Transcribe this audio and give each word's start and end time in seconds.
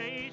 face. 0.00 0.29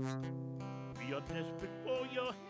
We 0.00 1.12
are 1.14 1.20
desperate 1.20 1.76
for 1.84 2.06
your 2.12 2.32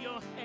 your 0.00 0.12
hand. 0.12 0.39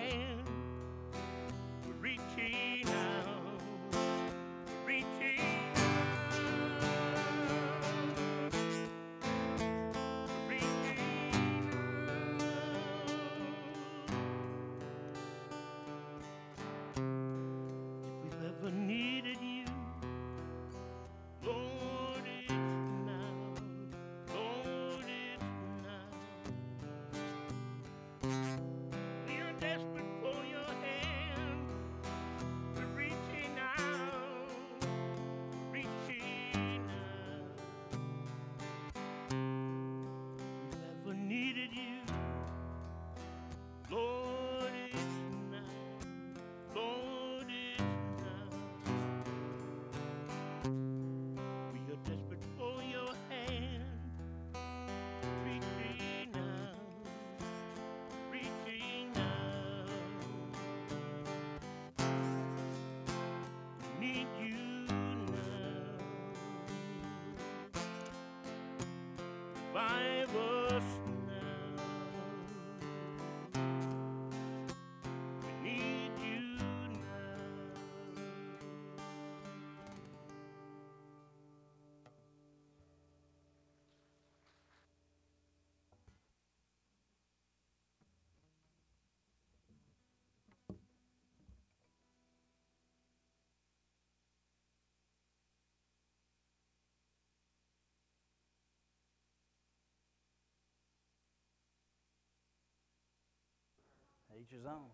Each 104.46 104.52
his 104.52 104.66
own. 104.66 104.90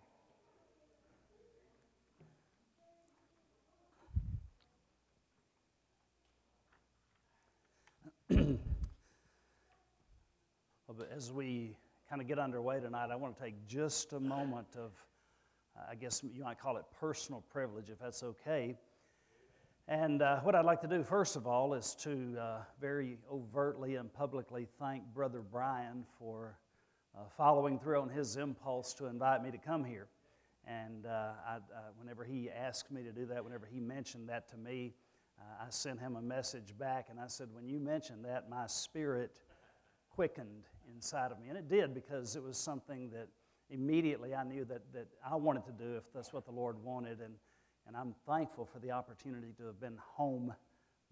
But 10.97 11.09
as 11.15 11.31
we 11.31 11.77
kind 12.09 12.21
of 12.21 12.27
get 12.27 12.37
underway 12.37 12.79
tonight, 12.79 13.09
I 13.11 13.15
want 13.15 13.35
to 13.37 13.43
take 13.43 13.65
just 13.65 14.13
a 14.13 14.19
moment 14.19 14.67
of, 14.75 14.91
uh, 15.75 15.83
I 15.89 15.95
guess 15.95 16.21
you 16.21 16.43
might 16.43 16.59
call 16.59 16.77
it 16.77 16.83
personal 16.99 17.41
privilege, 17.49 17.89
if 17.89 17.97
that's 17.97 18.21
okay. 18.23 18.75
And 19.87 20.21
uh, 20.21 20.41
what 20.41 20.53
I'd 20.53 20.65
like 20.65 20.81
to 20.81 20.87
do, 20.87 21.01
first 21.01 21.37
of 21.37 21.47
all, 21.47 21.73
is 21.73 21.95
to 22.01 22.37
uh, 22.39 22.57
very 22.79 23.17
overtly 23.31 23.95
and 23.95 24.13
publicly 24.13 24.67
thank 24.79 25.03
Brother 25.13 25.41
Brian 25.41 26.05
for 26.19 26.57
uh, 27.15 27.23
following 27.37 27.79
through 27.79 28.01
on 28.01 28.09
his 28.09 28.37
impulse 28.37 28.93
to 28.95 29.05
invite 29.05 29.43
me 29.43 29.51
to 29.51 29.57
come 29.57 29.83
here. 29.83 30.07
And 30.65 31.05
uh, 31.05 31.31
I, 31.47 31.55
uh, 31.55 31.59
whenever 31.97 32.23
he 32.23 32.49
asked 32.49 32.91
me 32.91 33.03
to 33.03 33.11
do 33.11 33.25
that, 33.27 33.43
whenever 33.43 33.65
he 33.65 33.79
mentioned 33.79 34.29
that 34.29 34.47
to 34.49 34.57
me, 34.57 34.93
uh, 35.39 35.65
I 35.65 35.69
sent 35.69 35.99
him 35.99 36.15
a 36.15 36.21
message 36.21 36.77
back 36.77 37.07
and 37.09 37.19
I 37.19 37.27
said, 37.27 37.49
When 37.51 37.67
you 37.67 37.79
mentioned 37.79 38.25
that, 38.25 38.49
my 38.49 38.67
spirit 38.67 39.31
quickened 40.11 40.65
inside 40.93 41.31
of 41.31 41.39
me. 41.39 41.49
And 41.49 41.57
it 41.57 41.67
did 41.67 41.93
because 41.93 42.35
it 42.35 42.43
was 42.43 42.57
something 42.57 43.09
that 43.11 43.27
immediately 43.69 44.35
I 44.35 44.43
knew 44.43 44.65
that, 44.65 44.81
that 44.93 45.07
I 45.27 45.35
wanted 45.35 45.65
to 45.65 45.71
do 45.71 45.95
if 45.95 46.03
that's 46.13 46.33
what 46.33 46.45
the 46.45 46.51
Lord 46.51 46.81
wanted. 46.83 47.21
And, 47.21 47.33
and 47.87 47.97
I'm 47.97 48.13
thankful 48.27 48.65
for 48.65 48.79
the 48.79 48.91
opportunity 48.91 49.53
to 49.57 49.65
have 49.65 49.79
been 49.79 49.97
home 49.97 50.53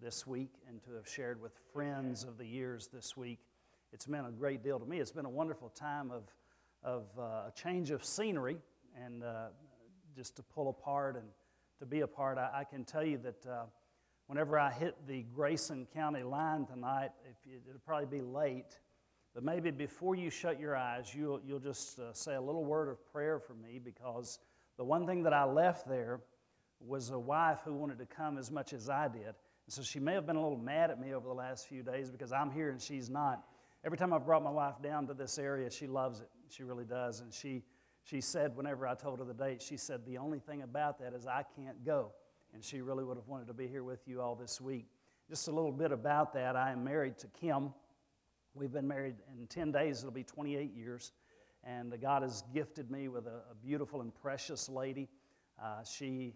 this 0.00 0.26
week 0.26 0.52
and 0.68 0.82
to 0.84 0.92
have 0.92 1.08
shared 1.08 1.40
with 1.40 1.52
friends 1.72 2.24
of 2.24 2.38
the 2.38 2.46
years 2.46 2.88
this 2.92 3.16
week. 3.16 3.40
It's 3.92 4.06
meant 4.06 4.26
a 4.26 4.30
great 4.30 4.62
deal 4.62 4.78
to 4.78 4.86
me. 4.86 5.00
It's 5.00 5.10
been 5.10 5.26
a 5.26 5.30
wonderful 5.30 5.68
time 5.70 6.10
of, 6.10 6.22
of 6.82 7.04
uh, 7.18 7.22
a 7.48 7.52
change 7.54 7.90
of 7.90 8.04
scenery 8.04 8.56
and 9.04 9.24
uh, 9.24 9.48
just 10.14 10.36
to 10.36 10.42
pull 10.42 10.68
apart 10.68 11.16
and 11.16 11.26
to 11.80 11.86
be 11.86 12.00
a 12.00 12.06
part. 12.06 12.38
I, 12.38 12.60
I 12.60 12.64
can 12.64 12.84
tell 12.84 13.04
you 13.04 13.18
that 13.18 13.46
uh, 13.46 13.64
whenever 14.26 14.58
I 14.58 14.70
hit 14.70 14.94
the 15.08 15.24
Grayson 15.34 15.88
County 15.92 16.22
line 16.22 16.66
tonight, 16.66 17.10
you, 17.44 17.58
it'll 17.68 17.80
probably 17.80 18.18
be 18.18 18.24
late, 18.24 18.78
but 19.34 19.42
maybe 19.42 19.72
before 19.72 20.14
you 20.14 20.30
shut 20.30 20.60
your 20.60 20.76
eyes, 20.76 21.12
you'll, 21.12 21.40
you'll 21.44 21.58
just 21.58 21.98
uh, 21.98 22.12
say 22.12 22.36
a 22.36 22.40
little 22.40 22.64
word 22.64 22.88
of 22.88 23.04
prayer 23.12 23.40
for 23.40 23.54
me 23.54 23.80
because 23.82 24.38
the 24.76 24.84
one 24.84 25.04
thing 25.04 25.24
that 25.24 25.32
I 25.32 25.44
left 25.44 25.88
there 25.88 26.20
was 26.80 27.10
a 27.10 27.18
wife 27.18 27.58
who 27.64 27.74
wanted 27.74 27.98
to 27.98 28.06
come 28.06 28.38
as 28.38 28.50
much 28.50 28.72
as 28.72 28.88
I 28.88 29.08
did. 29.08 29.34
So 29.68 29.82
she 29.82 30.00
may 30.00 30.14
have 30.14 30.26
been 30.26 30.36
a 30.36 30.42
little 30.42 30.58
mad 30.58 30.90
at 30.90 31.00
me 31.00 31.12
over 31.12 31.28
the 31.28 31.34
last 31.34 31.68
few 31.68 31.82
days 31.82 32.10
because 32.10 32.32
I'm 32.32 32.50
here 32.50 32.70
and 32.70 32.80
she's 32.80 33.10
not. 33.10 33.44
Every 33.82 33.96
time 33.96 34.12
I've 34.12 34.26
brought 34.26 34.42
my 34.42 34.50
wife 34.50 34.74
down 34.82 35.06
to 35.06 35.14
this 35.14 35.38
area, 35.38 35.70
she 35.70 35.86
loves 35.86 36.20
it. 36.20 36.28
She 36.50 36.64
really 36.64 36.84
does. 36.84 37.20
And 37.20 37.32
she, 37.32 37.62
she 38.04 38.20
said, 38.20 38.54
whenever 38.54 38.86
I 38.86 38.94
told 38.94 39.20
her 39.20 39.24
the 39.24 39.32
date, 39.32 39.62
she 39.62 39.78
said, 39.78 40.04
The 40.04 40.18
only 40.18 40.38
thing 40.38 40.62
about 40.62 40.98
that 41.00 41.14
is 41.14 41.26
I 41.26 41.44
can't 41.56 41.82
go. 41.84 42.12
And 42.52 42.62
she 42.62 42.82
really 42.82 43.04
would 43.04 43.16
have 43.16 43.28
wanted 43.28 43.46
to 43.46 43.54
be 43.54 43.66
here 43.66 43.84
with 43.84 44.06
you 44.06 44.20
all 44.20 44.34
this 44.34 44.60
week. 44.60 44.86
Just 45.30 45.48
a 45.48 45.50
little 45.50 45.72
bit 45.72 45.92
about 45.92 46.34
that. 46.34 46.56
I 46.56 46.72
am 46.72 46.84
married 46.84 47.16
to 47.18 47.28
Kim. 47.28 47.72
We've 48.54 48.72
been 48.72 48.88
married 48.88 49.14
in 49.38 49.46
10 49.46 49.72
days, 49.72 50.00
it'll 50.00 50.10
be 50.10 50.24
28 50.24 50.74
years. 50.74 51.12
And 51.62 51.94
God 52.02 52.22
has 52.22 52.42
gifted 52.52 52.90
me 52.90 53.08
with 53.08 53.26
a, 53.26 53.42
a 53.50 53.54
beautiful 53.62 54.00
and 54.00 54.14
precious 54.14 54.68
lady. 54.68 55.08
Uh, 55.62 55.84
she, 55.84 56.34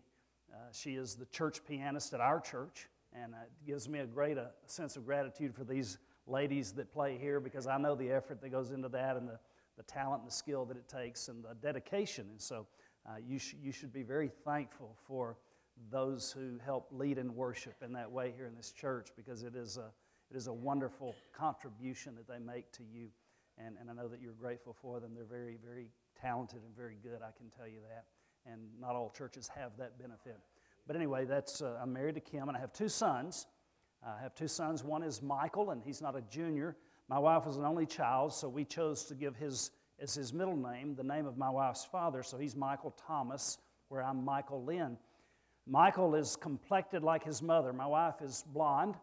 uh, 0.52 0.56
she 0.70 0.94
is 0.94 1.17
the 1.17 1.26
church 1.26 1.64
pianist 1.67 2.14
at 2.14 2.20
our 2.20 2.41
church, 2.41 2.88
and 3.12 3.32
it 3.32 3.67
gives 3.67 3.88
me 3.88 3.99
a 3.99 4.06
great 4.06 4.38
uh, 4.38 4.44
sense 4.67 4.96
of 4.96 5.05
gratitude 5.05 5.55
for 5.55 5.64
these 5.64 5.99
ladies 6.26 6.72
that 6.72 6.92
play 6.92 7.18
here 7.18 7.40
because 7.40 7.66
I 7.66 7.76
know 7.78 7.94
the 7.94 8.10
effort 8.10 8.40
that 8.40 8.50
goes 8.50 8.70
into 8.70 8.88
that 8.90 9.16
and 9.16 9.28
the, 9.28 9.38
the 9.76 9.82
talent 9.82 10.22
and 10.22 10.30
the 10.30 10.34
skill 10.34 10.64
that 10.66 10.76
it 10.76 10.88
takes 10.88 11.28
and 11.28 11.44
the 11.44 11.54
dedication. 11.54 12.26
And 12.30 12.40
so 12.40 12.66
uh, 13.06 13.16
you, 13.26 13.38
sh- 13.38 13.56
you 13.62 13.72
should 13.72 13.92
be 13.92 14.02
very 14.02 14.30
thankful 14.44 14.96
for 15.06 15.36
those 15.90 16.32
who 16.32 16.58
help 16.64 16.88
lead 16.92 17.18
in 17.18 17.34
worship 17.34 17.74
in 17.84 17.92
that 17.92 18.10
way 18.10 18.32
here 18.36 18.46
in 18.46 18.54
this 18.54 18.72
church 18.72 19.08
because 19.16 19.42
it 19.42 19.54
is 19.54 19.76
a, 19.76 19.90
it 20.30 20.36
is 20.36 20.46
a 20.46 20.52
wonderful 20.52 21.14
contribution 21.36 22.14
that 22.14 22.28
they 22.28 22.38
make 22.38 22.70
to 22.72 22.82
you. 22.82 23.08
And, 23.58 23.76
and 23.80 23.90
I 23.90 23.92
know 23.92 24.08
that 24.08 24.20
you're 24.20 24.32
grateful 24.32 24.74
for 24.80 25.00
them. 25.00 25.12
They're 25.14 25.24
very, 25.24 25.58
very 25.64 25.88
talented 26.20 26.60
and 26.64 26.74
very 26.74 26.96
good, 27.02 27.20
I 27.22 27.36
can 27.36 27.50
tell 27.56 27.66
you 27.66 27.80
that. 27.88 28.06
And 28.50 28.62
not 28.80 28.94
all 28.94 29.12
churches 29.16 29.48
have 29.54 29.72
that 29.78 29.98
benefit. 29.98 30.38
But 30.86 30.96
anyway, 30.96 31.24
that's, 31.24 31.62
uh, 31.62 31.78
I'm 31.80 31.92
married 31.92 32.14
to 32.16 32.20
Kim, 32.20 32.48
and 32.48 32.56
I 32.56 32.60
have 32.60 32.72
two 32.72 32.88
sons. 32.88 33.46
I 34.06 34.20
have 34.22 34.34
two 34.34 34.48
sons. 34.48 34.84
One 34.84 35.02
is 35.02 35.22
Michael, 35.22 35.70
and 35.70 35.82
he's 35.82 36.02
not 36.02 36.16
a 36.16 36.22
junior. 36.22 36.76
My 37.08 37.18
wife 37.18 37.46
was 37.46 37.56
an 37.56 37.64
only 37.64 37.86
child, 37.86 38.32
so 38.32 38.48
we 38.48 38.64
chose 38.64 39.04
to 39.04 39.14
give 39.14 39.36
his 39.36 39.70
as 40.00 40.14
his 40.14 40.32
middle 40.32 40.56
name, 40.56 40.94
the 40.94 41.04
name 41.04 41.26
of 41.26 41.38
my 41.38 41.48
wife's 41.48 41.84
father. 41.84 42.22
So 42.22 42.36
he's 42.36 42.56
Michael 42.56 42.94
Thomas, 43.06 43.58
where 43.88 44.02
I'm 44.02 44.24
Michael 44.24 44.62
Lynn. 44.64 44.98
Michael 45.66 46.14
is 46.14 46.36
complected 46.36 47.02
like 47.02 47.24
his 47.24 47.40
mother. 47.40 47.72
My 47.72 47.86
wife 47.86 48.20
is 48.22 48.44
blonde. 48.52 48.96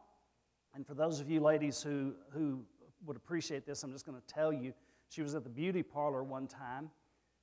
And 0.75 0.85
for 0.85 0.93
those 0.93 1.19
of 1.19 1.29
you 1.29 1.39
ladies 1.39 1.81
who, 1.81 2.13
who 2.31 2.61
would 3.05 3.17
appreciate 3.17 3.65
this, 3.65 3.83
I'm 3.83 3.91
just 3.91 4.05
going 4.05 4.19
to 4.19 4.33
tell 4.33 4.53
you 4.53 4.73
she 5.09 5.21
was 5.21 5.35
at 5.35 5.43
the 5.43 5.49
beauty 5.49 5.83
parlor 5.83 6.23
one 6.23 6.47
time, 6.47 6.89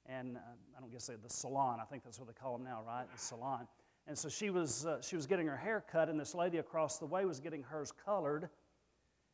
and 0.07 0.37
uh, 0.37 0.41
I 0.77 0.81
don't 0.81 0.91
guess 0.91 1.07
they 1.07 1.15
the 1.17 1.29
salon. 1.29 1.79
I 1.83 1.85
think 1.85 2.05
that's 2.05 2.19
what 2.19 2.29
they 2.29 2.35
call 2.35 2.57
them 2.57 2.65
now, 2.65 2.83
right? 2.87 3.05
The 3.13 3.19
salon. 3.19 3.67
And 4.09 4.17
so 4.17 4.31
she 4.31 4.49
was, 4.49 4.87
uh, 4.87 5.03
she 5.03 5.17
was 5.17 5.27
getting 5.27 5.47
her 5.47 5.57
hair 5.57 5.85
cut, 5.93 6.09
and 6.09 6.19
this 6.19 6.35
lady 6.35 6.57
across 6.57 6.99
the 6.99 7.05
way 7.05 7.27
was 7.27 7.41
getting 7.41 7.63
hers 7.63 7.93
colored. 8.07 8.49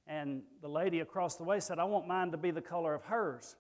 And 0.09 0.43
the 0.63 0.69
lady 0.69 0.99
across 0.99 1.37
the 1.37 1.45
way 1.45 1.61
said, 1.61 1.79
I 1.79 1.85
want 1.85 2.09
mine 2.09 2.33
to 2.33 2.37
be 2.37 2.51
the 2.51 2.61
color 2.61 2.93
of 2.93 3.05
hers. 3.05 3.55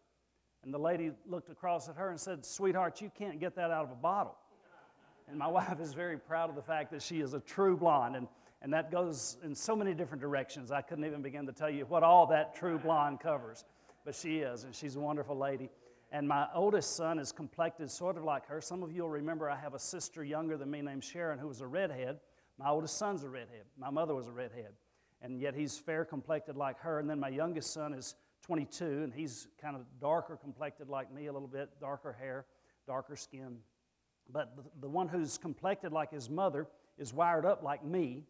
And 0.64 0.75
the 0.75 0.78
lady 0.78 1.12
looked 1.25 1.50
across 1.50 1.88
at 1.88 1.94
her 1.94 2.11
and 2.11 2.19
said, 2.19 2.44
Sweetheart, 2.44 3.00
you 3.00 3.12
can't 3.16 3.38
get 3.38 3.55
that 3.55 3.70
out 3.70 3.84
of 3.84 3.93
a 3.93 3.94
bottle. 3.94 4.34
And 5.28 5.38
my 5.38 5.46
wife 5.49 5.78
is 5.81 5.94
very 5.94 6.19
proud 6.19 6.50
of 6.50 6.56
the 6.56 6.62
fact 6.62 6.90
that 6.90 7.00
she 7.00 7.20
is 7.20 7.32
a 7.32 7.40
true 7.40 7.76
blonde. 7.76 8.17
And, 8.17 8.26
and 8.60 8.72
that 8.72 8.90
goes 8.90 9.37
in 9.44 9.55
so 9.55 9.76
many 9.76 9.94
different 9.94 10.20
directions. 10.20 10.72
I 10.72 10.82
couldn't 10.82 11.05
even 11.05 11.22
begin 11.22 11.46
to 11.46 11.52
tell 11.52 11.70
you 11.70 11.87
what 11.87 12.02
all 12.02 12.26
that 12.26 12.56
true 12.56 12.78
blonde 12.78 13.20
covers. 13.20 13.64
But 14.05 14.17
she 14.17 14.38
is, 14.38 14.64
and 14.64 14.75
she's 14.75 14.96
a 14.96 15.00
wonderful 15.00 15.38
lady. 15.38 15.70
And 16.14 16.28
my 16.28 16.46
oldest 16.55 16.94
son 16.94 17.19
is 17.19 17.32
complected 17.32 17.90
sort 17.90 18.16
of 18.16 18.22
like 18.22 18.46
her. 18.46 18.61
Some 18.61 18.84
of 18.84 18.93
you 18.93 19.02
will 19.02 19.11
remember 19.11 19.50
I 19.50 19.56
have 19.56 19.75
a 19.75 19.81
sister 19.81 20.22
younger 20.22 20.56
than 20.56 20.70
me 20.70 20.81
named 20.81 21.02
Sharon 21.02 21.40
who 21.40 21.49
was 21.49 21.61
a 21.61 21.66
redhead. 21.66 22.20
My 22.56 22.69
oldest 22.69 22.96
son's 22.99 23.25
a 23.25 23.28
redhead. 23.28 23.64
My 23.76 23.90
mother 23.90 24.14
was 24.14 24.28
a 24.28 24.31
redhead. 24.31 24.75
And 25.22 25.40
yet 25.40 25.56
he's 25.56 25.76
fair 25.76 26.05
complected 26.05 26.56
like 26.56 26.78
her. 26.78 27.00
And 27.00 27.11
then 27.11 27.19
my 27.19 27.31
youngest 27.31 27.72
son 27.72 27.93
is 27.93 28.14
22, 28.43 28.84
and 28.84 29.12
he's 29.12 29.49
kind 29.61 29.75
of 29.75 29.82
darker 30.00 30.37
complected 30.37 30.88
like 30.88 31.12
me 31.12 31.26
a 31.26 31.32
little 31.32 31.49
bit, 31.49 31.69
darker 31.81 32.12
hair, 32.12 32.44
darker 32.87 33.17
skin. 33.17 33.56
But 34.31 34.56
the, 34.81 34.88
one 34.88 35.08
who's 35.08 35.37
complected 35.37 35.93
like 35.93 36.12
his 36.12 36.31
mother 36.31 36.69
is 36.96 37.12
wired 37.12 37.44
up 37.44 37.64
like 37.64 37.84
me, 37.84 38.22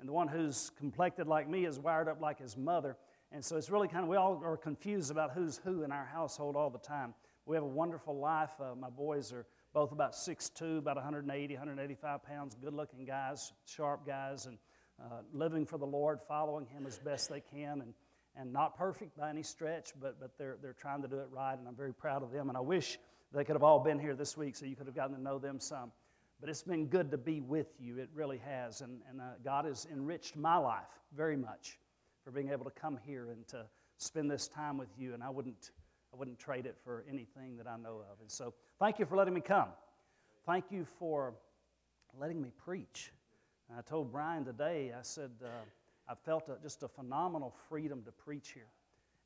and 0.00 0.08
the 0.08 0.14
one 0.14 0.28
who's 0.28 0.70
complected 0.78 1.26
like 1.26 1.46
me 1.46 1.66
is 1.66 1.78
wired 1.78 2.08
up 2.08 2.22
like 2.22 2.40
his 2.40 2.56
mother. 2.56 2.96
And 3.30 3.44
so 3.44 3.56
it's 3.56 3.70
really 3.70 3.88
kind 3.88 4.04
of, 4.04 4.08
we 4.08 4.16
all 4.16 4.40
are 4.42 4.56
confused 4.56 5.10
about 5.10 5.32
who's 5.32 5.58
who 5.58 5.82
in 5.82 5.92
our 5.92 6.04
household 6.04 6.56
all 6.56 6.70
the 6.70 6.78
time. 6.78 7.14
We 7.44 7.56
have 7.56 7.62
a 7.62 7.68
wonderful 7.68 8.18
life. 8.18 8.50
Uh, 8.60 8.74
my 8.74 8.88
boys 8.88 9.32
are 9.32 9.46
both 9.74 9.92
about 9.92 10.12
6'2, 10.12 10.78
about 10.78 10.96
180, 10.96 11.54
185 11.54 12.22
pounds, 12.22 12.56
good 12.60 12.72
looking 12.72 13.04
guys, 13.04 13.52
sharp 13.66 14.06
guys, 14.06 14.46
and 14.46 14.58
uh, 15.02 15.20
living 15.32 15.66
for 15.66 15.78
the 15.78 15.86
Lord, 15.86 16.20
following 16.26 16.66
Him 16.66 16.86
as 16.86 16.98
best 16.98 17.28
they 17.28 17.40
can. 17.40 17.82
And, 17.82 17.94
and 18.34 18.52
not 18.52 18.78
perfect 18.78 19.16
by 19.16 19.28
any 19.28 19.42
stretch, 19.42 19.92
but, 20.00 20.18
but 20.20 20.30
they're, 20.38 20.56
they're 20.62 20.72
trying 20.72 21.02
to 21.02 21.08
do 21.08 21.18
it 21.18 21.28
right, 21.30 21.58
and 21.58 21.66
I'm 21.66 21.74
very 21.74 21.92
proud 21.92 22.22
of 22.22 22.30
them. 22.30 22.48
And 22.48 22.56
I 22.56 22.60
wish 22.60 22.98
they 23.32 23.44
could 23.44 23.56
have 23.56 23.62
all 23.62 23.80
been 23.80 23.98
here 23.98 24.14
this 24.14 24.36
week 24.36 24.56
so 24.56 24.64
you 24.64 24.76
could 24.76 24.86
have 24.86 24.94
gotten 24.94 25.16
to 25.16 25.22
know 25.22 25.38
them 25.38 25.60
some. 25.60 25.92
But 26.40 26.48
it's 26.48 26.62
been 26.62 26.86
good 26.86 27.10
to 27.10 27.18
be 27.18 27.40
with 27.40 27.66
you. 27.78 27.98
It 27.98 28.08
really 28.14 28.38
has. 28.38 28.80
And, 28.80 29.00
and 29.10 29.20
uh, 29.20 29.24
God 29.44 29.64
has 29.64 29.86
enriched 29.92 30.36
my 30.36 30.56
life 30.56 30.88
very 31.14 31.36
much 31.36 31.78
for 32.28 32.32
being 32.32 32.50
able 32.50 32.64
to 32.66 32.70
come 32.70 32.98
here 33.06 33.30
and 33.30 33.48
to 33.48 33.64
spend 33.96 34.30
this 34.30 34.48
time 34.48 34.76
with 34.76 34.90
you. 34.98 35.14
And 35.14 35.22
I 35.22 35.30
wouldn't, 35.30 35.70
I 36.12 36.16
wouldn't 36.18 36.38
trade 36.38 36.66
it 36.66 36.76
for 36.84 37.02
anything 37.08 37.56
that 37.56 37.66
I 37.66 37.78
know 37.78 38.02
of. 38.12 38.20
And 38.20 38.30
so 38.30 38.52
thank 38.78 38.98
you 38.98 39.06
for 39.06 39.16
letting 39.16 39.32
me 39.32 39.40
come. 39.40 39.68
Thank 40.44 40.66
you 40.70 40.86
for 40.98 41.32
letting 42.20 42.42
me 42.42 42.50
preach. 42.62 43.12
And 43.70 43.78
I 43.78 43.80
told 43.80 44.12
Brian 44.12 44.44
today, 44.44 44.92
I 44.94 45.00
said, 45.00 45.30
uh, 45.42 45.48
I 46.06 46.14
felt 46.14 46.50
a, 46.50 46.62
just 46.62 46.82
a 46.82 46.88
phenomenal 46.88 47.54
freedom 47.66 48.02
to 48.02 48.12
preach 48.12 48.50
here. 48.52 48.68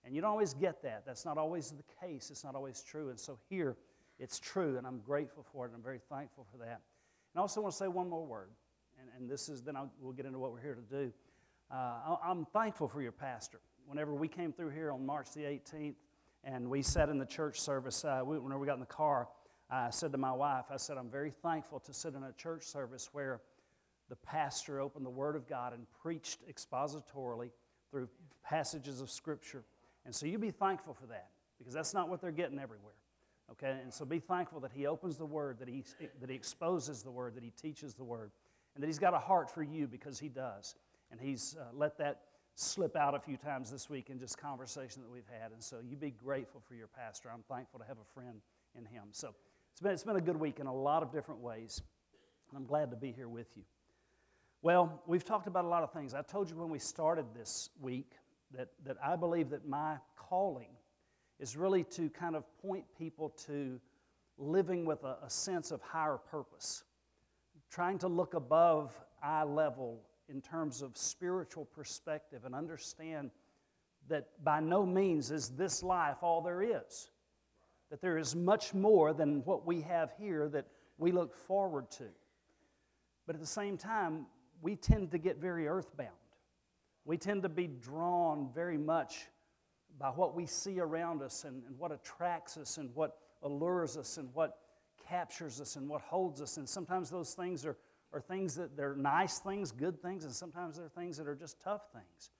And 0.04 0.14
you 0.14 0.20
don't 0.20 0.30
always 0.30 0.54
get 0.54 0.80
that. 0.84 1.02
That's 1.04 1.24
not 1.24 1.38
always 1.38 1.72
the 1.72 2.06
case. 2.06 2.30
It's 2.30 2.44
not 2.44 2.54
always 2.54 2.84
true. 2.84 3.10
And 3.10 3.18
so 3.18 3.36
here, 3.50 3.76
it's 4.20 4.38
true, 4.38 4.78
and 4.78 4.86
I'm 4.86 5.00
grateful 5.00 5.44
for 5.52 5.64
it, 5.64 5.70
and 5.70 5.76
I'm 5.76 5.82
very 5.82 6.00
thankful 6.08 6.46
for 6.52 6.58
that. 6.58 6.82
And 7.34 7.38
I 7.38 7.40
also 7.40 7.62
want 7.62 7.72
to 7.72 7.78
say 7.78 7.88
one 7.88 8.08
more 8.08 8.24
word, 8.24 8.50
and, 9.00 9.08
and 9.18 9.28
this 9.28 9.48
is, 9.48 9.60
then 9.60 9.74
I'll, 9.74 9.90
we'll 10.00 10.12
get 10.12 10.24
into 10.24 10.38
what 10.38 10.52
we're 10.52 10.60
here 10.60 10.76
to 10.76 10.96
do. 10.96 11.12
Uh, 11.72 12.16
I'm 12.22 12.44
thankful 12.52 12.86
for 12.86 13.00
your 13.00 13.12
pastor. 13.12 13.58
Whenever 13.86 14.12
we 14.12 14.28
came 14.28 14.52
through 14.52 14.70
here 14.70 14.92
on 14.92 15.06
March 15.06 15.32
the 15.32 15.40
18th, 15.40 15.94
and 16.44 16.68
we 16.68 16.82
sat 16.82 17.08
in 17.08 17.16
the 17.16 17.24
church 17.24 17.58
service, 17.58 18.04
uh, 18.04 18.20
we, 18.22 18.38
whenever 18.38 18.60
we 18.60 18.66
got 18.66 18.74
in 18.74 18.80
the 18.80 18.86
car, 18.86 19.28
I 19.70 19.88
said 19.88 20.12
to 20.12 20.18
my 20.18 20.32
wife, 20.32 20.66
I 20.70 20.76
said, 20.76 20.98
I'm 20.98 21.08
very 21.08 21.30
thankful 21.30 21.80
to 21.80 21.94
sit 21.94 22.12
in 22.12 22.24
a 22.24 22.32
church 22.32 22.64
service 22.64 23.08
where 23.12 23.40
the 24.10 24.16
pastor 24.16 24.80
opened 24.80 25.06
the 25.06 25.10
Word 25.10 25.34
of 25.34 25.48
God 25.48 25.72
and 25.72 25.86
preached 26.02 26.40
expositorily 26.46 27.50
through 27.90 28.10
passages 28.44 29.00
of 29.00 29.10
Scripture. 29.10 29.64
And 30.04 30.14
so 30.14 30.26
you 30.26 30.38
be 30.38 30.50
thankful 30.50 30.92
for 30.92 31.06
that 31.06 31.30
because 31.56 31.72
that's 31.72 31.94
not 31.94 32.10
what 32.10 32.20
they're 32.20 32.32
getting 32.32 32.58
everywhere. 32.58 32.96
Okay? 33.52 33.78
And 33.82 33.90
so 33.90 34.04
be 34.04 34.18
thankful 34.18 34.60
that 34.60 34.72
He 34.74 34.86
opens 34.86 35.16
the 35.16 35.24
Word, 35.24 35.58
that 35.60 35.68
He, 35.68 35.84
that 36.20 36.28
he 36.28 36.36
exposes 36.36 37.02
the 37.02 37.10
Word, 37.10 37.34
that 37.34 37.44
He 37.44 37.52
teaches 37.52 37.94
the 37.94 38.04
Word, 38.04 38.30
and 38.74 38.82
that 38.82 38.88
He's 38.88 38.98
got 38.98 39.14
a 39.14 39.18
heart 39.18 39.50
for 39.50 39.62
you 39.62 39.86
because 39.86 40.18
He 40.18 40.28
does. 40.28 40.74
And 41.12 41.20
He's 41.20 41.56
uh, 41.60 41.66
let 41.72 41.96
that 41.98 42.22
slip 42.54 42.96
out 42.96 43.14
a 43.14 43.20
few 43.20 43.36
times 43.36 43.70
this 43.70 43.88
week 43.88 44.10
in 44.10 44.18
just 44.18 44.38
conversation 44.38 45.02
that 45.02 45.10
we've 45.10 45.28
had. 45.40 45.52
And 45.52 45.62
so 45.62 45.78
you 45.86 45.96
be 45.96 46.10
grateful 46.10 46.60
for 46.66 46.74
your 46.74 46.86
pastor. 46.86 47.30
I'm 47.32 47.42
thankful 47.48 47.80
to 47.80 47.86
have 47.86 47.98
a 47.98 48.14
friend 48.14 48.40
in 48.76 48.84
him. 48.84 49.04
So 49.12 49.34
it's 49.72 49.80
been, 49.80 49.92
it's 49.92 50.04
been 50.04 50.16
a 50.16 50.20
good 50.20 50.36
week 50.36 50.60
in 50.60 50.66
a 50.66 50.74
lot 50.74 51.02
of 51.02 51.12
different 51.12 51.40
ways. 51.40 51.80
And 52.50 52.58
I'm 52.58 52.66
glad 52.66 52.90
to 52.90 52.96
be 52.96 53.12
here 53.12 53.28
with 53.28 53.56
you. 53.56 53.62
Well, 54.60 55.02
we've 55.06 55.24
talked 55.24 55.46
about 55.46 55.64
a 55.64 55.68
lot 55.68 55.82
of 55.82 55.92
things. 55.92 56.14
I 56.14 56.22
told 56.22 56.50
you 56.50 56.56
when 56.56 56.70
we 56.70 56.78
started 56.78 57.26
this 57.34 57.70
week 57.80 58.12
that, 58.56 58.68
that 58.84 58.96
I 59.04 59.16
believe 59.16 59.50
that 59.50 59.66
my 59.66 59.96
calling 60.16 60.70
is 61.40 61.56
really 61.56 61.84
to 61.84 62.08
kind 62.10 62.36
of 62.36 62.44
point 62.60 62.84
people 62.96 63.30
to 63.46 63.80
living 64.38 64.84
with 64.84 65.02
a, 65.04 65.16
a 65.24 65.30
sense 65.30 65.72
of 65.72 65.80
higher 65.80 66.18
purpose, 66.30 66.84
trying 67.70 67.98
to 67.98 68.08
look 68.08 68.34
above 68.34 68.92
eye 69.22 69.42
level 69.42 70.00
in 70.32 70.40
terms 70.40 70.82
of 70.82 70.96
spiritual 70.96 71.64
perspective 71.66 72.44
and 72.44 72.54
understand 72.54 73.30
that 74.08 74.28
by 74.42 74.60
no 74.60 74.84
means 74.84 75.30
is 75.30 75.50
this 75.50 75.82
life 75.82 76.16
all 76.22 76.40
there 76.40 76.62
is. 76.62 77.10
That 77.90 78.00
there 78.00 78.18
is 78.18 78.34
much 78.34 78.74
more 78.74 79.12
than 79.12 79.44
what 79.44 79.66
we 79.66 79.82
have 79.82 80.12
here 80.18 80.48
that 80.48 80.66
we 80.98 81.12
look 81.12 81.34
forward 81.34 81.90
to. 81.92 82.04
But 83.26 83.36
at 83.36 83.40
the 83.40 83.46
same 83.46 83.76
time, 83.76 84.26
we 84.62 84.76
tend 84.76 85.10
to 85.10 85.18
get 85.18 85.36
very 85.36 85.68
earthbound. 85.68 86.10
We 87.04 87.18
tend 87.18 87.42
to 87.42 87.48
be 87.48 87.66
drawn 87.66 88.50
very 88.54 88.78
much 88.78 89.26
by 89.98 90.08
what 90.08 90.34
we 90.34 90.46
see 90.46 90.80
around 90.80 91.22
us 91.22 91.44
and, 91.44 91.62
and 91.66 91.78
what 91.78 91.92
attracts 91.92 92.56
us 92.56 92.78
and 92.78 92.94
what 92.94 93.18
allures 93.42 93.96
us 93.96 94.16
and 94.16 94.32
what 94.34 94.58
captures 95.08 95.60
us 95.60 95.76
and 95.76 95.88
what 95.88 96.00
holds 96.00 96.40
us. 96.40 96.56
And 96.56 96.68
sometimes 96.68 97.10
those 97.10 97.34
things 97.34 97.66
are, 97.66 97.76
are 98.12 98.20
things 98.20 98.54
that 98.56 98.76
they're 98.76 98.94
nice 98.94 99.38
things, 99.38 99.72
good 99.72 100.00
things, 100.02 100.24
and 100.24 100.34
sometimes 100.34 100.76
they're 100.76 100.88
things 100.88 101.16
that 101.16 101.26
are 101.26 101.34
just 101.34 101.60
tough 101.62 101.82
things. 101.92 102.30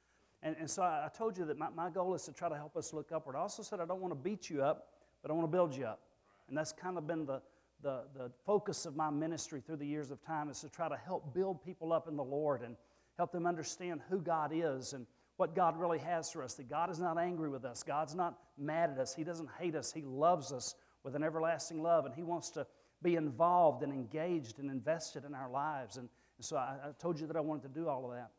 And, 0.43 0.57
and 0.59 0.69
so 0.69 0.83
I, 0.83 1.07
I 1.07 1.17
told 1.17 1.39
you 1.39 1.45
that 1.47 1.59
my, 1.59 1.69
my 1.75 1.91
goal 1.91 2.15
is 2.15 2.25
to 2.25 2.33
try 2.33 2.49
to 2.49 2.57
help 2.57 2.77
us 2.77 2.93
look 2.93 3.13
upward. 3.13 3.37
I 3.37 3.41
also 3.41 3.63
said 3.63 3.81
I 3.81 3.87
don't 3.87 4.01
want 4.01 4.13
to 4.13 4.19
beat 4.19 4.51
you 4.51 4.63
up, 4.63 4.89
but 5.23 5.31
I 5.31 5.35
want 5.35 5.45
to 5.47 5.57
build 5.57 5.77
you 5.77 5.85
up. 5.85 6.01
And 6.49 6.57
that's 6.57 6.73
kind 6.73 6.99
of 6.99 7.07
been 7.07 7.25
the, 7.25 7.41
the, 7.83 8.03
the 8.15 8.31
focus 8.45 8.85
of 8.87 8.97
my 8.97 9.11
ministry 9.11 9.63
through 9.65 9.77
the 9.77 9.87
years 9.87 10.11
of 10.11 10.25
time 10.25 10.51
is 10.51 10.61
to 10.61 10.69
try 10.69 10.89
to 10.89 10.97
help 10.97 11.33
build 11.35 11.65
people 11.65 11.93
up 11.93 12.09
in 12.09 12.17
the 12.17 12.25
Lord 12.25 12.63
and 12.63 12.77
help 13.17 13.33
them 13.33 13.47
understand 13.47 14.01
who 14.11 14.21
God 14.21 14.51
is 14.53 14.93
and 14.93 15.07
what 15.37 15.55
God 15.55 15.79
really 15.79 15.99
has 15.99 16.31
for 16.31 16.43
us. 16.43 16.55
That 16.55 16.69
God 16.69 16.91
is 16.91 16.99
not 16.99 17.19
angry 17.19 17.49
with 17.49 17.65
us, 17.65 17.83
God's 17.83 18.15
not 18.15 18.39
mad 18.59 18.91
at 18.91 18.99
us, 18.99 19.15
He 19.15 19.25
doesn't 19.25 19.49
hate 19.59 19.75
us, 19.75 19.93
He 19.93 20.03
loves 20.03 20.53
us 20.53 20.75
with 21.05 21.17
an 21.17 21.23
everlasting 21.23 21.83
love, 21.83 22.05
and 22.05 22.15
He 22.15 22.23
wants 22.23 22.51
to 22.51 22.67
be 23.03 23.17
involved 23.17 23.83
and 23.83 23.93
engaged 23.93 24.59
and 24.59 24.71
invested 24.71 25.25
in 25.25 25.35
our 25.35 25.51
lives. 25.51 25.97
And, 25.97 26.09
and 26.39 26.45
so 26.45 26.57
I, 26.57 26.77
I, 26.85 26.91
told 26.99 27.21
you 27.21 27.27
that 27.27 27.37
I 27.37 27.41
wanted 27.41 27.63
to 27.63 27.81
do 27.81 27.89
all 27.89 28.05
of 28.05 28.13
that. 28.13 28.31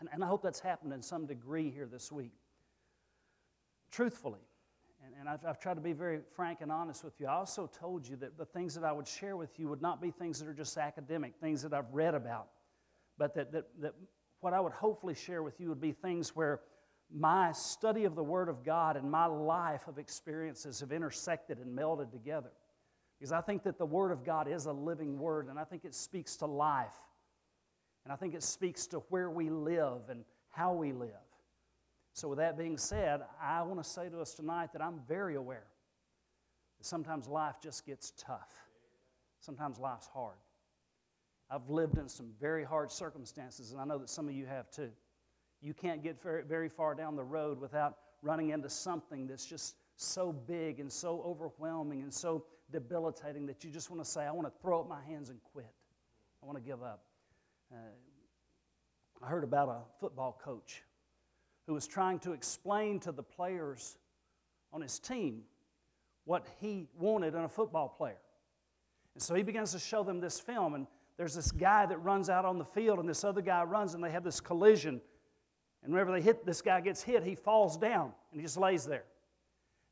And, 0.00 0.08
and 0.12 0.22
I 0.22 0.26
hope 0.26 0.42
that's 0.42 0.60
happened 0.60 0.92
in 0.92 1.02
some 1.02 1.26
degree 1.26 1.70
here 1.70 1.86
this 1.86 2.12
week. 2.12 2.32
Truthfully, 3.90 4.40
and, 5.04 5.14
and 5.20 5.28
I've, 5.28 5.44
I've, 5.46 5.58
tried 5.58 5.74
to 5.74 5.80
be 5.80 5.92
very 5.92 6.20
frank 6.34 6.60
and 6.60 6.70
honest 6.70 7.04
with 7.04 7.18
you. 7.20 7.26
I 7.26 7.34
also 7.34 7.66
told 7.66 8.06
you 8.06 8.16
that 8.16 8.36
the 8.36 8.44
things 8.44 8.74
that 8.74 8.84
I 8.84 8.92
would 8.92 9.06
share 9.06 9.36
with 9.36 9.58
you 9.58 9.68
would 9.68 9.82
not 9.82 10.00
be 10.00 10.10
things 10.10 10.38
that 10.40 10.48
are 10.48 10.54
just 10.54 10.76
academic, 10.76 11.34
things 11.40 11.62
that 11.62 11.72
I've 11.72 11.92
read 11.92 12.14
about, 12.14 12.48
but 13.16 13.34
that, 13.34 13.52
that, 13.52 13.64
that 13.80 13.94
what 14.40 14.52
I 14.52 14.60
would 14.60 14.72
hopefully 14.72 15.14
share 15.14 15.42
with 15.42 15.60
you 15.60 15.68
would 15.68 15.80
be 15.80 15.92
things 15.92 16.36
where 16.36 16.60
my 17.10 17.52
study 17.52 18.04
of 18.04 18.14
the 18.14 18.22
Word 18.22 18.48
of 18.48 18.64
God 18.64 18.96
and 18.96 19.10
my 19.10 19.26
life 19.26 19.88
of 19.88 19.98
experiences 19.98 20.80
have 20.80 20.92
intersected 20.92 21.58
and 21.58 21.76
melded 21.76 22.12
together. 22.12 22.50
Because 23.18 23.32
I 23.32 23.40
think 23.40 23.64
that 23.64 23.78
the 23.78 23.86
Word 23.86 24.12
of 24.12 24.24
God 24.24 24.48
is 24.48 24.66
a 24.66 24.72
living 24.72 25.18
Word, 25.18 25.48
and 25.48 25.58
I 25.58 25.64
think 25.64 25.84
it 25.84 25.94
speaks 25.94 26.36
to 26.36 26.46
life. 26.46 26.94
And 28.04 28.12
I 28.12 28.16
think 28.16 28.34
it 28.34 28.42
speaks 28.42 28.86
to 28.88 28.98
where 29.10 29.28
we 29.30 29.50
live 29.50 30.08
and 30.08 30.24
how 30.50 30.72
we 30.72 30.92
live. 30.92 31.10
So, 32.12 32.28
with 32.28 32.38
that 32.38 32.56
being 32.56 32.78
said, 32.78 33.20
I 33.40 33.62
want 33.62 33.82
to 33.82 33.88
say 33.88 34.08
to 34.08 34.20
us 34.20 34.34
tonight 34.34 34.72
that 34.72 34.82
I'm 34.82 35.00
very 35.06 35.34
aware 35.34 35.66
that 36.78 36.86
sometimes 36.86 37.28
life 37.28 37.56
just 37.62 37.84
gets 37.86 38.12
tough. 38.16 38.52
Sometimes 39.40 39.78
life's 39.78 40.08
hard. 40.08 40.36
I've 41.50 41.68
lived 41.68 41.98
in 41.98 42.08
some 42.08 42.30
very 42.40 42.64
hard 42.64 42.90
circumstances, 42.90 43.72
and 43.72 43.80
I 43.80 43.84
know 43.84 43.98
that 43.98 44.10
some 44.10 44.28
of 44.28 44.34
you 44.34 44.46
have 44.46 44.70
too. 44.70 44.90
You 45.60 45.74
can't 45.74 46.02
get 46.02 46.22
very, 46.22 46.68
far 46.68 46.94
down 46.94 47.16
the 47.16 47.24
road 47.24 47.60
without 47.60 47.96
running 48.22 48.50
into 48.50 48.68
something 48.68 49.26
that's 49.26 49.46
just 49.46 49.76
so 49.96 50.32
big 50.32 50.78
and 50.78 50.92
so 50.92 51.22
overwhelming 51.24 52.02
and 52.02 52.12
so 52.12 52.44
debilitating 52.70 53.46
that 53.46 53.64
you 53.64 53.70
just 53.70 53.90
want 53.90 54.04
to 54.04 54.08
say, 54.08 54.22
I 54.22 54.32
want 54.32 54.46
to 54.46 54.60
throw 54.60 54.80
up 54.80 54.88
my 54.88 55.02
hands 55.02 55.30
and 55.30 55.38
quit. 55.52 55.72
I 56.42 56.46
want 56.46 56.58
to 56.58 56.64
give 56.64 56.82
up. 56.82 57.04
Uh, 57.72 57.76
I 59.22 59.26
heard 59.26 59.44
about 59.44 59.68
a 59.68 59.78
football 60.00 60.40
coach 60.42 60.82
who 61.66 61.74
was 61.74 61.86
trying 61.86 62.18
to 62.20 62.32
explain 62.32 63.00
to 63.00 63.12
the 63.12 63.22
players 63.22 63.96
on 64.72 64.80
his 64.80 64.98
team 64.98 65.42
what 66.24 66.46
he 66.60 66.86
wanted 66.98 67.34
in 67.34 67.40
a 67.40 67.48
football 67.48 67.88
player. 67.88 68.18
And 69.14 69.22
so 69.22 69.34
he 69.34 69.42
begins 69.42 69.72
to 69.72 69.78
show 69.78 70.04
them 70.04 70.20
this 70.20 70.38
film, 70.38 70.74
and 70.74 70.86
there's 71.16 71.34
this 71.34 71.50
guy 71.50 71.86
that 71.86 71.98
runs 71.98 72.30
out 72.30 72.44
on 72.44 72.58
the 72.58 72.64
field, 72.64 73.00
and 73.00 73.08
this 73.08 73.24
other 73.24 73.42
guy 73.42 73.64
runs, 73.64 73.94
and 73.94 74.04
they 74.04 74.10
have 74.10 74.24
this 74.24 74.40
collision. 74.40 75.00
And 75.82 75.92
whenever 75.92 76.12
they 76.12 76.20
hit, 76.20 76.44
this 76.44 76.62
guy 76.62 76.80
gets 76.80 77.02
hit, 77.02 77.22
he 77.22 77.34
falls 77.34 77.76
down 77.76 78.12
and 78.30 78.40
he 78.40 78.44
just 78.44 78.56
lays 78.56 78.84
there. 78.84 79.04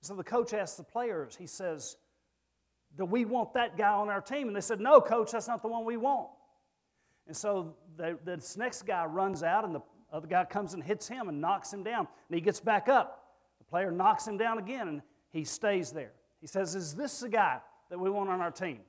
So 0.02 0.14
the 0.14 0.24
coach 0.24 0.52
asks 0.52 0.76
the 0.76 0.84
players, 0.84 1.36
he 1.36 1.46
says, 1.46 1.96
Do 2.96 3.04
we 3.04 3.24
want 3.24 3.54
that 3.54 3.76
guy 3.76 3.92
on 3.92 4.08
our 4.08 4.20
team? 4.20 4.48
And 4.48 4.56
they 4.56 4.60
said, 4.60 4.80
No, 4.80 5.00
coach, 5.00 5.32
that's 5.32 5.48
not 5.48 5.62
the 5.62 5.68
one 5.68 5.84
we 5.84 5.96
want. 5.96 6.28
And 7.26 7.36
so 7.36 7.74
the, 7.96 8.18
this 8.24 8.56
next 8.56 8.82
guy 8.82 9.04
runs 9.04 9.42
out, 9.42 9.64
and 9.64 9.74
the 9.74 9.82
other 10.12 10.26
guy 10.26 10.44
comes 10.44 10.74
and 10.74 10.82
hits 10.82 11.08
him 11.08 11.28
and 11.28 11.40
knocks 11.40 11.72
him 11.72 11.82
down. 11.82 12.06
And 12.28 12.34
he 12.34 12.40
gets 12.40 12.60
back 12.60 12.88
up. 12.88 13.34
The 13.58 13.64
player 13.64 13.90
knocks 13.90 14.26
him 14.26 14.38
down 14.38 14.58
again, 14.58 14.88
and 14.88 15.02
he 15.32 15.44
stays 15.44 15.90
there. 15.90 16.12
He 16.40 16.46
says, 16.46 16.74
Is 16.74 16.94
this 16.94 17.20
the 17.20 17.28
guy 17.28 17.58
that 17.90 17.98
we 17.98 18.10
want 18.10 18.30
on 18.30 18.40
our 18.40 18.50
team? 18.50 18.80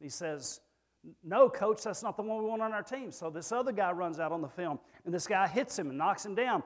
He 0.00 0.08
says, 0.08 0.60
No, 1.22 1.48
coach, 1.48 1.82
that's 1.82 2.02
not 2.02 2.16
the 2.16 2.22
one 2.22 2.42
we 2.42 2.48
want 2.48 2.62
on 2.62 2.72
our 2.72 2.82
team. 2.82 3.10
So 3.10 3.28
this 3.28 3.52
other 3.52 3.72
guy 3.72 3.92
runs 3.92 4.18
out 4.18 4.32
on 4.32 4.40
the 4.40 4.48
film, 4.48 4.78
and 5.04 5.12
this 5.12 5.26
guy 5.26 5.46
hits 5.46 5.78
him 5.78 5.88
and 5.88 5.98
knocks 5.98 6.24
him 6.24 6.34
down. 6.34 6.62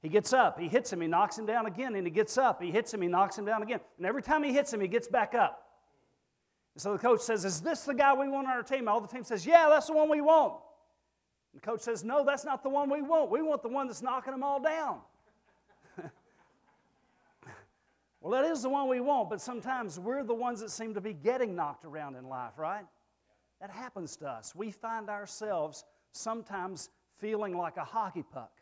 He 0.00 0.08
gets 0.08 0.32
up, 0.32 0.60
he 0.60 0.68
hits 0.68 0.92
him, 0.92 1.00
he 1.00 1.08
knocks 1.08 1.36
him 1.36 1.44
down 1.44 1.66
again, 1.66 1.96
and 1.96 2.06
he 2.06 2.10
gets 2.12 2.38
up, 2.38 2.62
he 2.62 2.70
hits 2.70 2.94
him, 2.94 3.02
he 3.02 3.08
knocks 3.08 3.36
him 3.36 3.44
down 3.44 3.62
again. 3.62 3.80
And 3.96 4.06
every 4.06 4.22
time 4.22 4.44
he 4.44 4.52
hits 4.52 4.72
him, 4.72 4.80
he 4.80 4.86
gets 4.86 5.08
back 5.08 5.34
up. 5.34 5.67
So 6.78 6.92
the 6.92 6.98
coach 6.98 7.20
says, 7.20 7.44
Is 7.44 7.60
this 7.60 7.82
the 7.82 7.94
guy 7.94 8.14
we 8.14 8.28
want 8.28 8.46
on 8.46 8.52
our 8.52 8.62
team? 8.62 8.86
All 8.88 9.00
the 9.00 9.08
team 9.08 9.24
says, 9.24 9.44
Yeah, 9.44 9.68
that's 9.68 9.88
the 9.88 9.94
one 9.94 10.08
we 10.08 10.20
want. 10.20 10.54
And 11.52 11.60
the 11.60 11.66
coach 11.66 11.80
says, 11.80 12.04
No, 12.04 12.24
that's 12.24 12.44
not 12.44 12.62
the 12.62 12.68
one 12.68 12.88
we 12.88 13.02
want. 13.02 13.30
We 13.30 13.42
want 13.42 13.62
the 13.62 13.68
one 13.68 13.88
that's 13.88 14.00
knocking 14.00 14.32
them 14.32 14.44
all 14.44 14.60
down. 14.60 15.00
well, 18.20 18.30
that 18.30 18.48
is 18.48 18.62
the 18.62 18.68
one 18.68 18.88
we 18.88 19.00
want, 19.00 19.28
but 19.28 19.40
sometimes 19.40 19.98
we're 19.98 20.22
the 20.22 20.34
ones 20.34 20.60
that 20.60 20.70
seem 20.70 20.94
to 20.94 21.00
be 21.00 21.12
getting 21.12 21.56
knocked 21.56 21.84
around 21.84 22.14
in 22.14 22.28
life, 22.28 22.52
right? 22.56 22.86
That 23.60 23.70
happens 23.70 24.16
to 24.18 24.28
us. 24.28 24.54
We 24.54 24.70
find 24.70 25.10
ourselves 25.10 25.84
sometimes 26.12 26.90
feeling 27.18 27.56
like 27.56 27.76
a 27.76 27.84
hockey 27.84 28.22
puck, 28.22 28.52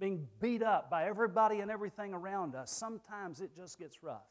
being 0.00 0.26
beat 0.40 0.64
up 0.64 0.90
by 0.90 1.06
everybody 1.06 1.60
and 1.60 1.70
everything 1.70 2.12
around 2.12 2.56
us. 2.56 2.72
Sometimes 2.72 3.40
it 3.40 3.54
just 3.54 3.78
gets 3.78 4.02
rough. 4.02 4.26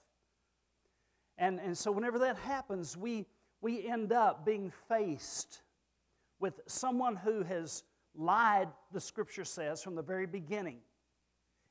And, 1.38 1.60
and 1.60 1.78
so, 1.78 1.92
whenever 1.92 2.20
that 2.20 2.38
happens, 2.38 2.96
we, 2.96 3.26
we 3.62 3.88
end 3.88 4.14
up 4.14 4.46
being 4.46 4.72
faced 4.88 5.62
with 6.40 6.62
someone 6.68 7.16
who 7.16 7.44
has 7.44 7.84
lied, 8.16 8.70
the 8.92 9.02
scripture 9.02 9.46
says, 9.46 9.84
from 9.84 9.96
the 9.96 10.02
very 10.02 10.26
beginning. 10.26 10.80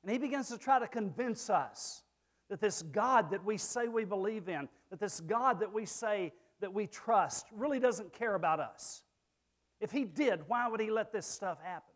And 0.02 0.12
he 0.12 0.18
begins 0.18 0.48
to 0.48 0.58
try 0.58 0.78
to 0.78 0.86
convince 0.86 1.48
us 1.48 2.02
that 2.50 2.60
this 2.60 2.82
God 2.82 3.30
that 3.30 3.44
we 3.44 3.56
say 3.56 3.88
we 3.88 4.04
believe 4.04 4.48
in, 4.48 4.68
that 4.90 5.00
this 5.00 5.20
God 5.20 5.60
that 5.60 5.72
we 5.72 5.86
say 5.86 6.32
that 6.60 6.72
we 6.72 6.86
trust, 6.86 7.46
really 7.52 7.80
doesn't 7.80 8.12
care 8.12 8.34
about 8.34 8.60
us. 8.60 9.02
If 9.80 9.90
he 9.90 10.04
did, 10.04 10.40
why 10.46 10.68
would 10.68 10.80
he 10.80 10.90
let 10.90 11.12
this 11.12 11.26
stuff 11.26 11.58
happen? 11.62 11.94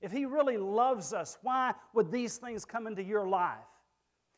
If 0.00 0.10
he 0.10 0.26
really 0.26 0.56
loves 0.56 1.12
us, 1.12 1.38
why 1.42 1.74
would 1.94 2.10
these 2.10 2.36
things 2.36 2.64
come 2.64 2.86
into 2.86 3.02
your 3.02 3.26
life? 3.26 3.58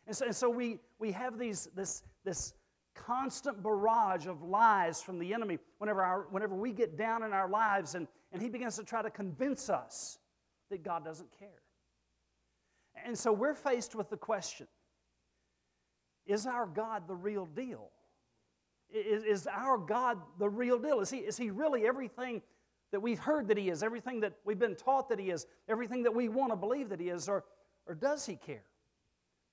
And 0.06 0.14
so, 0.14 0.26
and 0.26 0.36
so 0.36 0.50
we, 0.50 0.78
we 0.98 1.12
have 1.12 1.38
these, 1.38 1.68
this, 1.74 2.02
this 2.24 2.54
constant 2.94 3.62
barrage 3.62 4.26
of 4.26 4.42
lies 4.42 5.02
from 5.02 5.18
the 5.18 5.34
enemy 5.34 5.58
whenever, 5.78 6.02
our, 6.02 6.26
whenever 6.30 6.54
we 6.54 6.72
get 6.72 6.96
down 6.96 7.22
in 7.22 7.32
our 7.32 7.48
lives 7.48 7.94
and, 7.94 8.06
and 8.32 8.40
he 8.40 8.48
begins 8.48 8.76
to 8.76 8.84
try 8.84 9.02
to 9.02 9.10
convince 9.10 9.68
us 9.68 10.18
that 10.70 10.82
God 10.82 11.04
doesn't 11.04 11.28
care. 11.38 11.62
And 13.04 13.18
so 13.18 13.32
we're 13.32 13.54
faced 13.54 13.94
with 13.94 14.10
the 14.10 14.16
question 14.16 14.66
is 16.26 16.46
our 16.46 16.66
God 16.66 17.06
the 17.06 17.14
real 17.14 17.44
deal? 17.44 17.90
Is, 18.90 19.24
is 19.24 19.46
our 19.46 19.76
God 19.76 20.18
the 20.38 20.48
real 20.48 20.78
deal? 20.78 21.00
Is 21.00 21.10
he, 21.10 21.18
is 21.18 21.36
he 21.36 21.50
really 21.50 21.86
everything 21.86 22.40
that 22.94 23.00
we've 23.00 23.18
heard 23.18 23.48
that 23.48 23.58
He 23.58 23.70
is, 23.70 23.82
everything 23.82 24.20
that 24.20 24.34
we've 24.44 24.58
been 24.58 24.76
taught 24.76 25.08
that 25.08 25.18
He 25.18 25.30
is, 25.30 25.46
everything 25.68 26.04
that 26.04 26.14
we 26.14 26.28
want 26.28 26.52
to 26.52 26.56
believe 26.56 26.90
that 26.90 27.00
He 27.00 27.08
is, 27.08 27.28
or, 27.28 27.42
or 27.88 27.94
does 27.96 28.24
He 28.24 28.36
care? 28.36 28.62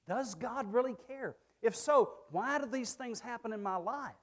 Does 0.08 0.36
God 0.36 0.72
really 0.72 0.96
care? 1.08 1.36
If 1.62 1.76
so, 1.76 2.12
why 2.32 2.60
do 2.60 2.66
these 2.66 2.94
things 2.94 3.20
happen 3.20 3.54
in 3.54 3.62
my 3.62 3.76
life? 3.76 4.16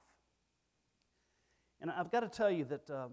And 1.81 1.89
I've 1.89 2.11
got 2.11 2.21
to 2.21 2.29
tell 2.29 2.51
you 2.51 2.65
that, 2.65 2.89
uh, 2.89 3.07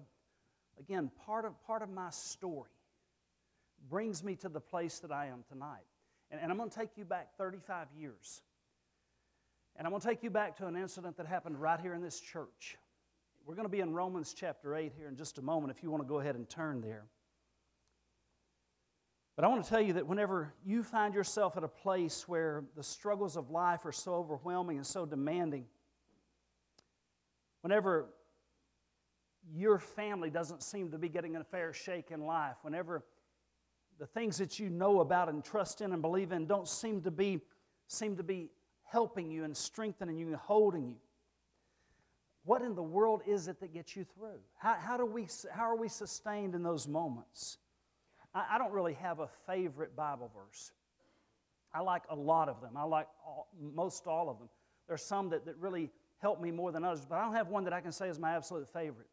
again, 0.78 1.10
part 1.24 1.44
of, 1.44 1.60
part 1.64 1.82
of 1.82 1.88
my 1.88 2.10
story 2.10 2.70
brings 3.88 4.24
me 4.24 4.34
to 4.36 4.48
the 4.48 4.60
place 4.60 4.98
that 5.00 5.12
I 5.12 5.26
am 5.26 5.44
tonight. 5.48 5.86
And, 6.30 6.40
and 6.40 6.50
I'm 6.50 6.58
going 6.58 6.70
to 6.70 6.76
take 6.76 6.90
you 6.96 7.04
back 7.04 7.36
35 7.38 7.86
years. 7.96 8.42
And 9.76 9.86
I'm 9.86 9.92
going 9.92 10.00
to 10.00 10.08
take 10.08 10.22
you 10.22 10.30
back 10.30 10.56
to 10.56 10.66
an 10.66 10.76
incident 10.76 11.16
that 11.18 11.26
happened 11.26 11.60
right 11.60 11.80
here 11.80 11.94
in 11.94 12.02
this 12.02 12.18
church. 12.18 12.76
We're 13.44 13.54
going 13.54 13.66
to 13.66 13.70
be 13.70 13.80
in 13.80 13.92
Romans 13.92 14.34
chapter 14.36 14.74
8 14.74 14.92
here 14.96 15.06
in 15.06 15.16
just 15.16 15.38
a 15.38 15.42
moment 15.42 15.70
if 15.76 15.82
you 15.82 15.90
want 15.90 16.02
to 16.02 16.08
go 16.08 16.18
ahead 16.18 16.34
and 16.34 16.48
turn 16.48 16.80
there. 16.80 17.04
But 19.36 19.44
I 19.44 19.48
want 19.48 19.62
to 19.64 19.68
tell 19.68 19.82
you 19.82 19.92
that 19.92 20.06
whenever 20.06 20.54
you 20.64 20.82
find 20.82 21.12
yourself 21.14 21.58
at 21.58 21.62
a 21.62 21.68
place 21.68 22.26
where 22.26 22.64
the 22.74 22.82
struggles 22.82 23.36
of 23.36 23.50
life 23.50 23.84
are 23.84 23.92
so 23.92 24.14
overwhelming 24.14 24.78
and 24.78 24.86
so 24.86 25.04
demanding, 25.04 25.66
whenever 27.60 28.06
your 29.54 29.78
family 29.78 30.30
doesn't 30.30 30.62
seem 30.62 30.90
to 30.90 30.98
be 30.98 31.10
getting 31.10 31.36
a 31.36 31.44
fair 31.44 31.74
shake 31.74 32.10
in 32.10 32.24
life, 32.24 32.56
whenever 32.62 33.04
the 33.98 34.06
things 34.06 34.38
that 34.38 34.58
you 34.58 34.70
know 34.70 35.00
about 35.00 35.28
and 35.28 35.44
trust 35.44 35.82
in 35.82 35.92
and 35.92 36.00
believe 36.00 36.32
in 36.32 36.46
don't 36.46 36.66
seem 36.66 37.02
to 37.02 37.10
be, 37.10 37.40
seem 37.88 38.16
to 38.16 38.22
be 38.22 38.48
helping 38.84 39.30
you 39.30 39.44
and 39.44 39.54
strengthening 39.54 40.16
you 40.16 40.28
and 40.28 40.36
holding 40.36 40.88
you, 40.88 40.96
what 42.44 42.62
in 42.62 42.74
the 42.74 42.82
world 42.82 43.20
is 43.26 43.48
it 43.48 43.60
that 43.60 43.74
gets 43.74 43.96
you 43.96 44.04
through? 44.04 44.38
How, 44.56 44.74
how, 44.74 44.96
do 44.96 45.04
we, 45.04 45.26
how 45.52 45.64
are 45.64 45.76
we 45.76 45.88
sustained 45.88 46.54
in 46.54 46.62
those 46.62 46.88
moments? 46.88 47.58
I, 48.36 48.54
I 48.54 48.58
don't 48.58 48.72
really 48.72 48.94
have 48.94 49.20
a 49.20 49.28
favorite 49.46 49.96
Bible 49.96 50.30
verse. 50.36 50.72
I 51.74 51.80
like 51.80 52.02
a 52.10 52.14
lot 52.14 52.48
of 52.48 52.60
them. 52.60 52.76
I 52.76 52.84
like 52.84 53.08
all, 53.24 53.48
most 53.74 54.06
all 54.06 54.28
of 54.28 54.38
them. 54.38 54.48
There's 54.86 55.02
some 55.02 55.30
that, 55.30 55.46
that 55.46 55.56
really 55.56 55.90
help 56.18 56.40
me 56.40 56.50
more 56.50 56.70
than 56.72 56.84
others, 56.84 57.04
but 57.08 57.16
I 57.16 57.24
don't 57.24 57.34
have 57.34 57.48
one 57.48 57.64
that 57.64 57.72
I 57.72 57.80
can 57.80 57.92
say 57.92 58.08
is 58.08 58.18
my 58.18 58.36
absolute 58.36 58.68
favorite. 58.72 59.08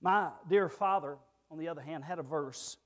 My 0.00 0.30
dear 0.48 0.68
father, 0.68 1.16
on 1.50 1.58
the 1.58 1.68
other 1.68 1.80
hand, 1.80 2.04
had 2.04 2.18
a 2.18 2.22
verse 2.22 2.76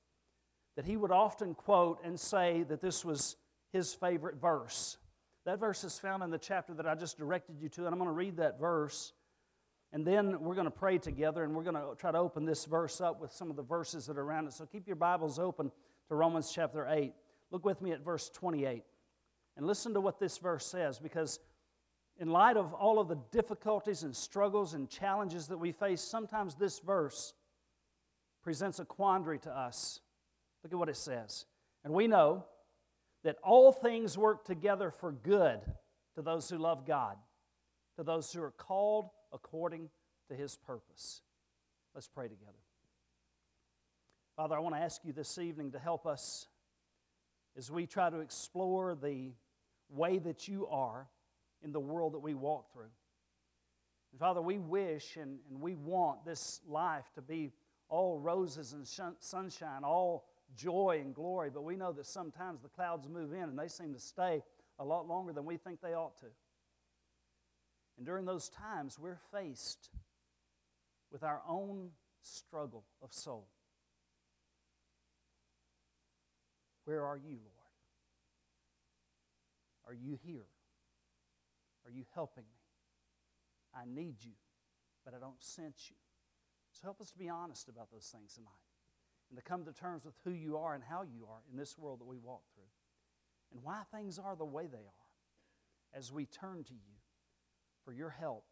that 0.76 0.84
he 0.84 0.96
would 0.96 1.10
often 1.10 1.54
quote 1.54 2.00
and 2.04 2.18
say 2.18 2.64
that 2.68 2.80
this 2.80 3.04
was 3.04 3.36
his 3.72 3.92
favorite 3.92 4.36
verse. 4.40 4.96
That 5.44 5.60
verse 5.60 5.84
is 5.84 5.98
found 5.98 6.22
in 6.22 6.30
the 6.30 6.38
chapter 6.38 6.72
that 6.74 6.86
I 6.86 6.94
just 6.94 7.18
directed 7.18 7.56
you 7.60 7.68
to, 7.70 7.84
and 7.84 7.88
I'm 7.88 7.98
going 7.98 8.08
to 8.08 8.14
read 8.14 8.38
that 8.38 8.58
verse. 8.58 9.12
And 9.92 10.06
then 10.06 10.40
we're 10.40 10.54
going 10.54 10.66
to 10.66 10.70
pray 10.70 10.96
together 10.96 11.44
and 11.44 11.54
we're 11.54 11.64
going 11.64 11.76
to 11.76 11.94
try 11.98 12.10
to 12.10 12.18
open 12.18 12.46
this 12.46 12.64
verse 12.64 13.00
up 13.00 13.20
with 13.20 13.30
some 13.30 13.50
of 13.50 13.56
the 13.56 13.62
verses 13.62 14.06
that 14.06 14.16
are 14.16 14.22
around 14.22 14.46
it. 14.46 14.54
So 14.54 14.64
keep 14.64 14.86
your 14.86 14.96
Bibles 14.96 15.38
open 15.38 15.70
to 16.08 16.14
Romans 16.14 16.50
chapter 16.52 16.86
8. 16.88 17.12
Look 17.50 17.66
with 17.66 17.82
me 17.82 17.92
at 17.92 18.02
verse 18.02 18.30
28 18.30 18.84
and 19.56 19.66
listen 19.66 19.92
to 19.92 20.00
what 20.00 20.18
this 20.18 20.38
verse 20.38 20.64
says 20.64 20.98
because, 20.98 21.40
in 22.18 22.30
light 22.30 22.56
of 22.56 22.72
all 22.72 22.98
of 22.98 23.08
the 23.08 23.18
difficulties 23.30 24.02
and 24.02 24.16
struggles 24.16 24.72
and 24.72 24.88
challenges 24.88 25.48
that 25.48 25.58
we 25.58 25.72
face, 25.72 26.00
sometimes 26.00 26.54
this 26.54 26.78
verse 26.78 27.34
presents 28.42 28.78
a 28.78 28.86
quandary 28.86 29.38
to 29.40 29.50
us. 29.50 30.00
Look 30.64 30.72
at 30.72 30.78
what 30.78 30.88
it 30.88 30.96
says. 30.96 31.44
And 31.84 31.92
we 31.92 32.06
know 32.06 32.46
that 33.24 33.36
all 33.42 33.72
things 33.72 34.16
work 34.16 34.44
together 34.46 34.90
for 34.90 35.12
good 35.12 35.60
to 36.14 36.22
those 36.22 36.48
who 36.48 36.56
love 36.56 36.86
God, 36.86 37.16
to 37.96 38.02
those 38.02 38.32
who 38.32 38.42
are 38.42 38.50
called 38.50 39.10
according 39.32 39.88
to 40.28 40.34
his 40.34 40.56
purpose. 40.56 41.22
Let's 41.94 42.08
pray 42.08 42.28
together. 42.28 42.52
Father, 44.36 44.56
I 44.56 44.60
want 44.60 44.74
to 44.74 44.80
ask 44.80 45.04
you 45.04 45.12
this 45.12 45.38
evening 45.38 45.72
to 45.72 45.78
help 45.78 46.06
us 46.06 46.46
as 47.56 47.70
we 47.70 47.86
try 47.86 48.08
to 48.08 48.20
explore 48.20 48.94
the 48.94 49.32
way 49.90 50.18
that 50.18 50.48
you 50.48 50.66
are 50.68 51.06
in 51.62 51.72
the 51.72 51.80
world 51.80 52.14
that 52.14 52.20
we 52.20 52.34
walk 52.34 52.72
through. 52.72 52.90
And 54.10 54.18
Father, 54.18 54.40
we 54.40 54.58
wish 54.58 55.16
and, 55.16 55.38
and 55.50 55.60
we 55.60 55.74
want 55.74 56.24
this 56.24 56.60
life 56.66 57.04
to 57.14 57.22
be 57.22 57.52
all 57.88 58.18
roses 58.18 58.72
and 58.72 58.86
shun- 58.86 59.16
sunshine, 59.20 59.84
all 59.84 60.26
joy 60.56 60.98
and 61.00 61.14
glory, 61.14 61.50
but 61.50 61.62
we 61.62 61.76
know 61.76 61.92
that 61.92 62.06
sometimes 62.06 62.62
the 62.62 62.68
clouds 62.68 63.08
move 63.08 63.32
in 63.32 63.44
and 63.44 63.58
they 63.58 63.68
seem 63.68 63.92
to 63.92 64.00
stay 64.00 64.42
a 64.78 64.84
lot 64.84 65.06
longer 65.06 65.32
than 65.32 65.44
we 65.44 65.56
think 65.56 65.80
they 65.80 65.94
ought 65.94 66.16
to. 66.18 66.26
And 67.96 68.06
during 68.06 68.24
those 68.24 68.48
times, 68.48 68.98
we're 68.98 69.20
faced 69.32 69.90
with 71.10 71.22
our 71.22 71.42
own 71.48 71.90
struggle 72.22 72.84
of 73.02 73.12
soul. 73.12 73.48
Where 76.84 77.04
are 77.04 77.16
you, 77.16 77.36
Lord? 77.36 77.52
Are 79.86 79.94
you 79.94 80.18
here? 80.24 80.46
Are 81.84 81.90
you 81.90 82.04
helping 82.14 82.44
me? 82.44 82.58
I 83.74 83.84
need 83.86 84.16
you, 84.22 84.32
but 85.04 85.14
I 85.14 85.18
don't 85.18 85.42
sense 85.42 85.88
you. 85.90 85.96
So 86.72 86.80
help 86.84 87.00
us 87.00 87.10
to 87.10 87.18
be 87.18 87.28
honest 87.28 87.68
about 87.68 87.90
those 87.90 88.12
things 88.14 88.34
tonight 88.34 88.50
and 89.28 89.38
to 89.38 89.42
come 89.42 89.64
to 89.64 89.72
terms 89.72 90.04
with 90.04 90.14
who 90.24 90.32
you 90.32 90.56
are 90.56 90.74
and 90.74 90.82
how 90.82 91.02
you 91.02 91.26
are 91.30 91.40
in 91.50 91.56
this 91.56 91.78
world 91.78 92.00
that 92.00 92.06
we 92.06 92.18
walk 92.18 92.42
through 92.54 92.64
and 93.52 93.62
why 93.62 93.82
things 93.94 94.18
are 94.18 94.36
the 94.36 94.44
way 94.44 94.66
they 94.66 94.78
are 94.78 95.98
as 95.98 96.12
we 96.12 96.26
turn 96.26 96.64
to 96.64 96.72
you 96.72 97.01
for 97.84 97.92
your 97.92 98.10
help. 98.10 98.44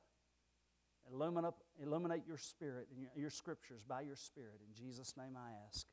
Illuminate, 1.12 1.54
illuminate 1.82 2.22
your 2.26 2.36
spirit 2.38 2.88
and 2.90 3.00
your, 3.00 3.10
your 3.16 3.30
scriptures 3.30 3.82
by 3.88 4.02
your 4.02 4.16
spirit. 4.16 4.60
In 4.66 4.74
Jesus' 4.74 5.16
name 5.16 5.36
I 5.36 5.50
ask. 5.66 5.86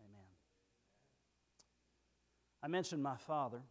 Amen. 0.00 0.26
I 2.62 2.68
mentioned 2.68 3.02
my 3.02 3.16
father. 3.16 3.62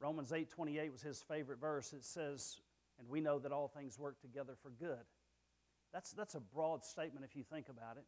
Romans 0.00 0.32
8:28 0.32 0.92
was 0.92 1.02
his 1.02 1.22
favorite 1.22 1.58
verse. 1.60 1.92
It 1.92 2.04
says, 2.04 2.60
"And 2.98 3.08
we 3.08 3.20
know 3.20 3.38
that 3.38 3.52
all 3.52 3.68
things 3.68 3.98
work 3.98 4.20
together 4.20 4.54
for 4.62 4.70
good." 4.70 5.04
That's, 5.92 6.12
that's 6.12 6.34
a 6.34 6.40
broad 6.40 6.84
statement 6.84 7.24
if 7.24 7.36
you 7.36 7.42
think 7.42 7.68
about 7.68 7.96
it. 7.96 8.04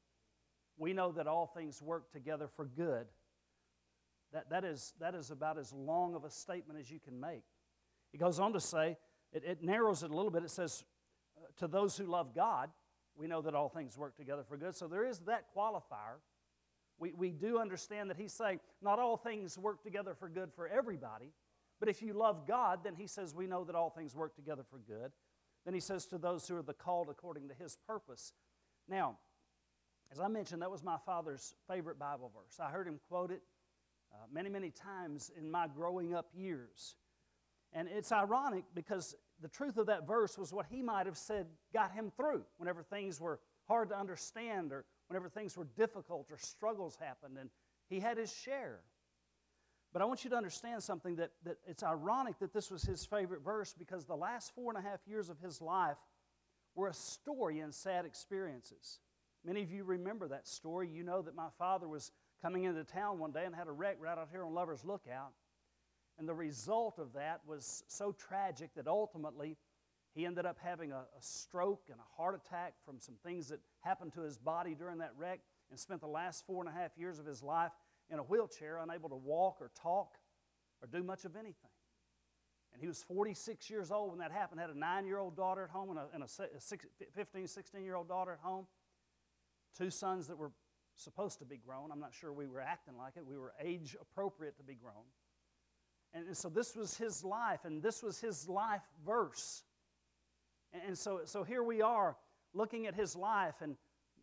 We 0.76 0.92
know 0.92 1.12
that 1.12 1.26
all 1.26 1.47
things 1.47 1.83
work 1.83 2.11
together 2.12 2.49
for 2.49 2.64
good. 2.64 3.07
That, 4.33 4.50
that, 4.50 4.64
is, 4.64 4.95
that 5.00 5.14
is 5.14 5.31
about 5.31 5.59
as 5.59 5.73
long 5.73 6.14
of 6.14 6.25
a 6.25 6.31
statement 6.31 6.78
as 6.78 6.90
you 6.90 6.99
can 6.99 7.21
make. 7.21 7.42
He 8.12 8.19
goes 8.19 8.38
on 8.38 8.52
to 8.54 8.61
say, 8.61 8.97
it, 9.32 9.44
it 9.44 9.62
narrows 9.62 10.02
it 10.02 10.10
a 10.10 10.14
little 10.14 10.30
bit. 10.30 10.42
It 10.42 10.50
says, 10.50 10.84
uh, 11.36 11.46
To 11.58 11.68
those 11.68 11.96
who 11.96 12.04
love 12.04 12.34
God, 12.34 12.70
we 13.16 13.26
know 13.26 13.42
that 13.42 13.54
all 13.54 13.68
things 13.68 13.96
work 13.96 14.16
together 14.16 14.44
for 14.46 14.56
good. 14.56 14.74
So 14.74 14.86
there 14.86 15.04
is 15.04 15.20
that 15.20 15.46
qualifier. 15.56 16.20
We, 16.98 17.12
we 17.12 17.30
do 17.30 17.59
understand 17.59 18.11
that 18.11 18.16
he's 18.16 18.33
saying 18.33 18.61
not 18.80 18.98
all 18.98 19.16
things 19.16 19.59
work 19.59 19.83
together 19.83 20.14
for 20.14 20.28
good 20.28 20.52
for 20.54 20.68
everybody, 20.68 21.33
but 21.80 21.88
if 21.88 22.00
you 22.00 22.12
love 22.12 22.46
God, 22.46 22.80
then 22.85 22.94
he 22.94 23.07
says 23.07 23.35
we 23.35 23.46
know 23.46 23.64
that 23.64 23.74
all 23.74 23.90
things 23.90 24.14
work 24.14 24.37
together 24.37 24.62
for 24.70 24.78
good. 24.78 25.11
Then 25.64 25.74
he 25.74 25.80
says 25.80 26.07
to 26.07 26.18
those 26.18 26.46
who 26.46 26.57
are 26.57 26.62
the 26.62 26.74
called 26.74 27.09
according 27.11 27.48
to 27.48 27.54
his 27.54 27.76
purpose. 27.87 28.33
Now, 28.88 29.18
as 30.12 30.20
I 30.20 30.28
mentioned, 30.28 30.62
that 30.62 30.70
was 30.70 30.83
my 30.83 30.98
father's 31.04 31.54
favorite 31.68 31.98
Bible 31.98 32.30
verse. 32.35 32.61
I 32.61 32.70
heard 32.70 32.87
him 32.87 33.00
quote 33.09 33.30
it 33.30 33.42
uh, 34.12 34.26
many, 34.30 34.48
many 34.48 34.70
times 34.70 35.30
in 35.38 35.50
my 35.50 35.66
growing 35.66 36.14
up 36.14 36.28
years. 36.35 36.96
And 37.72 37.88
it's 37.88 38.12
ironic 38.12 38.64
because 38.74 39.14
the 39.40 39.48
truth 39.48 39.76
of 39.76 39.87
that 39.87 40.06
verse 40.06 40.37
was 40.37 40.52
what 40.52 40.66
he 40.70 40.82
might 40.82 41.06
have 41.06 41.16
said 41.16 41.46
got 41.72 41.92
him 41.92 42.12
through 42.16 42.44
whenever 42.58 42.82
things 42.82 43.20
were 43.20 43.40
hard 43.66 43.88
to 43.88 43.98
understand 43.98 44.72
or 44.72 44.85
whenever 45.08 45.28
things 45.28 45.56
were 45.56 45.66
difficult 45.76 46.28
or 46.30 46.38
struggles 46.38 46.96
happened. 47.00 47.38
And 47.38 47.50
he 47.88 48.00
had 48.00 48.18
his 48.18 48.32
share. 48.32 48.80
But 49.92 50.00
I 50.00 50.06
want 50.06 50.24
you 50.24 50.30
to 50.30 50.37
understand 50.37 50.82
something 50.82 51.16
that, 51.16 51.32
that 51.44 51.58
it's 51.66 51.82
ironic 51.82 52.38
that 52.38 52.52
this 52.52 52.70
was 52.70 52.82
his 52.82 53.04
favorite 53.04 53.42
verse 53.44 53.74
because 53.78 54.06
the 54.06 54.16
last 54.16 54.54
four 54.54 54.72
and 54.74 54.82
a 54.82 54.88
half 54.88 55.00
years 55.06 55.28
of 55.28 55.38
his 55.40 55.61
life 55.61 55.98
were 56.74 56.88
a 56.88 56.94
story 56.94 57.61
in 57.61 57.72
sad 57.72 58.06
experiences. 58.06 59.00
Many 59.44 59.62
of 59.62 59.70
you 59.70 59.85
remember 59.85 60.28
that 60.28 60.46
story. 60.46 60.88
You 60.88 61.02
know 61.02 61.20
that 61.22 61.35
my 61.35 61.48
father 61.58 61.88
was 61.88 62.11
coming 62.40 62.64
into 62.64 62.85
town 62.85 63.18
one 63.18 63.32
day 63.32 63.44
and 63.44 63.54
had 63.54 63.66
a 63.66 63.72
wreck 63.72 63.96
right 64.00 64.16
out 64.16 64.28
here 64.30 64.44
on 64.44 64.54
Lover's 64.54 64.85
Lookout. 64.85 65.32
And 66.18 66.29
the 66.29 66.35
result 66.35 66.98
of 66.98 67.12
that 67.14 67.40
was 67.46 67.85
so 67.88 68.12
tragic 68.12 68.75
that 68.75 68.87
ultimately 68.87 69.57
he 70.14 70.27
ended 70.27 70.44
up 70.44 70.59
having 70.62 70.92
a, 70.92 70.96
a, 70.98 71.20
stroke 71.20 71.85
and 71.90 71.98
a 71.98 72.16
heart 72.16 72.35
attack 72.35 72.75
from 72.85 73.01
some 73.01 73.14
things 73.25 73.48
that 73.48 73.61
happened 73.81 74.12
to 74.12 74.20
his 74.20 74.37
body 74.37 74.75
during 74.75 74.98
that 74.98 75.12
wreck 75.16 75.40
and 75.70 75.81
spent 75.81 76.01
the 76.01 76.07
last 76.07 76.44
four 76.46 76.62
and 76.62 76.68
a 76.68 76.79
half 76.79 76.90
years 76.98 77.18
of 77.18 77.25
his 77.25 77.42
life 77.42 77.72
in 78.11 78.18
a 78.18 78.22
wheelchair, 78.22 78.79
unable 78.79 79.09
to 79.09 79.16
walk 79.16 79.57
or 79.61 79.70
talk 79.81 80.18
or 80.83 80.88
do 80.88 81.03
much 81.03 81.25
of 81.25 81.35
anything. 81.35 81.70
And 82.72 82.81
he 82.81 82.88
was 82.88 83.03
46 83.03 83.70
years 83.70 83.90
old 83.90 84.11
when 84.11 84.18
that 84.18 84.33
happened, 84.33 84.61
had 84.61 84.70
a 84.70 84.79
nine 84.79 85.07
year 85.07 85.18
old 85.18 85.37
daughter 85.37 85.64
at 85.64 85.70
home 85.70 85.90
and 85.90 85.98
a, 85.98 86.07
and 86.12 86.22
a 86.22 86.29
15, 87.14 87.46
16 87.46 87.85
year 87.85 87.94
old 87.94 88.09
daughter 88.09 88.33
at 88.33 88.40
home. 88.40 88.66
Two 89.77 89.90
sons 89.90 90.27
that 90.29 90.37
were 90.37 90.53
supposed 90.94 91.38
to 91.38 91.44
be 91.44 91.57
grown. 91.57 91.90
I'm 91.90 92.01
not 92.01 92.14
sure 92.14 92.33
we 92.33 92.46
were 92.46 92.61
acting 92.61 92.96
like 92.96 93.14
it. 93.16 93.27
We 93.27 93.38
were 93.38 93.53
age 93.62 93.96
appropriate 94.01 94.57
to 94.59 94.62
be 94.62 94.75
grown. 94.75 95.05
And, 96.14 96.37
so 96.37 96.48
this 96.48 96.77
was 96.77 96.96
his 96.96 97.25
life, 97.25 97.61
and 97.64 97.83
this 97.83 98.03
was 98.03 98.20
his 98.20 98.48
life 98.48 98.83
verse. 99.05 99.62
And, 100.87 100.96
so, 100.96 101.20
so 101.25 101.42
here 101.42 101.62
we 101.62 101.83
are 101.83 102.16
looking 102.55 102.87
at 102.87 102.94
his 102.94 103.16
life, 103.16 103.55
and, 103.61 103.77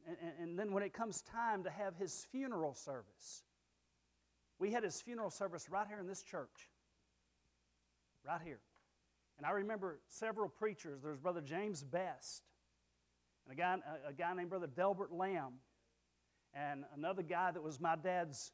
and, 0.07 0.17
and 0.41 0.59
then 0.59 0.71
when 0.71 0.83
it 0.83 0.93
comes 0.93 1.21
time 1.21 1.63
to 1.63 1.69
have 1.69 1.95
his 1.95 2.27
funeral 2.31 2.73
service, 2.73 3.43
we 4.59 4.71
had 4.71 4.83
his 4.83 5.01
funeral 5.01 5.29
service 5.29 5.69
right 5.69 5.87
here 5.87 5.99
in 5.99 6.07
this 6.07 6.21
church. 6.21 6.69
Right 8.25 8.41
here. 8.43 8.59
And 9.37 9.45
I 9.45 9.51
remember 9.51 9.99
several 10.09 10.49
preachers. 10.49 11.01
There's 11.01 11.17
Brother 11.17 11.41
James 11.41 11.83
Best, 11.83 12.43
and 13.45 13.57
a 13.57 13.61
guy, 13.61 13.77
a, 14.07 14.13
guy 14.13 14.33
named 14.33 14.49
Brother 14.49 14.67
Delbert 14.67 15.13
Lamb, 15.13 15.53
and 16.53 16.83
another 16.95 17.23
guy 17.23 17.51
that 17.51 17.63
was 17.63 17.79
my 17.79 17.95
dad's 17.95 18.51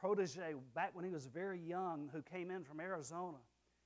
protege 0.00 0.54
back 0.74 0.94
when 0.94 1.04
he 1.04 1.10
was 1.10 1.26
very 1.26 1.60
young 1.60 2.08
who 2.12 2.22
came 2.22 2.50
in 2.50 2.64
from 2.64 2.80
Arizona. 2.80 3.38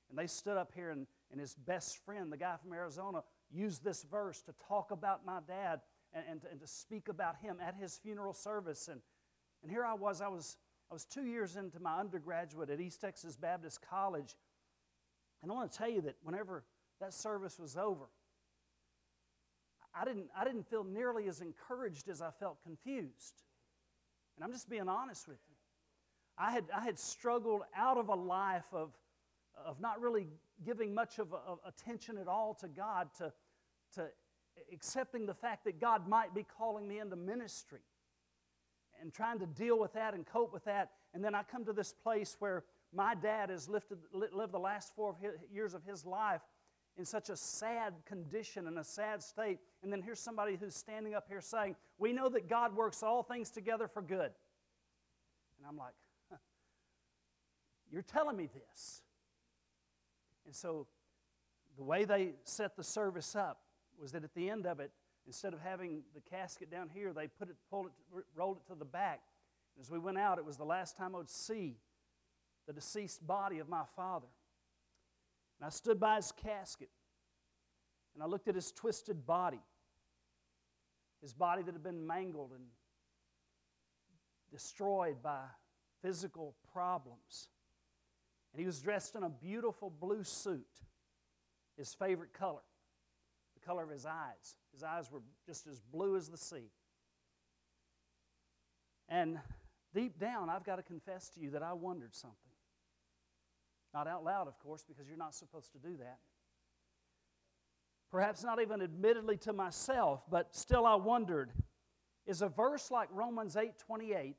And 0.09 0.17
they 0.17 0.27
stood 0.27 0.57
up 0.57 0.71
here, 0.75 0.91
and, 0.91 1.07
and 1.31 1.39
his 1.39 1.55
best 1.55 1.97
friend, 2.05 2.31
the 2.31 2.37
guy 2.37 2.55
from 2.61 2.73
Arizona, 2.73 3.23
used 3.51 3.83
this 3.83 4.03
verse 4.03 4.41
to 4.43 4.53
talk 4.67 4.91
about 4.91 5.25
my 5.25 5.39
dad 5.47 5.81
and, 6.13 6.23
and, 6.29 6.41
to, 6.41 6.51
and 6.51 6.59
to 6.59 6.67
speak 6.67 7.07
about 7.07 7.37
him 7.41 7.57
at 7.65 7.75
his 7.75 7.97
funeral 7.97 8.33
service. 8.33 8.87
And, 8.87 9.01
and 9.63 9.71
here 9.71 9.85
I 9.85 9.93
was, 9.93 10.21
I 10.21 10.27
was 10.27 10.57
I 10.91 10.93
was 10.93 11.05
two 11.05 11.25
years 11.25 11.55
into 11.55 11.79
my 11.79 11.99
undergraduate 11.99 12.69
at 12.69 12.79
East 12.79 13.01
Texas 13.01 13.35
Baptist 13.35 13.79
College. 13.89 14.35
And 15.41 15.51
I 15.51 15.55
want 15.55 15.71
to 15.71 15.75
tell 15.75 15.89
you 15.89 16.01
that 16.01 16.17
whenever 16.21 16.63
that 17.01 17.15
service 17.15 17.57
was 17.57 17.75
over, 17.75 18.05
I 19.95 20.05
didn't, 20.05 20.27
I 20.37 20.43
didn't 20.43 20.69
feel 20.69 20.83
nearly 20.83 21.27
as 21.27 21.41
encouraged 21.41 22.09
as 22.09 22.21
I 22.21 22.29
felt 22.29 22.61
confused. 22.63 23.41
And 24.35 24.43
I'm 24.43 24.51
just 24.51 24.69
being 24.69 24.87
honest 24.87 25.27
with 25.27 25.39
you. 25.49 25.52
I 26.37 26.51
had, 26.51 26.65
I 26.75 26.83
had 26.83 26.97
struggled 26.97 27.61
out 27.75 27.97
of 27.97 28.09
a 28.09 28.15
life 28.15 28.65
of, 28.71 28.91
of 29.65 29.79
not 29.79 30.01
really 30.01 30.27
giving 30.65 30.93
much 30.93 31.19
of, 31.19 31.33
of 31.33 31.59
attention 31.65 32.17
at 32.17 32.27
all 32.27 32.53
to 32.55 32.67
God, 32.67 33.09
to, 33.17 33.31
to 33.95 34.07
accepting 34.71 35.25
the 35.25 35.33
fact 35.33 35.65
that 35.65 35.79
God 35.79 36.07
might 36.07 36.33
be 36.33 36.45
calling 36.57 36.87
me 36.87 36.99
into 36.99 37.15
ministry 37.15 37.81
and 39.01 39.13
trying 39.13 39.39
to 39.39 39.45
deal 39.45 39.77
with 39.77 39.93
that 39.93 40.13
and 40.13 40.25
cope 40.25 40.53
with 40.53 40.65
that. 40.65 40.91
And 41.13 41.23
then 41.23 41.35
I 41.35 41.43
come 41.43 41.65
to 41.65 41.73
this 41.73 41.93
place 41.93 42.35
where 42.39 42.63
my 42.93 43.15
dad 43.15 43.49
has 43.49 43.67
lived 43.67 43.87
the 44.51 44.59
last 44.59 44.95
four 44.95 45.15
years 45.51 45.73
of 45.73 45.83
his 45.83 46.05
life 46.05 46.41
in 46.97 47.05
such 47.05 47.29
a 47.29 47.35
sad 47.35 47.93
condition 48.05 48.67
and 48.67 48.77
a 48.77 48.83
sad 48.83 49.21
state. 49.23 49.59
And 49.81 49.91
then 49.91 50.01
here's 50.01 50.19
somebody 50.19 50.57
who's 50.59 50.75
standing 50.75 51.15
up 51.15 51.25
here 51.27 51.41
saying, 51.41 51.75
We 51.97 52.13
know 52.13 52.29
that 52.29 52.47
God 52.47 52.75
works 52.75 53.01
all 53.01 53.23
things 53.23 53.49
together 53.49 53.87
for 53.87 54.01
good. 54.01 54.31
And 55.57 55.67
I'm 55.67 55.77
like, 55.77 55.93
You're 57.93 58.01
telling 58.01 58.35
me 58.35 58.49
this. 58.53 59.01
And 60.45 60.53
so 60.53 60.87
the 61.77 61.83
way 61.83 62.03
they 62.03 62.33
set 62.43 62.75
the 62.75 62.83
service 62.83 63.35
up 63.35 63.61
was 63.97 64.11
that 64.11 64.25
at 64.25 64.33
the 64.33 64.49
end 64.49 64.65
of 64.65 64.81
it, 64.81 64.91
Instead 65.25 65.53
of 65.53 65.61
having 65.61 66.03
the 66.13 66.21
casket 66.21 66.69
down 66.69 66.89
here, 66.93 67.13
they 67.13 67.27
put 67.27 67.49
it, 67.49 67.55
pulled 67.69 67.87
it, 67.87 68.25
rolled 68.35 68.57
it 68.57 68.67
to 68.67 68.77
the 68.77 68.85
back. 68.85 69.21
And 69.75 69.83
as 69.83 69.89
we 69.89 69.97
went 69.97 70.17
out, 70.17 70.37
it 70.37 70.45
was 70.45 70.57
the 70.57 70.65
last 70.65 70.97
time 70.97 71.15
I 71.15 71.17
would 71.17 71.29
see 71.29 71.77
the 72.67 72.73
deceased 72.73 73.25
body 73.25 73.59
of 73.59 73.69
my 73.69 73.83
father. 73.95 74.27
And 75.59 75.67
I 75.67 75.69
stood 75.69 75.99
by 75.99 76.17
his 76.17 76.31
casket 76.31 76.89
and 78.13 78.21
I 78.21 78.25
looked 78.25 78.47
at 78.47 78.55
his 78.55 78.71
twisted 78.71 79.25
body, 79.25 79.61
his 81.21 81.33
body 81.33 81.63
that 81.63 81.73
had 81.73 81.83
been 81.83 82.05
mangled 82.05 82.51
and 82.51 82.65
destroyed 84.51 85.23
by 85.23 85.39
physical 86.01 86.53
problems. 86.73 87.47
And 88.53 88.59
he 88.59 88.65
was 88.65 88.79
dressed 88.79 89.15
in 89.15 89.23
a 89.23 89.29
beautiful 89.29 89.89
blue 89.89 90.23
suit, 90.23 90.67
his 91.77 91.93
favorite 91.93 92.33
color 92.33 92.61
the 93.53 93.65
color 93.65 93.83
of 93.83 93.89
his 93.89 94.05
eyes. 94.05 94.55
His 94.73 94.83
eyes 94.83 95.11
were 95.11 95.21
just 95.45 95.67
as 95.67 95.79
blue 95.79 96.15
as 96.15 96.29
the 96.29 96.37
sea. 96.37 96.71
And 99.09 99.39
deep 99.93 100.19
down, 100.19 100.49
I've 100.49 100.63
got 100.63 100.77
to 100.77 100.83
confess 100.83 101.29
to 101.29 101.39
you 101.39 101.51
that 101.51 101.63
I 101.63 101.73
wondered 101.73 102.15
something. 102.15 102.37
Not 103.93 104.07
out 104.07 104.23
loud, 104.23 104.47
of 104.47 104.57
course, 104.59 104.83
because 104.87 105.07
you're 105.07 105.17
not 105.17 105.35
supposed 105.35 105.71
to 105.73 105.77
do 105.77 105.97
that. 105.97 106.19
perhaps 108.09 108.43
not 108.43 108.61
even 108.61 108.81
admittedly 108.81 109.37
to 109.37 109.53
myself, 109.53 110.23
but 110.29 110.55
still 110.55 110.85
I 110.85 110.95
wondered 110.95 111.51
is 112.27 112.43
a 112.43 112.47
verse 112.47 112.91
like 112.91 113.09
Romans 113.11 113.57
8 113.57 113.77
28 113.79 114.35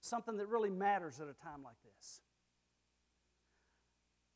something 0.00 0.36
that 0.38 0.48
really 0.48 0.70
matters 0.70 1.20
at 1.20 1.28
a 1.28 1.34
time 1.34 1.62
like 1.62 1.76
this? 1.84 2.20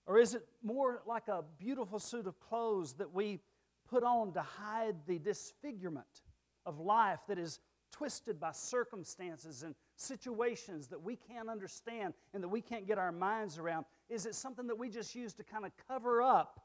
Or 0.07 0.19
is 0.19 0.35
it 0.35 0.47
more 0.63 1.03
like 1.07 1.29
a 1.29 1.45
beautiful 1.59 1.99
suit 1.99 2.27
of 2.27 2.39
clothes 2.41 2.95
that 2.95 3.13
we 3.13 3.41
put 3.89 4.03
on 4.03 4.33
to 4.33 4.43
hide 4.43 4.97
the 5.07 5.19
disfigurement 5.19 6.23
of 6.67 6.79
life 6.79 7.21
that 7.29 7.39
is 7.39 7.61
twisted 7.91 8.41
by 8.41 8.53
circumstances 8.53 9.63
and 9.63 9.75
situations 9.97 10.89
that 10.89 11.03
we 11.03 11.17
can't 11.17 11.49
understand 11.49 12.13
and 12.33 12.43
that 12.43 12.49
we 12.49 12.61
can't 12.61 12.87
get 12.87 12.99
our 12.99 13.13
minds 13.13 13.59
around? 13.59 13.87
Is 14.11 14.27
it 14.27 14.35
something 14.35 14.67
that 14.67 14.77
we 14.77 14.91
just 14.91 15.15
use 15.15 15.33
to 15.35 15.45
kind 15.45 15.65
of 15.65 15.73
cover 15.89 16.23
up 16.23 16.61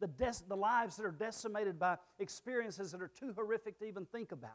the, 0.00 0.06
des- 0.06 0.44
the 0.48 0.56
lives 0.56 0.96
that 0.96 1.04
are 1.04 1.10
decimated 1.10 1.78
by 1.78 1.96
experiences 2.18 2.92
that 2.92 3.02
are 3.02 3.10
too 3.18 3.32
horrific 3.34 3.78
to 3.80 3.84
even 3.84 4.06
think 4.06 4.32
about? 4.32 4.50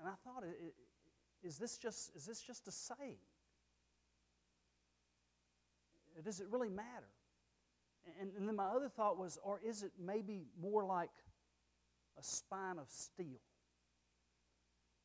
And 0.00 0.08
I 0.08 0.14
thought, 0.22 0.44
is 1.42 1.56
this 1.56 1.78
just, 1.78 2.14
is 2.14 2.26
this 2.26 2.40
just 2.40 2.68
a 2.68 2.72
saying? 2.72 3.16
Does 6.22 6.40
it 6.40 6.46
really 6.50 6.68
matter? 6.68 7.08
And, 8.20 8.30
and 8.36 8.46
then 8.46 8.56
my 8.56 8.66
other 8.66 8.88
thought 8.88 9.18
was, 9.18 9.38
or 9.42 9.60
is 9.66 9.82
it 9.82 9.92
maybe 9.98 10.44
more 10.60 10.84
like 10.84 11.10
a 12.18 12.22
spine 12.22 12.78
of 12.78 12.88
steel 12.90 13.40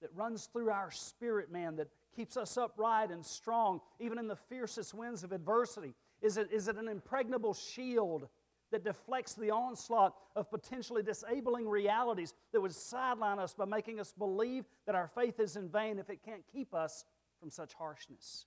that 0.02 0.10
runs 0.14 0.50
through 0.52 0.70
our 0.70 0.92
spirit, 0.92 1.52
man, 1.52 1.78
that 1.78 1.88
keeps 2.16 2.38
us 2.38 2.58
upright 2.58 3.12
and 3.12 3.26
strong, 3.26 3.82
even 4.00 4.18
in 4.18 4.28
the 4.28 4.36
fiercest 4.36 4.94
winds 4.94 5.24
of 5.24 5.32
adversity? 5.32 5.94
Is 6.22 6.38
it, 6.38 6.52
is 6.52 6.68
it 6.68 6.76
an 6.76 6.88
impregnable 6.88 7.54
shield 7.54 8.28
that 8.72 8.84
deflects 8.84 9.34
the 9.34 9.52
onslaught 9.52 10.16
of 10.36 10.50
potentially 10.52 11.02
disabling 11.02 11.68
realities 11.68 12.34
that 12.52 12.62
would 12.62 12.76
sideline 12.76 13.40
us 13.40 13.54
by 13.54 13.66
making 13.66 14.00
us 14.00 14.14
believe 14.18 14.66
that 14.86 14.96
our 14.96 15.08
faith 15.08 15.40
is 15.40 15.56
in 15.56 15.70
vain 15.70 15.98
if 15.98 16.10
it 16.10 16.22
can't 16.24 16.44
keep 16.52 16.74
us 16.74 17.06
from 17.40 17.50
such 17.50 17.74
harshness? 17.74 18.46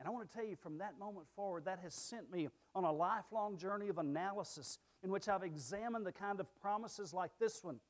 And 0.00 0.08
I 0.08 0.10
want 0.10 0.30
to 0.30 0.34
tell 0.34 0.46
you 0.46 0.56
from 0.56 0.78
that 0.78 0.98
moment 0.98 1.26
forward, 1.36 1.66
that 1.66 1.78
has 1.82 1.92
sent 1.92 2.32
me 2.32 2.48
on 2.74 2.84
a 2.84 2.90
lifelong 2.90 3.58
journey 3.58 3.88
of 3.88 3.98
analysis 3.98 4.78
in 5.04 5.10
which 5.10 5.28
I've 5.28 5.42
examined 5.42 6.06
the 6.06 6.12
kind 6.12 6.40
of 6.40 6.46
promises 6.60 7.12
like 7.12 7.30
this 7.38 7.62
one 7.62 7.80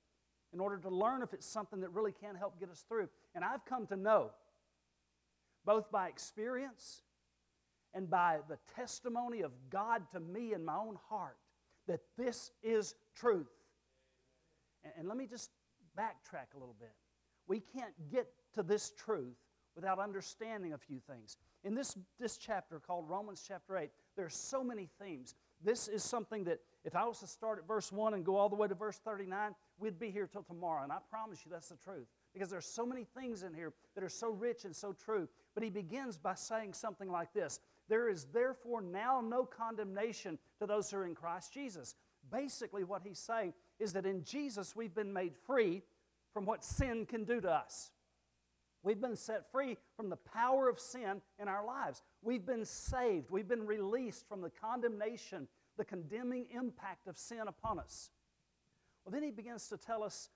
in 0.52 0.58
order 0.58 0.76
to 0.78 0.88
learn 0.88 1.22
if 1.22 1.32
it's 1.32 1.46
something 1.46 1.80
that 1.80 1.90
really 1.90 2.10
can 2.10 2.34
help 2.34 2.58
get 2.58 2.68
us 2.68 2.84
through. 2.88 3.08
And 3.36 3.44
I've 3.44 3.64
come 3.64 3.86
to 3.86 3.96
know, 3.96 4.32
both 5.64 5.92
by 5.92 6.08
experience 6.08 7.02
and 7.94 8.10
by 8.10 8.38
the 8.48 8.58
testimony 8.74 9.42
of 9.42 9.52
God 9.70 10.02
to 10.12 10.18
me 10.18 10.52
in 10.52 10.64
my 10.64 10.74
own 10.76 10.98
heart, 11.08 11.36
that 11.86 12.00
this 12.18 12.50
is 12.60 12.96
truth. 13.14 13.50
And, 14.98 15.06
let 15.06 15.16
me 15.16 15.26
just 15.26 15.50
backtrack 15.96 16.54
a 16.56 16.58
little 16.58 16.76
bit. 16.80 16.92
We 17.46 17.60
can't 17.60 17.94
get 18.10 18.26
to 18.54 18.64
this 18.64 18.90
truth 18.96 19.36
without 19.76 20.00
understanding 20.00 20.72
a 20.72 20.78
few 20.78 20.98
things. 20.98 21.36
In 21.62 21.74
this, 21.74 21.96
this 22.18 22.38
chapter 22.38 22.80
called 22.80 23.08
Romans 23.08 23.44
chapter 23.46 23.76
8, 23.76 23.90
there 24.16 24.24
are 24.24 24.30
so 24.30 24.64
many 24.64 24.88
themes. 25.00 25.34
This 25.62 25.88
is 25.88 26.02
something 26.02 26.44
that, 26.44 26.60
if 26.84 26.96
I 26.96 27.04
was 27.04 27.18
to 27.20 27.26
start 27.26 27.58
at 27.58 27.68
verse 27.68 27.92
1 27.92 28.14
and 28.14 28.24
go 28.24 28.36
all 28.36 28.48
the 28.48 28.56
way 28.56 28.66
to 28.66 28.74
verse 28.74 28.98
39, 29.04 29.54
we'd 29.78 29.98
be 29.98 30.10
here 30.10 30.26
till 30.26 30.42
tomorrow. 30.42 30.82
And 30.82 30.90
I 30.90 30.98
promise 31.10 31.40
you 31.44 31.50
that's 31.50 31.68
the 31.68 31.76
truth. 31.76 32.06
Because 32.32 32.48
there's 32.48 32.66
so 32.66 32.86
many 32.86 33.04
things 33.04 33.42
in 33.42 33.52
here 33.52 33.74
that 33.94 34.02
are 34.02 34.08
so 34.08 34.30
rich 34.30 34.64
and 34.64 34.74
so 34.74 34.92
true. 34.92 35.28
But 35.54 35.62
he 35.62 35.68
begins 35.68 36.16
by 36.16 36.34
saying 36.34 36.72
something 36.72 37.10
like 37.10 37.34
this 37.34 37.60
There 37.88 38.08
is 38.08 38.26
therefore 38.32 38.80
now 38.80 39.20
no 39.20 39.44
condemnation 39.44 40.38
to 40.60 40.66
those 40.66 40.90
who 40.90 40.98
are 40.98 41.06
in 41.06 41.14
Christ 41.14 41.52
Jesus. 41.52 41.94
Basically, 42.32 42.84
what 42.84 43.02
he's 43.04 43.18
saying 43.18 43.52
is 43.78 43.92
that 43.94 44.06
in 44.06 44.24
Jesus 44.24 44.74
we've 44.76 44.94
been 44.94 45.12
made 45.12 45.34
free 45.46 45.82
from 46.32 46.46
what 46.46 46.64
sin 46.64 47.04
can 47.04 47.24
do 47.24 47.40
to 47.40 47.50
us. 47.50 47.90
We've 48.82 49.00
been 49.00 49.16
set 49.16 49.50
free 49.52 49.76
from 49.96 50.08
the 50.08 50.16
power 50.16 50.68
of 50.68 50.80
sin 50.80 51.20
in 51.38 51.48
our 51.48 51.64
lives. 51.64 52.02
We've 52.22 52.44
been 52.44 52.64
saved. 52.64 53.30
We've 53.30 53.48
been 53.48 53.66
released 53.66 54.26
from 54.28 54.40
the 54.40 54.50
condemnation, 54.50 55.48
the 55.76 55.84
condemning 55.84 56.46
impact 56.54 57.06
of 57.06 57.18
sin 57.18 57.42
upon 57.46 57.78
us. 57.78 58.10
Well, 59.04 59.12
then 59.12 59.22
he 59.22 59.30
begins 59.30 59.68
to 59.68 59.76
tell 59.76 60.02
us 60.02 60.30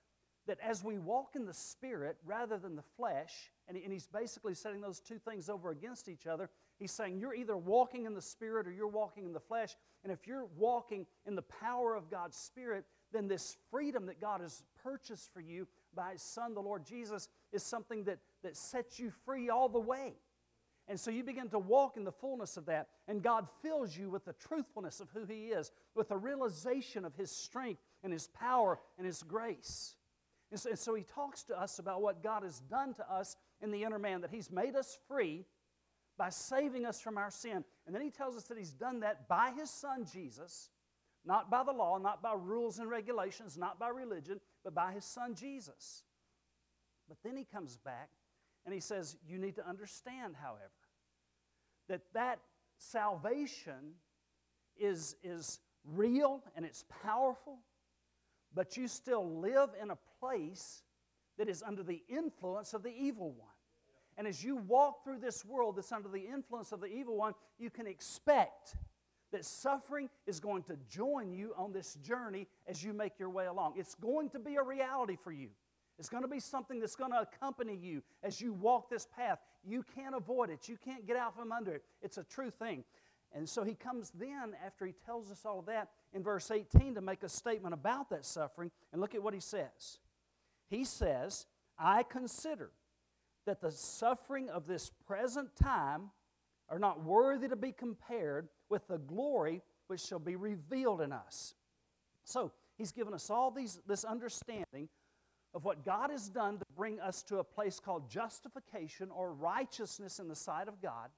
that 0.47 0.59
as 0.61 0.83
we 0.83 0.97
walk 0.97 1.35
in 1.35 1.45
the 1.45 1.53
Spirit 1.53 2.17
rather 2.25 2.57
than 2.57 2.75
the 2.75 2.83
flesh, 2.97 3.51
and, 3.67 3.77
he's 3.77 4.07
basically 4.07 4.53
setting 4.53 4.81
those 4.81 4.99
two 4.99 5.17
things 5.17 5.49
over 5.49 5.71
against 5.71 6.07
each 6.07 6.27
other, 6.27 6.49
he's 6.77 6.91
saying 6.91 7.17
you're 7.19 7.33
either 7.33 7.57
walking 7.57 8.05
in 8.05 8.13
the 8.13 8.21
Spirit 8.21 8.67
or 8.67 8.71
you're 8.71 8.87
walking 8.87 9.25
in 9.25 9.33
the 9.33 9.39
flesh. 9.39 9.75
And 10.03 10.11
if 10.11 10.27
you're 10.27 10.45
walking 10.55 11.07
in 11.25 11.35
the 11.35 11.41
power 11.41 11.95
of 11.95 12.11
God's 12.11 12.37
Spirit, 12.37 12.85
then 13.11 13.27
this 13.27 13.57
freedom 13.71 14.05
that 14.05 14.21
God 14.21 14.41
has 14.41 14.63
purchased 14.83 15.33
for 15.33 15.41
you 15.41 15.67
by 15.95 16.11
His 16.11 16.21
Son, 16.21 16.53
the 16.53 16.61
Lord 16.61 16.85
Jesus, 16.85 17.29
is 17.55 17.63
something 17.63 18.03
that, 18.03 18.19
that 18.43 18.55
sets 18.55 18.99
you 18.99 19.11
free 19.25 19.49
all 19.49 19.69
the 19.69 19.79
way. 19.79 20.13
And 20.87 20.99
so 20.99 21.09
you 21.09 21.23
begin 21.23 21.49
to 21.49 21.57
walk 21.57 21.97
in 21.97 22.03
the 22.03 22.11
fullness 22.11 22.57
of 22.57 22.67
that, 22.67 22.89
and 23.07 23.23
God 23.23 23.47
fills 23.63 23.97
you 23.97 24.09
with 24.09 24.23
the 24.23 24.33
truthfulness 24.33 24.99
of 24.99 25.09
who 25.09 25.25
He 25.25 25.47
is, 25.47 25.71
with 25.95 26.09
the 26.09 26.17
realization 26.17 27.05
of 27.05 27.15
His 27.15 27.31
strength 27.31 27.81
and 28.03 28.13
His 28.13 28.27
power 28.27 28.79
and 28.97 29.07
His 29.07 29.23
grace. 29.23 29.95
And 30.51 30.59
so, 30.59 30.69
and 30.69 30.77
so 30.77 30.93
He 30.93 31.01
talks 31.03 31.41
to 31.43 31.59
us 31.59 31.79
about 31.79 32.03
what 32.03 32.21
God 32.21 32.43
has 32.43 32.59
done 32.59 32.93
to 32.95 33.11
us 33.11 33.35
in 33.61 33.71
the 33.71 33.83
inner 33.83 33.97
man, 33.97 34.21
that 34.21 34.29
He's 34.29 34.51
made 34.51 34.75
us 34.75 34.99
free 35.07 35.45
by 36.17 36.29
saving 36.29 36.85
us 36.85 37.01
from 37.01 37.17
our 37.17 37.31
sin. 37.31 37.63
And 37.87 37.95
then 37.95 38.03
He 38.03 38.11
tells 38.11 38.35
us 38.35 38.43
that 38.43 38.57
He's 38.57 38.73
done 38.73 38.99
that 38.99 39.27
by 39.27 39.53
His 39.57 39.71
Son 39.71 40.05
Jesus 40.05 40.69
not 41.25 41.49
by 41.49 41.63
the 41.63 41.71
law, 41.71 41.97
not 41.97 42.21
by 42.21 42.33
rules 42.33 42.79
and 42.79 42.89
regulations, 42.89 43.57
not 43.57 43.79
by 43.79 43.89
religion, 43.89 44.39
but 44.63 44.75
by 44.75 44.91
his 44.91 45.03
son 45.03 45.33
Jesus. 45.35 46.03
But 47.07 47.17
then 47.23 47.37
he 47.37 47.45
comes 47.45 47.77
back 47.77 48.09
and 48.65 48.73
he 48.73 48.79
says, 48.79 49.17
You 49.27 49.37
need 49.37 49.55
to 49.55 49.67
understand, 49.67 50.35
however, 50.41 50.71
that 51.87 52.01
that 52.13 52.39
salvation 52.77 53.95
is, 54.77 55.15
is 55.23 55.59
real 55.93 56.43
and 56.55 56.65
it's 56.65 56.85
powerful, 57.03 57.59
but 58.53 58.77
you 58.77 58.87
still 58.87 59.39
live 59.39 59.69
in 59.81 59.91
a 59.91 59.97
place 60.19 60.83
that 61.37 61.49
is 61.49 61.61
under 61.63 61.83
the 61.83 62.01
influence 62.07 62.73
of 62.73 62.83
the 62.83 62.93
evil 62.97 63.31
one. 63.31 63.49
And 64.17 64.27
as 64.27 64.43
you 64.43 64.55
walk 64.55 65.03
through 65.03 65.19
this 65.19 65.43
world 65.43 65.75
that's 65.75 65.91
under 65.91 66.07
the 66.07 66.25
influence 66.25 66.71
of 66.71 66.79
the 66.79 66.87
evil 66.87 67.17
one, 67.17 67.33
you 67.59 67.69
can 67.69 67.85
expect 67.85 68.75
that 69.31 69.43
suffering 69.43 70.09
is 70.25 70.39
going 70.39 70.63
to 70.63 70.77
join 70.89 71.33
you 71.33 71.53
on 71.57 71.73
this 71.73 71.95
journey 71.95 72.47
as 72.67 72.83
you 72.83 72.93
make 72.93 73.19
your 73.19 73.29
way 73.29 73.47
along. 73.47 73.73
It's 73.75 73.95
going 73.95 74.29
to 74.29 74.39
be 74.39 74.55
a 74.55 74.63
reality 74.63 75.17
for 75.21 75.33
you. 75.33 75.49
It's 75.97 76.09
going 76.09 76.23
to 76.23 76.29
be 76.29 76.39
something 76.39 76.79
that's 76.79 76.95
going 76.95 77.11
to 77.11 77.21
accompany 77.21 77.75
you 77.75 78.03
as 78.21 78.41
you 78.41 78.53
walk 78.53 78.89
this 78.89 79.07
path. 79.15 79.39
You 79.63 79.83
can't 79.95 80.15
avoid 80.15 80.49
it. 80.49 80.67
You 80.67 80.77
can't 80.83 81.07
get 81.07 81.15
out 81.15 81.35
from 81.35 81.51
under 81.51 81.73
it. 81.75 81.83
It's 82.01 82.17
a 82.17 82.23
true 82.23 82.49
thing. 82.49 82.83
And 83.33 83.47
so 83.47 83.63
he 83.63 83.75
comes 83.75 84.11
then, 84.17 84.55
after 84.65 84.85
he 84.85 84.93
tells 85.05 85.31
us 85.31 85.45
all 85.45 85.59
of 85.59 85.65
that, 85.65 85.89
in 86.13 86.23
verse 86.23 86.51
18 86.51 86.95
to 86.95 87.01
make 87.01 87.23
a 87.23 87.29
statement 87.29 87.73
about 87.73 88.09
that 88.09 88.25
suffering. 88.25 88.71
And 88.91 89.01
look 89.01 89.15
at 89.15 89.23
what 89.23 89.33
he 89.33 89.39
says. 89.39 89.99
He 90.69 90.85
says, 90.85 91.45
I 91.77 92.03
consider 92.03 92.71
that 93.45 93.61
the 93.61 93.71
suffering 93.71 94.49
of 94.49 94.67
this 94.67 94.91
present 95.05 95.55
time 95.55 96.11
are 96.69 96.79
not 96.79 97.03
worthy 97.03 97.47
to 97.47 97.55
be 97.55 97.71
compared 97.71 98.47
with 98.69 98.87
the 98.87 98.97
glory 98.97 99.61
which 99.87 100.01
shall 100.01 100.19
be 100.19 100.35
revealed 100.35 101.01
in 101.01 101.11
us. 101.11 101.53
So, 102.23 102.51
he's 102.77 102.91
given 102.91 103.13
us 103.13 103.29
all 103.29 103.51
these, 103.51 103.79
this 103.85 104.03
understanding 104.03 104.89
of 105.55 105.63
what 105.63 105.85
God 105.85 106.11
has 106.11 106.27
done 106.27 106.57
to 106.57 106.65
bring 106.75 106.99
us 106.99 107.23
to 107.23 107.39
a 107.39 107.43
place 107.43 107.79
called 107.79 108.09
justification 108.09 109.09
or 109.09 109.33
righteousness 109.33 110.19
in 110.19 110.27
the 110.27 110.35
sight 110.35 110.67
of 110.67 110.81
God. 110.81 111.09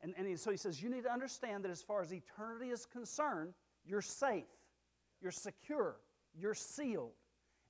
And, 0.00 0.14
and 0.16 0.38
so 0.38 0.52
he 0.52 0.56
says, 0.56 0.80
You 0.80 0.88
need 0.88 1.02
to 1.02 1.12
understand 1.12 1.64
that 1.64 1.70
as 1.70 1.82
far 1.82 2.00
as 2.00 2.12
eternity 2.12 2.70
is 2.70 2.86
concerned, 2.86 3.52
you're 3.84 4.00
safe, 4.00 4.44
you're 5.20 5.32
secure, 5.32 5.96
you're 6.38 6.54
sealed. 6.54 7.10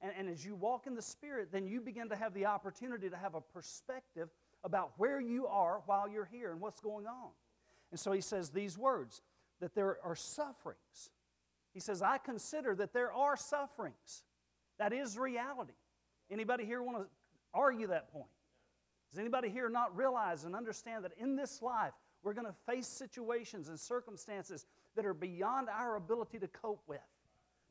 And, 0.03 0.13
and 0.17 0.29
as 0.29 0.45
you 0.45 0.55
walk 0.55 0.87
in 0.87 0.95
the 0.95 1.03
Spirit, 1.03 1.49
then 1.51 1.67
you 1.67 1.81
begin 1.81 2.11
to 2.11 2.17
have 2.17 2.35
the 2.35 2.45
opportunity 2.45 3.09
to 3.09 3.17
have 3.17 3.35
a 3.35 3.41
perspective 3.41 4.29
about 4.63 4.93
where 4.99 5.21
you 5.21 5.47
are 5.47 5.81
while 5.87 6.07
you're 6.07 6.29
here 6.31 6.53
and 6.53 6.61
what's 6.61 6.81
going 6.81 7.07
on. 7.07 7.31
And 7.91 7.99
so 7.99 8.13
he 8.13 8.21
says 8.21 8.51
these 8.51 8.77
words 8.77 9.23
that 9.61 9.75
there 9.75 9.97
are 10.05 10.15
sufferings. 10.15 11.11
He 11.73 11.81
says, 11.81 12.03
I 12.03 12.19
consider 12.19 12.75
that 12.77 12.93
there 12.93 13.13
are 13.13 13.37
sufferings. 13.37 14.25
That 14.79 14.93
is 14.93 15.19
reality. 15.19 15.75
Anybody 16.31 16.65
here 16.65 16.83
want 16.83 16.99
to 16.99 17.07
argue 17.55 17.89
that 17.89 18.13
point? 18.13 18.31
Does 19.11 19.19
anybody 19.19 19.49
here 19.49 19.69
not 19.69 19.97
realize 19.97 20.45
and 20.45 20.55
understand 20.55 21.05
that 21.05 21.13
in 21.19 21.35
this 21.35 21.63
life 21.63 21.93
we're 22.23 22.35
going 22.35 22.47
to 22.47 22.55
face 22.67 22.87
situations 22.87 23.69
and 23.69 23.79
circumstances 23.79 24.67
that 24.97 25.07
are 25.07 25.15
beyond 25.15 25.69
our 25.69 25.97
ability 25.97 26.39
to 26.41 26.49
cope 26.49 26.83
with, 26.87 27.01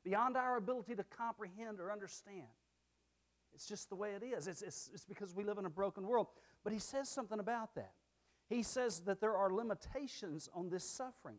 beyond 0.04 0.36
our 0.36 0.58
ability 0.58 0.96
to 0.96 1.04
comprehend 1.04 1.80
or 1.80 1.92
understand? 1.92 2.48
It's 3.54 3.68
just 3.68 3.90
the 3.90 3.96
way 3.96 4.12
it 4.12 4.24
is. 4.24 4.48
It's, 4.48 4.62
it's, 4.62 4.90
it's 4.94 5.06
because 5.06 5.34
we 5.34 5.44
live 5.44 5.58
in 5.58 5.66
a 5.66 5.70
broken 5.70 6.06
world. 6.06 6.28
But 6.64 6.74
he 6.74 6.80
says 6.80 7.10
something 7.10 7.40
about 7.40 7.76
that. 7.76 7.92
He 8.50 8.64
says 8.64 9.02
that 9.02 9.20
there 9.20 9.36
are 9.36 9.52
limitations 9.52 10.50
on 10.54 10.70
this 10.70 10.84
suffering. 10.84 11.38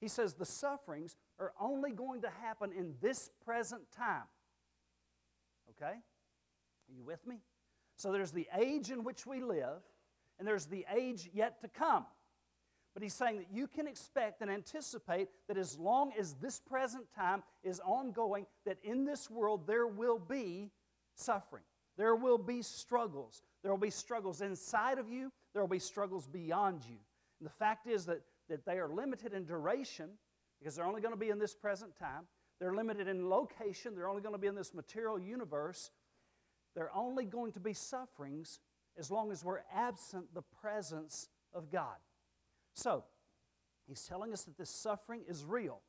He 0.00 0.08
says 0.08 0.34
the 0.34 0.46
sufferings 0.46 1.16
are 1.38 1.52
only 1.60 1.92
going 1.92 2.22
to 2.22 2.30
happen 2.42 2.72
in 2.72 2.94
this 3.00 3.30
present 3.44 3.82
time. 3.96 4.24
Okay? 5.80 5.92
Are 5.94 6.94
you 6.94 7.04
with 7.04 7.26
me? 7.26 7.40
So 7.96 8.12
there's 8.12 8.32
the 8.32 8.48
age 8.58 8.90
in 8.90 9.04
which 9.04 9.26
we 9.26 9.40
live, 9.40 9.82
and 10.38 10.46
there's 10.46 10.66
the 10.66 10.86
age 10.94 11.30
yet 11.32 11.60
to 11.60 11.68
come. 11.68 12.06
But 12.94 13.02
he's 13.02 13.14
saying 13.14 13.38
that 13.38 13.52
you 13.52 13.66
can 13.66 13.86
expect 13.86 14.42
and 14.42 14.50
anticipate 14.50 15.28
that 15.46 15.56
as 15.56 15.78
long 15.78 16.12
as 16.18 16.34
this 16.34 16.58
present 16.58 17.04
time 17.14 17.42
is 17.62 17.80
ongoing, 17.80 18.46
that 18.66 18.78
in 18.82 19.04
this 19.04 19.30
world 19.30 19.66
there 19.66 19.86
will 19.86 20.18
be 20.18 20.70
suffering. 21.14 21.62
There 21.96 22.16
will 22.16 22.38
be 22.38 22.62
struggles. 22.62 23.42
There 23.62 23.70
will 23.70 23.78
be 23.78 23.90
struggles 23.90 24.40
inside 24.40 24.98
of 24.98 25.08
you, 25.08 25.30
there 25.52 25.62
will 25.62 25.68
be 25.68 25.78
struggles 25.78 26.26
beyond 26.26 26.82
you. 26.88 26.96
And 27.38 27.46
the 27.46 27.52
fact 27.52 27.86
is 27.86 28.06
that, 28.06 28.22
that 28.48 28.64
they 28.64 28.78
are 28.78 28.88
limited 28.88 29.34
in 29.34 29.44
duration 29.44 30.10
because 30.58 30.74
they're 30.74 30.86
only 30.86 31.00
going 31.00 31.14
to 31.14 31.20
be 31.20 31.30
in 31.30 31.38
this 31.38 31.54
present 31.54 31.96
time. 31.98 32.26
They're 32.60 32.74
limited 32.74 33.08
in 33.08 33.28
location, 33.28 33.94
they're 33.94 34.08
only 34.08 34.22
going 34.22 34.34
to 34.34 34.38
be 34.38 34.46
in 34.46 34.54
this 34.54 34.74
material 34.74 35.18
universe. 35.18 35.90
They're 36.74 36.94
only 36.94 37.24
going 37.24 37.52
to 37.52 37.60
be 37.60 37.72
sufferings 37.72 38.60
as 38.98 39.10
long 39.10 39.32
as 39.32 39.44
we're 39.44 39.62
absent 39.74 40.34
the 40.34 40.42
presence 40.60 41.28
of 41.52 41.70
God. 41.70 41.96
So, 42.74 43.04
he's 43.88 44.02
telling 44.02 44.32
us 44.32 44.42
that 44.44 44.56
this 44.56 44.70
suffering 44.70 45.22
is 45.28 45.44
real. 45.44 45.80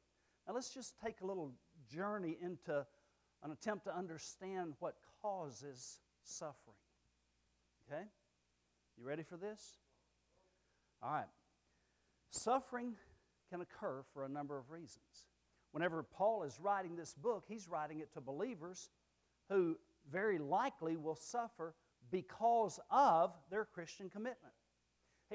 Now, 0.47 0.55
let's 0.55 0.73
just 0.73 0.95
take 1.03 1.21
a 1.21 1.25
little 1.25 1.51
journey 1.93 2.37
into 2.41 2.85
an 3.43 3.51
attempt 3.51 3.85
to 3.85 3.95
understand 3.95 4.73
what 4.79 4.95
causes 5.21 5.99
suffering. 6.23 6.77
Okay? 7.87 8.03
You 8.97 9.05
ready 9.05 9.23
for 9.23 9.37
this? 9.37 9.77
All 11.03 11.11
right. 11.11 11.25
Suffering 12.29 12.93
can 13.49 13.61
occur 13.61 14.03
for 14.13 14.23
a 14.23 14.29
number 14.29 14.57
of 14.57 14.71
reasons. 14.71 15.27
Whenever 15.71 16.03
Paul 16.03 16.43
is 16.43 16.59
writing 16.61 16.95
this 16.95 17.13
book, 17.13 17.45
he's 17.47 17.67
writing 17.67 17.99
it 17.99 18.13
to 18.13 18.21
believers 18.21 18.89
who 19.49 19.77
very 20.11 20.39
likely 20.39 20.97
will 20.97 21.15
suffer 21.15 21.73
because 22.11 22.79
of 22.89 23.33
their 23.49 23.65
Christian 23.65 24.09
commitment. 24.09 24.53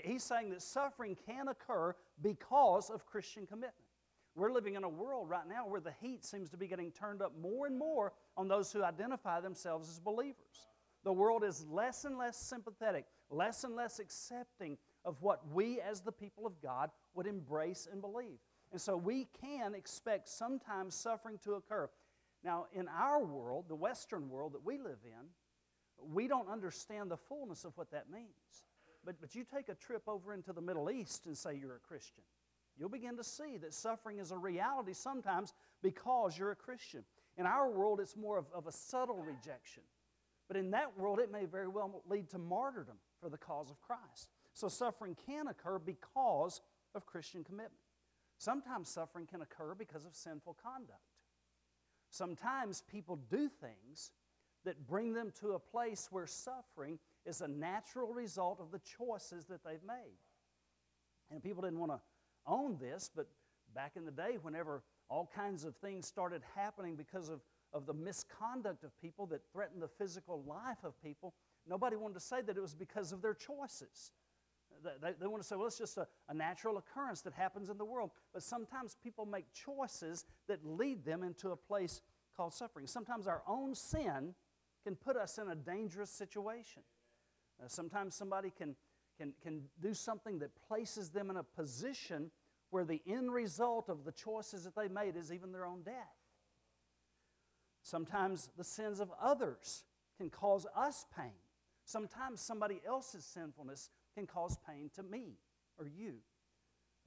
He's 0.02 0.22
saying 0.22 0.50
that 0.50 0.60
suffering 0.62 1.16
can 1.26 1.48
occur 1.48 1.94
because 2.20 2.90
of 2.90 3.06
Christian 3.06 3.46
commitment. 3.46 3.74
We're 4.34 4.52
living 4.52 4.74
in 4.74 4.84
a 4.84 4.88
world 4.88 5.30
right 5.30 5.48
now 5.48 5.66
where 5.66 5.80
the 5.80 5.94
heat 6.02 6.22
seems 6.22 6.50
to 6.50 6.58
be 6.58 6.66
getting 6.66 6.92
turned 6.92 7.22
up 7.22 7.32
more 7.40 7.66
and 7.66 7.78
more 7.78 8.12
on 8.36 8.48
those 8.48 8.70
who 8.70 8.84
identify 8.84 9.40
themselves 9.40 9.88
as 9.88 9.98
believers. 9.98 10.68
The 11.04 11.12
world 11.12 11.42
is 11.42 11.64
less 11.70 12.04
and 12.04 12.18
less 12.18 12.36
sympathetic, 12.36 13.06
less 13.30 13.64
and 13.64 13.74
less 13.74 13.98
accepting 13.98 14.76
of 15.06 15.22
what 15.22 15.40
we 15.50 15.80
as 15.80 16.02
the 16.02 16.12
people 16.12 16.46
of 16.46 16.60
God 16.60 16.90
would 17.14 17.26
embrace 17.26 17.88
and 17.90 18.02
believe. 18.02 18.38
And 18.76 18.80
so 18.82 18.94
we 18.94 19.26
can 19.40 19.74
expect 19.74 20.28
sometimes 20.28 20.94
suffering 20.94 21.38
to 21.44 21.54
occur. 21.54 21.88
Now, 22.44 22.66
in 22.74 22.88
our 22.88 23.24
world, 23.24 23.64
the 23.68 23.74
Western 23.74 24.28
world 24.28 24.52
that 24.52 24.66
we 24.66 24.76
live 24.76 24.98
in, 25.02 26.12
we 26.12 26.28
don't 26.28 26.50
understand 26.50 27.10
the 27.10 27.16
fullness 27.16 27.64
of 27.64 27.72
what 27.78 27.90
that 27.92 28.10
means. 28.12 28.66
But, 29.02 29.18
but 29.18 29.34
you 29.34 29.44
take 29.44 29.70
a 29.70 29.74
trip 29.74 30.02
over 30.06 30.34
into 30.34 30.52
the 30.52 30.60
Middle 30.60 30.90
East 30.90 31.24
and 31.24 31.34
say 31.34 31.56
you're 31.58 31.76
a 31.76 31.88
Christian. 31.88 32.22
You'll 32.76 32.90
begin 32.90 33.16
to 33.16 33.24
see 33.24 33.56
that 33.62 33.72
suffering 33.72 34.18
is 34.18 34.30
a 34.30 34.36
reality 34.36 34.92
sometimes 34.92 35.54
because 35.82 36.36
you're 36.36 36.50
a 36.50 36.54
Christian. 36.54 37.02
In 37.38 37.46
our 37.46 37.70
world, 37.70 37.98
it's 37.98 38.14
more 38.14 38.36
of, 38.36 38.44
of 38.54 38.66
a 38.66 38.72
subtle 38.72 39.24
rejection. 39.26 39.84
But 40.48 40.58
in 40.58 40.72
that 40.72 40.98
world, 40.98 41.18
it 41.18 41.32
may 41.32 41.46
very 41.46 41.68
well 41.68 42.02
lead 42.10 42.28
to 42.32 42.38
martyrdom 42.38 42.96
for 43.22 43.30
the 43.30 43.38
cause 43.38 43.70
of 43.70 43.80
Christ. 43.80 44.28
So 44.52 44.68
suffering 44.68 45.16
can 45.24 45.48
occur 45.48 45.78
because 45.78 46.60
of 46.94 47.06
Christian 47.06 47.42
commitment. 47.42 47.85
Sometimes 48.38 48.88
suffering 48.88 49.26
can 49.26 49.42
occur 49.42 49.74
because 49.74 50.04
of 50.04 50.14
sinful 50.14 50.56
conduct. 50.62 51.00
Sometimes 52.10 52.82
people 52.90 53.16
do 53.30 53.48
things 53.48 54.10
that 54.64 54.86
bring 54.86 55.12
them 55.12 55.32
to 55.40 55.52
a 55.52 55.58
place 55.58 56.08
where 56.10 56.26
suffering 56.26 56.98
is 57.24 57.40
a 57.40 57.48
natural 57.48 58.12
result 58.12 58.60
of 58.60 58.70
the 58.70 58.80
choices 58.80 59.46
that 59.46 59.64
they've 59.64 59.82
made. 59.86 60.18
And 61.30 61.42
people 61.42 61.62
didn't 61.62 61.78
want 61.78 61.92
to 61.92 62.00
own 62.46 62.78
this, 62.78 63.10
but 63.14 63.28
back 63.74 63.92
in 63.96 64.04
the 64.04 64.10
day, 64.10 64.38
whenever 64.42 64.82
all 65.08 65.30
kinds 65.34 65.64
of 65.64 65.76
things 65.76 66.06
started 66.06 66.42
happening 66.54 66.96
because 66.96 67.28
of, 67.28 67.40
of 67.72 67.86
the 67.86 67.94
misconduct 67.94 68.84
of 68.84 68.96
people 69.00 69.26
that 69.26 69.40
threatened 69.52 69.82
the 69.82 69.88
physical 69.88 70.42
life 70.46 70.84
of 70.84 71.00
people, 71.02 71.34
nobody 71.66 71.96
wanted 71.96 72.14
to 72.14 72.20
say 72.20 72.40
that 72.42 72.56
it 72.56 72.60
was 72.60 72.74
because 72.74 73.12
of 73.12 73.22
their 73.22 73.34
choices. 73.34 74.12
They, 75.02 75.12
they 75.20 75.26
want 75.26 75.42
to 75.42 75.48
say, 75.48 75.56
well, 75.56 75.66
it's 75.66 75.78
just 75.78 75.96
a, 75.96 76.06
a 76.28 76.34
natural 76.34 76.78
occurrence 76.78 77.22
that 77.22 77.32
happens 77.32 77.68
in 77.68 77.78
the 77.78 77.84
world. 77.84 78.10
But 78.32 78.42
sometimes 78.42 78.96
people 79.02 79.26
make 79.26 79.46
choices 79.52 80.24
that 80.48 80.64
lead 80.64 81.04
them 81.04 81.22
into 81.22 81.50
a 81.50 81.56
place 81.56 82.02
called 82.36 82.54
suffering. 82.54 82.86
Sometimes 82.86 83.26
our 83.26 83.42
own 83.46 83.74
sin 83.74 84.34
can 84.84 84.94
put 84.94 85.16
us 85.16 85.38
in 85.38 85.48
a 85.48 85.54
dangerous 85.54 86.10
situation. 86.10 86.82
Uh, 87.62 87.68
sometimes 87.68 88.14
somebody 88.14 88.50
can, 88.50 88.76
can, 89.18 89.32
can 89.42 89.62
do 89.80 89.94
something 89.94 90.38
that 90.38 90.50
places 90.68 91.10
them 91.10 91.30
in 91.30 91.36
a 91.36 91.42
position 91.42 92.30
where 92.70 92.84
the 92.84 93.00
end 93.06 93.32
result 93.32 93.88
of 93.88 94.04
the 94.04 94.12
choices 94.12 94.64
that 94.64 94.76
they 94.76 94.88
made 94.88 95.16
is 95.16 95.32
even 95.32 95.52
their 95.52 95.64
own 95.64 95.82
death. 95.82 96.14
Sometimes 97.82 98.50
the 98.56 98.64
sins 98.64 99.00
of 99.00 99.10
others 99.20 99.84
can 100.18 100.28
cause 100.28 100.66
us 100.76 101.06
pain. 101.16 101.32
Sometimes 101.84 102.40
somebody 102.40 102.80
else's 102.86 103.24
sinfulness 103.24 103.90
can 104.16 104.26
cause 104.26 104.58
pain 104.66 104.90
to 104.96 105.02
me 105.02 105.34
or 105.78 105.86
you. 105.86 106.14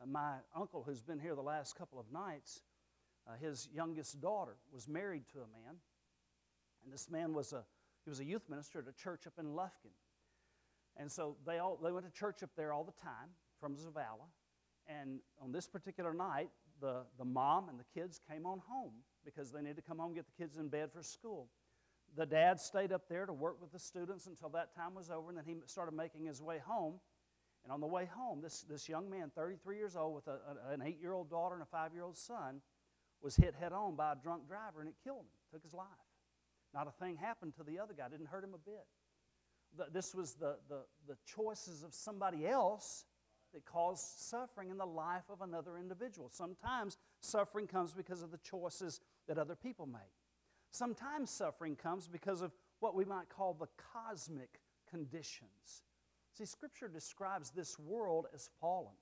Uh, 0.02 0.06
my 0.06 0.36
uncle, 0.56 0.84
who's 0.84 1.02
been 1.02 1.19
here 1.19 1.36
the 1.36 1.41
last 1.41 1.76
couple 1.76 2.00
of 2.00 2.06
nights, 2.12 2.62
uh, 3.28 3.32
his 3.41 3.67
youngest 3.74 4.22
daughter 4.22 4.56
was 4.72 4.88
married 4.88 5.24
to 5.34 5.39
a 5.39 5.48
man, 5.48 5.76
and 6.84 6.93
this 6.93 7.10
man 7.10 7.34
was 7.34 7.52
a 7.54 7.63
he 8.06 8.10
was 8.10 8.19
a 8.22 8.26
youth 8.26 8.50
minister 8.50 8.80
at 8.80 8.88
a 8.88 8.93
church 8.93 9.28
up 9.28 9.34
in 9.38 9.48
Lufkin. 9.48 9.91
And 10.98 11.12
so 11.12 11.36
they, 11.45 11.60
all, 11.60 11.78
they 11.84 11.91
went 11.91 12.06
to 12.06 12.12
church 12.12 12.41
up 12.43 12.50
there 12.56 12.74
all 12.74 12.84
the 12.84 12.93
time 13.04 13.30
from 13.60 13.76
Zavalla. 13.76 14.26
And 14.88 15.19
on 15.41 15.52
this 15.52 15.67
particular 15.67 16.13
night, 16.13 16.50
the, 16.82 17.04
the 17.17 17.26
mom 17.26 17.69
and 17.69 17.80
the 17.80 17.86
kids 17.93 18.19
came 18.30 18.45
on 18.45 18.62
home 18.67 18.93
because 19.24 19.52
they 19.52 19.62
needed 19.62 19.76
to 19.76 19.82
come 19.82 20.00
home 20.00 20.08
and 20.08 20.15
get 20.15 20.26
the 20.26 20.43
kids 20.43 20.58
in 20.58 20.69
bed 20.69 20.91
for 20.91 21.04
school. 21.04 21.50
The 22.15 22.26
dad 22.26 22.60
stayed 22.60 22.91
up 22.91 23.08
there 23.08 23.26
to 23.26 23.34
work 23.34 23.62
with 23.62 23.72
the 23.72 23.80
students 23.80 24.28
until 24.28 24.50
that 24.50 24.76
time 24.76 24.95
was 24.95 25.10
over, 25.10 25.30
and 25.30 25.38
then 25.38 25.45
he 25.45 25.56
started 25.65 25.93
making 25.93 26.26
his 26.26 26.41
way 26.41 26.60
home. 26.63 26.95
And 27.63 27.74
on 27.74 27.82
the 27.82 27.88
way 27.88 28.10
home, 28.13 28.41
this, 28.41 28.62
this 28.62 28.88
young 28.88 29.10
man, 29.10 29.32
33 29.36 29.78
years 29.78 29.95
old, 29.95 30.15
with 30.15 30.28
a, 30.28 30.39
an 30.72 30.82
eight 30.82 31.00
year 31.02 31.13
old 31.13 31.30
daughter 31.30 31.56
and 31.56 31.63
a 31.63 31.67
five 31.67 31.93
year 31.93 32.04
old 32.04 32.17
son, 32.17 32.62
was 33.22 33.36
hit 33.36 33.54
head 33.60 33.74
on 33.74 33.95
by 33.95 34.13
a 34.13 34.15
drunk 34.15 34.48
driver, 34.48 34.80
and 34.80 34.89
it 34.89 34.95
killed 35.04 35.19
him, 35.19 35.26
took 35.52 35.63
his 35.63 35.74
life. 35.74 35.86
Not 36.74 36.88
a 36.88 36.91
thing 37.04 37.17
happened 37.17 37.56
to 37.58 37.63
the 37.63 37.80
other 37.80 37.93
guy, 37.93 38.08
didn't 38.10 38.28
hurt 38.28 38.43
him 38.43 38.54
a 38.54 38.58
bit 38.58 38.86
this 39.91 40.13
was 40.13 40.34
the, 40.34 40.58
the, 40.67 40.82
the 41.08 41.17
choices 41.26 41.84
of 41.84 41.93
somebody 41.93 42.48
else 42.48 43.06
that 43.54 43.65
caused 43.65 44.04
suffering 44.19 44.69
in 44.69 44.78
the 44.78 44.86
life 44.86 45.24
of 45.30 45.41
another 45.41 45.78
individual. 45.78 46.30
Sometimes 46.30 46.98
suffering 47.22 47.67
comes 47.67 47.93
because 47.93 48.22
of 48.22 48.32
the 48.32 48.38
choices 48.38 49.02
that 49.28 49.38
other 49.38 49.56
people 49.56 49.88
make. 49.88 50.02
Sometimes 50.71 51.29
suffering 51.29 51.75
comes 51.75 52.08
because 52.08 52.41
of 52.41 52.51
what 52.79 52.95
we 52.95 53.05
might 53.05 53.29
call 53.29 53.53
the 53.53 53.67
cosmic 53.93 54.62
conditions. 54.89 55.84
See, 56.38 56.45
Scripture 56.45 56.88
describes 56.88 57.49
this 57.51 57.77
world 57.79 58.27
as 58.34 58.49
fallen. 58.62 58.93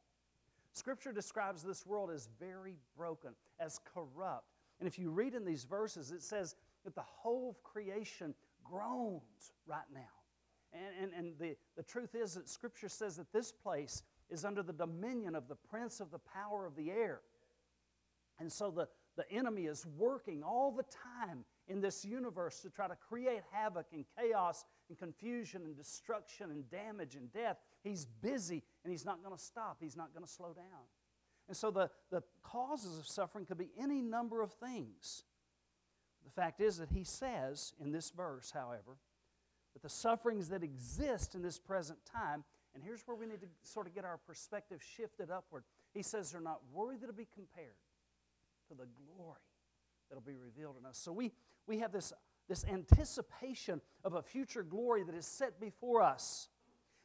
Scripture 0.73 1.11
describes 1.11 1.63
this 1.63 1.85
world 1.85 2.11
as 2.11 2.29
very 2.39 2.75
broken, 2.95 3.31
as 3.59 3.79
corrupt. 3.93 4.45
And 4.79 4.87
if 4.87 4.99
you 4.99 5.09
read 5.09 5.33
in 5.33 5.43
these 5.43 5.63
verses, 5.63 6.11
it 6.11 6.21
says 6.21 6.55
that 6.83 6.95
the 6.95 7.01
whole 7.01 7.49
of 7.49 7.63
creation 7.63 8.33
groans 8.63 9.51
right 9.65 9.81
now. 9.93 10.01
And, 10.73 11.11
and, 11.13 11.13
and 11.13 11.39
the, 11.39 11.55
the 11.75 11.83
truth 11.83 12.15
is 12.15 12.35
that 12.35 12.49
Scripture 12.49 12.89
says 12.89 13.17
that 13.17 13.31
this 13.33 13.51
place 13.51 14.03
is 14.29 14.45
under 14.45 14.61
the 14.61 14.73
dominion 14.73 15.35
of 15.35 15.47
the 15.47 15.55
prince 15.55 15.99
of 15.99 16.11
the 16.11 16.19
power 16.19 16.65
of 16.65 16.75
the 16.75 16.91
air. 16.91 17.21
And 18.39 18.51
so 18.51 18.69
the, 18.69 18.87
the 19.15 19.29
enemy 19.31 19.65
is 19.65 19.85
working 19.97 20.43
all 20.43 20.71
the 20.71 20.83
time 20.83 21.45
in 21.67 21.81
this 21.81 22.05
universe 22.05 22.61
to 22.61 22.69
try 22.69 22.87
to 22.87 22.95
create 22.95 23.41
havoc 23.51 23.87
and 23.91 24.05
chaos 24.17 24.65
and 24.89 24.97
confusion 24.97 25.63
and 25.65 25.75
destruction 25.75 26.51
and 26.51 26.69
damage 26.69 27.15
and 27.15 27.31
death. 27.33 27.57
He's 27.83 28.05
busy 28.05 28.63
and 28.83 28.91
he's 28.91 29.05
not 29.05 29.23
going 29.23 29.35
to 29.35 29.41
stop, 29.41 29.77
he's 29.79 29.97
not 29.97 30.13
going 30.13 30.25
to 30.25 30.31
slow 30.31 30.53
down. 30.53 30.85
And 31.47 31.55
so 31.55 31.71
the, 31.71 31.89
the 32.11 32.23
causes 32.43 32.97
of 32.97 33.07
suffering 33.07 33.45
could 33.45 33.57
be 33.57 33.69
any 33.79 34.01
number 34.01 34.41
of 34.41 34.51
things. 34.53 35.23
The 36.25 36.31
fact 36.31 36.59
is 36.59 36.77
that 36.77 36.89
he 36.89 37.03
says 37.03 37.73
in 37.79 37.91
this 37.91 38.09
verse, 38.09 38.51
however, 38.51 38.97
that 39.73 39.81
the 39.81 39.89
sufferings 39.89 40.49
that 40.49 40.63
exist 40.63 41.35
in 41.35 41.41
this 41.41 41.57
present 41.57 41.99
time, 42.05 42.43
and 42.73 42.83
here's 42.83 43.01
where 43.05 43.15
we 43.15 43.25
need 43.25 43.41
to 43.41 43.47
sort 43.63 43.87
of 43.87 43.95
get 43.95 44.03
our 44.03 44.17
perspective 44.17 44.83
shifted 44.83 45.31
upward. 45.31 45.63
He 45.93 46.03
says 46.03 46.31
they're 46.31 46.41
not 46.41 46.59
worthy 46.73 47.07
to 47.07 47.13
be 47.13 47.27
compared 47.33 47.77
to 48.67 48.73
the 48.75 48.87
glory 49.15 49.39
that'll 50.09 50.21
be 50.21 50.35
revealed 50.35 50.75
in 50.79 50.85
us. 50.85 50.97
So 50.97 51.11
we, 51.11 51.31
we 51.67 51.79
have 51.79 51.91
this, 51.91 52.13
this 52.47 52.65
anticipation 52.65 53.81
of 54.03 54.13
a 54.13 54.21
future 54.21 54.63
glory 54.63 55.03
that 55.03 55.15
is 55.15 55.25
set 55.25 55.59
before 55.59 56.01
us. 56.01 56.47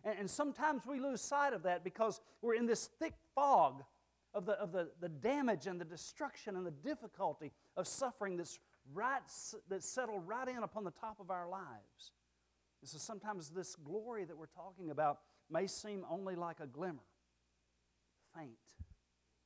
And, 0.04 0.20
and 0.20 0.30
sometimes 0.30 0.86
we 0.86 1.00
lose 1.00 1.20
sight 1.20 1.52
of 1.52 1.64
that 1.64 1.84
because 1.84 2.20
we're 2.40 2.54
in 2.54 2.66
this 2.66 2.88
thick 2.98 3.14
fog 3.34 3.82
of 4.34 4.46
the, 4.46 4.52
of 4.52 4.72
the, 4.72 4.88
the 5.00 5.08
damage 5.08 5.66
and 5.66 5.80
the 5.80 5.84
destruction 5.84 6.56
and 6.56 6.64
the 6.64 6.70
difficulty 6.70 7.52
of 7.76 7.86
suffering 7.86 8.36
that's, 8.36 8.58
right, 8.94 9.20
that's 9.68 9.88
settled 9.88 10.26
right 10.26 10.48
in 10.48 10.62
upon 10.62 10.84
the 10.84 10.90
top 10.90 11.18
of 11.20 11.30
our 11.30 11.48
lives. 11.48 12.12
And 12.80 12.88
so 12.88 12.98
sometimes 12.98 13.50
this 13.50 13.76
glory 13.76 14.24
that 14.24 14.36
we're 14.36 14.46
talking 14.46 14.90
about 14.90 15.20
may 15.50 15.66
seem 15.66 16.04
only 16.10 16.34
like 16.34 16.60
a 16.60 16.66
glimmer, 16.66 17.04
faint, 18.34 18.56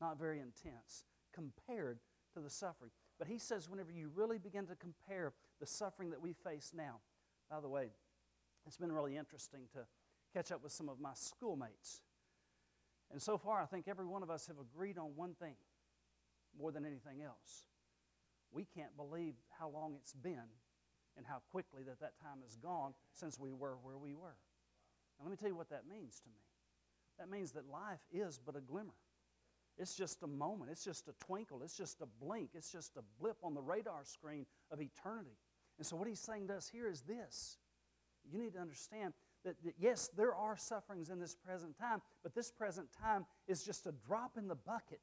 not 0.00 0.18
very 0.18 0.40
intense, 0.40 1.04
compared 1.34 1.98
to 2.34 2.40
the 2.40 2.48
suffering. 2.48 2.92
But 3.18 3.28
he 3.28 3.38
says, 3.38 3.68
whenever 3.68 3.90
you 3.90 4.10
really 4.14 4.38
begin 4.38 4.66
to 4.66 4.76
compare 4.76 5.32
the 5.60 5.66
suffering 5.66 6.10
that 6.10 6.20
we 6.20 6.32
face 6.32 6.72
now, 6.74 7.00
by 7.50 7.60
the 7.60 7.68
way, 7.68 7.90
it's 8.66 8.76
been 8.76 8.92
really 8.92 9.16
interesting 9.16 9.60
to 9.72 9.86
catch 10.34 10.52
up 10.52 10.62
with 10.62 10.72
some 10.72 10.88
of 10.88 11.00
my 11.00 11.12
schoolmates. 11.14 12.02
And 13.10 13.22
so 13.22 13.38
far, 13.38 13.62
I 13.62 13.66
think 13.66 13.88
every 13.88 14.06
one 14.06 14.22
of 14.22 14.30
us 14.30 14.46
have 14.48 14.56
agreed 14.58 14.98
on 14.98 15.16
one 15.16 15.34
thing 15.34 15.54
more 16.58 16.72
than 16.72 16.84
anything 16.84 17.22
else. 17.22 17.64
We 18.50 18.64
can't 18.64 18.96
believe 18.96 19.34
how 19.58 19.68
long 19.68 19.94
it's 19.96 20.12
been 20.12 20.48
and 21.16 21.26
how 21.26 21.40
quickly 21.50 21.82
that 21.84 22.00
that 22.00 22.20
time 22.20 22.38
has 22.44 22.56
gone 22.56 22.92
since 23.12 23.38
we 23.38 23.52
were 23.52 23.76
where 23.82 23.96
we 23.96 24.12
were. 24.12 24.36
Now, 25.18 25.24
let 25.24 25.30
me 25.30 25.36
tell 25.36 25.48
you 25.48 25.56
what 25.56 25.70
that 25.70 25.84
means 25.88 26.20
to 26.20 26.28
me. 26.28 26.40
That 27.18 27.30
means 27.30 27.52
that 27.52 27.70
life 27.70 28.00
is 28.12 28.38
but 28.44 28.56
a 28.56 28.60
glimmer. 28.60 28.94
It's 29.78 29.94
just 29.94 30.22
a 30.22 30.26
moment, 30.26 30.70
it's 30.70 30.84
just 30.84 31.08
a 31.08 31.12
twinkle, 31.24 31.60
it's 31.62 31.76
just 31.76 32.00
a 32.00 32.06
blink, 32.24 32.50
it's 32.54 32.72
just 32.72 32.96
a 32.96 33.02
blip 33.20 33.36
on 33.42 33.54
the 33.54 33.60
radar 33.60 34.04
screen 34.04 34.46
of 34.70 34.80
eternity. 34.80 35.36
And 35.78 35.86
so, 35.86 35.96
what 35.96 36.08
he's 36.08 36.20
saying 36.20 36.48
to 36.48 36.54
us 36.54 36.68
here 36.68 36.88
is 36.88 37.02
this 37.02 37.58
you 38.30 38.38
need 38.38 38.54
to 38.54 38.58
understand 38.58 39.12
that, 39.44 39.56
that, 39.64 39.74
yes, 39.78 40.10
there 40.16 40.34
are 40.34 40.56
sufferings 40.56 41.10
in 41.10 41.20
this 41.20 41.34
present 41.34 41.78
time, 41.78 42.02
but 42.22 42.34
this 42.34 42.50
present 42.50 42.88
time 43.00 43.26
is 43.46 43.62
just 43.62 43.86
a 43.86 43.92
drop 44.06 44.32
in 44.36 44.48
the 44.48 44.54
bucket 44.54 45.00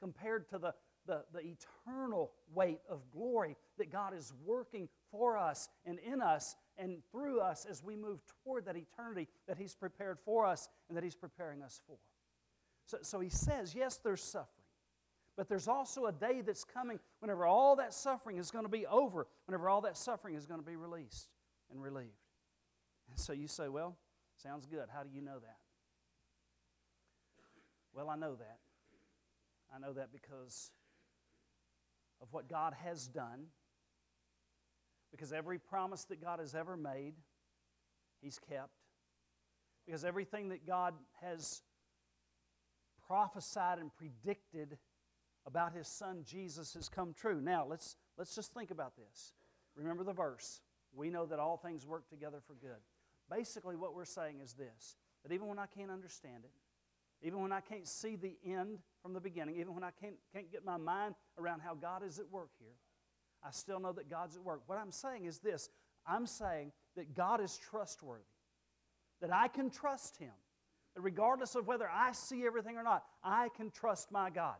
compared 0.00 0.48
to 0.48 0.58
the, 0.58 0.74
the, 1.06 1.24
the 1.32 1.40
eternal 1.40 2.32
weight 2.52 2.80
of 2.88 3.08
glory 3.10 3.56
that 3.78 3.92
God 3.92 4.14
is 4.14 4.32
working 4.44 4.88
for 5.10 5.36
us 5.36 5.68
and 5.84 5.98
in 6.00 6.20
us 6.20 6.56
and 6.78 6.98
through 7.12 7.40
us 7.40 7.66
as 7.68 7.84
we 7.84 7.94
move 7.94 8.20
toward 8.42 8.64
that 8.64 8.76
eternity 8.76 9.28
that 9.46 9.58
He's 9.58 9.74
prepared 9.74 10.18
for 10.24 10.46
us 10.46 10.68
and 10.88 10.96
that 10.96 11.04
He's 11.04 11.14
preparing 11.14 11.62
us 11.62 11.80
for. 11.86 11.96
So, 12.90 12.98
so 13.02 13.20
He 13.20 13.28
says, 13.28 13.72
yes, 13.74 14.00
there's 14.02 14.22
suffering. 14.22 14.48
But 15.36 15.48
there's 15.48 15.68
also 15.68 16.06
a 16.06 16.12
day 16.12 16.42
that's 16.44 16.64
coming 16.64 16.98
whenever 17.20 17.46
all 17.46 17.76
that 17.76 17.94
suffering 17.94 18.36
is 18.36 18.50
going 18.50 18.64
to 18.64 18.70
be 18.70 18.84
over, 18.86 19.28
whenever 19.46 19.68
all 19.68 19.82
that 19.82 19.96
suffering 19.96 20.34
is 20.34 20.44
going 20.44 20.60
to 20.60 20.66
be 20.66 20.74
released 20.74 21.28
and 21.70 21.80
relieved. 21.80 22.10
And 23.08 23.18
so 23.18 23.32
you 23.32 23.46
say, 23.46 23.68
well, 23.68 23.96
sounds 24.42 24.66
good. 24.66 24.86
How 24.92 25.04
do 25.04 25.08
you 25.14 25.22
know 25.22 25.38
that? 25.38 25.56
Well, 27.94 28.10
I 28.10 28.16
know 28.16 28.34
that. 28.34 28.58
I 29.74 29.78
know 29.78 29.92
that 29.92 30.12
because 30.12 30.72
of 32.20 32.28
what 32.32 32.48
God 32.48 32.74
has 32.84 33.06
done, 33.06 33.46
because 35.12 35.32
every 35.32 35.60
promise 35.60 36.04
that 36.06 36.20
God 36.20 36.40
has 36.40 36.56
ever 36.56 36.76
made, 36.76 37.14
He's 38.20 38.38
kept. 38.38 38.74
Because 39.86 40.04
everything 40.04 40.48
that 40.50 40.66
God 40.66 40.94
has 41.22 41.62
prophesied 43.10 43.80
and 43.80 43.90
predicted 43.96 44.78
about 45.44 45.72
His 45.74 45.88
Son 45.88 46.22
Jesus 46.24 46.74
has 46.74 46.88
come 46.88 47.12
true. 47.12 47.40
Now, 47.40 47.66
let's, 47.68 47.96
let's 48.16 48.36
just 48.36 48.54
think 48.54 48.70
about 48.70 48.92
this. 48.96 49.32
Remember 49.74 50.04
the 50.04 50.12
verse. 50.12 50.60
We 50.94 51.10
know 51.10 51.26
that 51.26 51.40
all 51.40 51.56
things 51.56 51.84
work 51.84 52.08
together 52.08 52.38
for 52.46 52.54
good. 52.54 52.78
Basically, 53.28 53.74
what 53.74 53.96
we're 53.96 54.04
saying 54.04 54.38
is 54.40 54.52
this 54.52 54.96
that 55.24 55.34
even 55.34 55.48
when 55.48 55.58
I 55.58 55.66
can't 55.66 55.90
understand 55.90 56.44
it, 56.44 57.26
even 57.26 57.42
when 57.42 57.52
I 57.52 57.60
can't 57.60 57.86
see 57.86 58.14
the 58.14 58.36
end 58.46 58.78
from 59.02 59.12
the 59.12 59.20
beginning, 59.20 59.56
even 59.56 59.74
when 59.74 59.84
I 59.84 59.90
can't, 60.00 60.14
can't 60.32 60.50
get 60.50 60.64
my 60.64 60.76
mind 60.76 61.14
around 61.36 61.60
how 61.60 61.74
God 61.74 62.02
is 62.02 62.18
at 62.18 62.30
work 62.30 62.50
here, 62.58 62.76
I 63.44 63.50
still 63.50 63.80
know 63.80 63.92
that 63.92 64.08
God's 64.08 64.36
at 64.36 64.44
work. 64.44 64.62
What 64.66 64.78
I'm 64.78 64.92
saying 64.92 65.24
is 65.24 65.38
this 65.38 65.68
I'm 66.06 66.26
saying 66.26 66.70
that 66.94 67.14
God 67.14 67.40
is 67.40 67.58
trustworthy, 67.58 68.22
that 69.20 69.34
I 69.34 69.48
can 69.48 69.68
trust 69.68 70.16
Him, 70.16 70.32
regardless 71.04 71.54
of 71.54 71.66
whether 71.66 71.88
I 71.88 72.12
see 72.12 72.44
everything 72.46 72.76
or 72.76 72.82
not, 72.82 73.04
I 73.22 73.48
can 73.56 73.70
trust 73.70 74.10
my 74.10 74.30
God. 74.30 74.56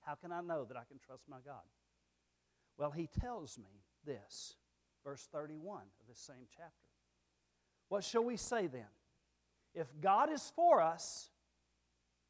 How 0.00 0.14
can 0.14 0.32
I 0.32 0.40
know 0.40 0.64
that 0.64 0.76
I 0.76 0.84
can 0.84 0.98
trust 0.98 1.24
my 1.28 1.38
God? 1.44 1.62
Well, 2.78 2.90
He 2.90 3.08
tells 3.20 3.58
me 3.58 3.84
this, 4.04 4.56
verse 5.04 5.28
31 5.32 5.76
of 5.76 6.06
this 6.08 6.18
same 6.18 6.46
chapter. 6.56 6.72
What 7.88 8.04
shall 8.04 8.24
we 8.24 8.36
say 8.36 8.66
then? 8.66 8.86
If 9.74 9.86
God 10.00 10.30
is 10.32 10.52
for 10.54 10.80
us, 10.82 11.30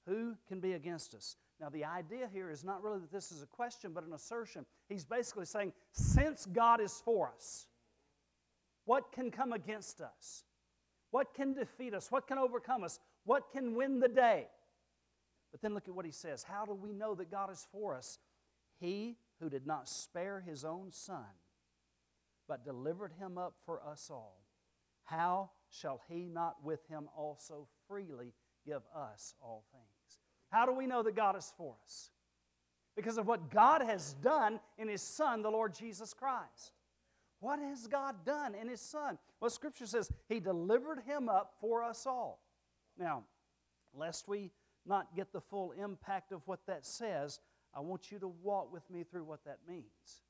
who 0.06 0.34
can 0.48 0.60
be 0.60 0.72
against 0.72 1.14
us? 1.14 1.36
Now, 1.60 1.68
the 1.68 1.84
idea 1.84 2.28
here 2.32 2.50
is 2.50 2.64
not 2.64 2.82
really 2.82 2.98
that 2.98 3.12
this 3.12 3.30
is 3.30 3.42
a 3.42 3.46
question, 3.46 3.92
but 3.94 4.04
an 4.04 4.12
assertion. 4.12 4.66
He's 4.88 5.04
basically 5.04 5.46
saying, 5.46 5.72
since 5.92 6.46
God 6.46 6.80
is 6.80 7.00
for 7.04 7.32
us, 7.34 7.66
what 8.84 9.12
can 9.12 9.30
come 9.30 9.52
against 9.52 10.00
us? 10.00 10.44
What 11.12 11.32
can 11.34 11.54
defeat 11.54 11.94
us? 11.94 12.10
What 12.10 12.26
can 12.26 12.38
overcome 12.38 12.82
us? 12.82 12.98
What 13.24 13.52
can 13.52 13.76
win 13.76 14.00
the 14.00 14.08
day? 14.08 14.48
But 15.52 15.62
then 15.62 15.74
look 15.74 15.86
at 15.86 15.94
what 15.94 16.04
he 16.04 16.10
says. 16.10 16.42
How 16.42 16.66
do 16.66 16.74
we 16.74 16.92
know 16.92 17.14
that 17.14 17.30
God 17.30 17.52
is 17.52 17.68
for 17.70 17.94
us? 17.94 18.18
He 18.80 19.16
who 19.38 19.48
did 19.48 19.68
not 19.68 19.88
spare 19.88 20.40
his 20.40 20.64
own 20.64 20.90
son, 20.90 21.24
but 22.48 22.64
delivered 22.64 23.12
him 23.20 23.38
up 23.38 23.54
for 23.64 23.80
us 23.86 24.10
all 24.10 24.42
how 25.04 25.50
shall 25.70 26.00
he 26.08 26.28
not 26.28 26.56
with 26.62 26.86
him 26.88 27.08
also 27.16 27.66
freely 27.88 28.32
give 28.64 28.82
us 28.94 29.34
all 29.42 29.64
things? 29.72 30.18
How 30.50 30.66
do 30.66 30.72
we 30.72 30.86
know 30.86 31.02
that 31.02 31.16
God 31.16 31.36
is 31.36 31.52
for 31.56 31.74
us? 31.84 32.10
Because 32.96 33.18
of 33.18 33.26
what 33.26 33.50
God 33.50 33.82
has 33.82 34.14
done 34.14 34.60
in 34.78 34.88
his 34.88 35.02
Son, 35.02 35.42
the 35.42 35.50
Lord 35.50 35.74
Jesus 35.74 36.12
Christ. 36.12 36.72
What 37.42 37.58
has 37.58 37.88
God 37.88 38.24
done 38.24 38.54
in 38.54 38.68
his 38.68 38.80
Son? 38.80 39.18
Well, 39.40 39.50
Scripture 39.50 39.86
says 39.86 40.08
he 40.28 40.38
delivered 40.38 41.00
him 41.04 41.28
up 41.28 41.54
for 41.60 41.82
us 41.82 42.06
all. 42.06 42.38
Now, 42.96 43.24
lest 43.92 44.28
we 44.28 44.52
not 44.86 45.16
get 45.16 45.32
the 45.32 45.40
full 45.40 45.72
impact 45.72 46.30
of 46.30 46.42
what 46.46 46.60
that 46.68 46.86
says, 46.86 47.40
I 47.74 47.80
want 47.80 48.12
you 48.12 48.20
to 48.20 48.28
walk 48.28 48.72
with 48.72 48.88
me 48.88 49.02
through 49.02 49.24
what 49.24 49.44
that 49.44 49.58
means. 49.68 50.22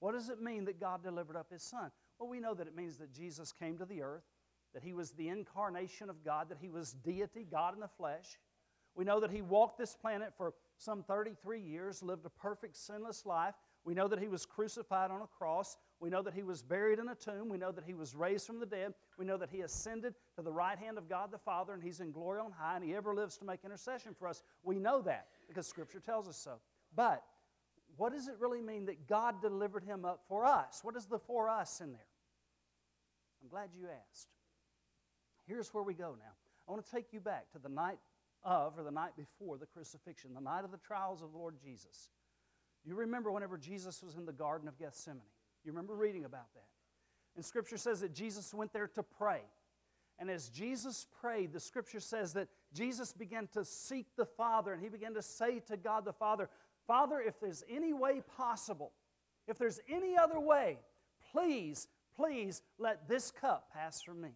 What 0.00 0.12
does 0.12 0.28
it 0.28 0.42
mean 0.42 0.66
that 0.66 0.78
God 0.78 1.02
delivered 1.02 1.36
up 1.36 1.50
his 1.50 1.62
Son? 1.62 1.90
Well, 2.18 2.28
we 2.28 2.38
know 2.38 2.52
that 2.52 2.66
it 2.66 2.76
means 2.76 2.98
that 2.98 3.14
Jesus 3.14 3.50
came 3.50 3.78
to 3.78 3.86
the 3.86 4.02
earth, 4.02 4.26
that 4.74 4.84
he 4.84 4.92
was 4.92 5.12
the 5.12 5.30
incarnation 5.30 6.10
of 6.10 6.22
God, 6.22 6.50
that 6.50 6.58
he 6.60 6.68
was 6.68 6.92
deity, 6.92 7.46
God 7.50 7.72
in 7.72 7.80
the 7.80 7.88
flesh. 7.88 8.38
We 8.94 9.06
know 9.06 9.20
that 9.20 9.30
he 9.30 9.40
walked 9.40 9.78
this 9.78 9.96
planet 9.96 10.34
for 10.36 10.52
some 10.76 11.02
33 11.02 11.62
years, 11.62 12.02
lived 12.02 12.26
a 12.26 12.30
perfect, 12.30 12.76
sinless 12.76 13.24
life. 13.24 13.54
We 13.84 13.94
know 13.94 14.06
that 14.08 14.18
he 14.18 14.28
was 14.28 14.44
crucified 14.44 15.10
on 15.10 15.22
a 15.22 15.26
cross. 15.26 15.78
We 16.00 16.10
know 16.10 16.22
that 16.22 16.34
he 16.34 16.44
was 16.44 16.62
buried 16.62 17.00
in 17.00 17.08
a 17.08 17.14
tomb. 17.14 17.48
We 17.48 17.58
know 17.58 17.72
that 17.72 17.84
he 17.84 17.94
was 17.94 18.14
raised 18.14 18.46
from 18.46 18.60
the 18.60 18.66
dead. 18.66 18.94
We 19.18 19.24
know 19.24 19.36
that 19.36 19.50
he 19.50 19.62
ascended 19.62 20.14
to 20.36 20.42
the 20.42 20.52
right 20.52 20.78
hand 20.78 20.96
of 20.96 21.08
God 21.08 21.32
the 21.32 21.38
Father 21.38 21.72
and 21.72 21.82
he's 21.82 22.00
in 22.00 22.12
glory 22.12 22.40
on 22.40 22.52
high 22.52 22.76
and 22.76 22.84
he 22.84 22.94
ever 22.94 23.14
lives 23.14 23.36
to 23.38 23.44
make 23.44 23.64
intercession 23.64 24.14
for 24.16 24.28
us. 24.28 24.42
We 24.62 24.78
know 24.78 25.02
that 25.02 25.26
because 25.48 25.66
Scripture 25.66 25.98
tells 25.98 26.28
us 26.28 26.36
so. 26.36 26.60
But 26.94 27.24
what 27.96 28.12
does 28.12 28.28
it 28.28 28.36
really 28.38 28.62
mean 28.62 28.86
that 28.86 29.08
God 29.08 29.42
delivered 29.42 29.82
him 29.82 30.04
up 30.04 30.22
for 30.28 30.44
us? 30.44 30.80
What 30.84 30.94
is 30.94 31.06
the 31.06 31.18
for 31.18 31.48
us 31.48 31.80
in 31.80 31.92
there? 31.92 32.06
I'm 33.42 33.48
glad 33.48 33.70
you 33.74 33.86
asked. 33.86 34.28
Here's 35.46 35.74
where 35.74 35.82
we 35.82 35.94
go 35.94 36.14
now. 36.18 36.32
I 36.68 36.70
want 36.72 36.84
to 36.84 36.90
take 36.90 37.12
you 37.12 37.20
back 37.20 37.50
to 37.52 37.58
the 37.58 37.68
night 37.68 37.98
of 38.44 38.78
or 38.78 38.84
the 38.84 38.90
night 38.90 39.12
before 39.16 39.56
the 39.56 39.66
crucifixion, 39.66 40.34
the 40.34 40.40
night 40.40 40.64
of 40.64 40.70
the 40.70 40.78
trials 40.78 41.22
of 41.22 41.32
the 41.32 41.38
Lord 41.38 41.56
Jesus. 41.60 42.10
You 42.84 42.94
remember 42.94 43.32
whenever 43.32 43.58
Jesus 43.58 44.02
was 44.02 44.14
in 44.14 44.26
the 44.26 44.32
Garden 44.32 44.68
of 44.68 44.78
Gethsemane. 44.78 45.22
You 45.64 45.72
remember 45.72 45.94
reading 45.94 46.24
about 46.24 46.52
that. 46.54 46.66
And 47.36 47.44
Scripture 47.44 47.76
says 47.76 48.00
that 48.00 48.14
Jesus 48.14 48.52
went 48.52 48.72
there 48.72 48.88
to 48.88 49.02
pray. 49.02 49.42
And 50.18 50.28
as 50.28 50.48
Jesus 50.48 51.06
prayed, 51.20 51.52
the 51.52 51.60
Scripture 51.60 52.00
says 52.00 52.32
that 52.32 52.48
Jesus 52.72 53.12
began 53.12 53.46
to 53.48 53.64
seek 53.64 54.06
the 54.16 54.26
Father 54.26 54.72
and 54.72 54.82
he 54.82 54.88
began 54.88 55.14
to 55.14 55.22
say 55.22 55.60
to 55.68 55.76
God 55.76 56.04
the 56.04 56.12
Father, 56.12 56.48
Father, 56.86 57.20
if 57.20 57.38
there's 57.38 57.62
any 57.70 57.92
way 57.92 58.22
possible, 58.36 58.92
if 59.46 59.58
there's 59.58 59.78
any 59.88 60.16
other 60.16 60.40
way, 60.40 60.78
please, 61.32 61.86
please 62.16 62.62
let 62.78 63.08
this 63.08 63.30
cup 63.30 63.68
pass 63.72 64.02
from 64.02 64.20
me. 64.20 64.30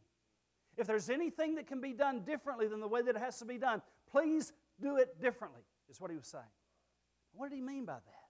If 0.77 0.87
there's 0.87 1.11
anything 1.11 1.57
that 1.57 1.66
can 1.66 1.81
be 1.81 1.93
done 1.93 2.20
differently 2.20 2.68
than 2.68 2.81
the 2.81 2.89
way 2.89 3.03
that 3.03 3.16
it 3.16 3.20
has 3.20 3.39
to 3.41 3.45
be 3.45 3.59
done, 3.59 3.83
please 4.11 4.53
do 4.81 4.97
it 4.97 5.20
differently, 5.20 5.62
is 5.91 6.01
what 6.01 6.11
he 6.11 6.16
was 6.16 6.29
saying. 6.29 6.45
What 7.35 7.51
did 7.51 7.57
he 7.57 7.62
mean 7.62 7.85
by 7.85 7.95
that? 7.95 8.23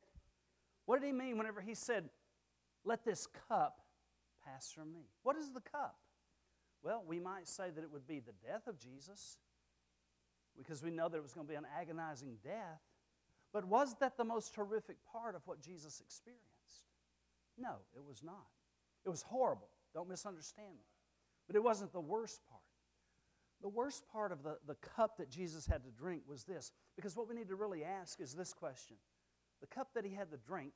What 0.86 1.00
did 1.00 1.06
he 1.06 1.12
mean 1.12 1.38
whenever 1.38 1.60
he 1.60 1.74
said, 1.74 2.08
Let 2.84 3.04
this 3.04 3.26
cup 3.48 3.80
pass 4.44 4.70
from 4.70 4.92
me? 4.92 5.08
What 5.22 5.36
is 5.36 5.52
the 5.52 5.60
cup? 5.60 5.96
Well, 6.82 7.04
we 7.06 7.20
might 7.20 7.46
say 7.46 7.70
that 7.74 7.82
it 7.82 7.92
would 7.92 8.06
be 8.06 8.18
the 8.18 8.34
death 8.46 8.66
of 8.66 8.78
Jesus, 8.78 9.38
because 10.56 10.82
we 10.82 10.90
know 10.90 11.08
that 11.08 11.16
it 11.16 11.22
was 11.22 11.32
going 11.32 11.46
to 11.46 11.50
be 11.50 11.56
an 11.56 11.66
agonizing 11.78 12.36
death. 12.42 12.82
But 13.52 13.64
was 13.66 13.94
that 14.00 14.16
the 14.16 14.24
most 14.24 14.54
horrific 14.54 14.96
part 15.10 15.34
of 15.34 15.42
what 15.46 15.60
Jesus 15.60 16.00
experienced? 16.00 16.42
No, 17.58 17.76
it 17.94 18.02
was 18.06 18.22
not. 18.22 18.46
It 19.04 19.10
was 19.10 19.22
horrible. 19.22 19.68
Don't 19.94 20.08
misunderstand 20.08 20.72
me. 20.72 20.86
But 21.46 21.56
it 21.56 21.62
wasn't 21.62 21.92
the 21.92 22.00
worst 22.00 22.40
part. 22.48 22.62
The 23.60 23.68
worst 23.68 24.04
part 24.08 24.32
of 24.32 24.42
the, 24.42 24.58
the 24.66 24.74
cup 24.74 25.18
that 25.18 25.30
Jesus 25.30 25.66
had 25.66 25.84
to 25.84 25.90
drink 25.90 26.22
was 26.26 26.44
this. 26.44 26.72
Because 26.96 27.16
what 27.16 27.28
we 27.28 27.34
need 27.34 27.48
to 27.48 27.54
really 27.54 27.84
ask 27.84 28.20
is 28.20 28.34
this 28.34 28.52
question 28.52 28.96
The 29.60 29.66
cup 29.66 29.88
that 29.94 30.04
he 30.04 30.14
had 30.14 30.30
to 30.30 30.36
drink, 30.36 30.72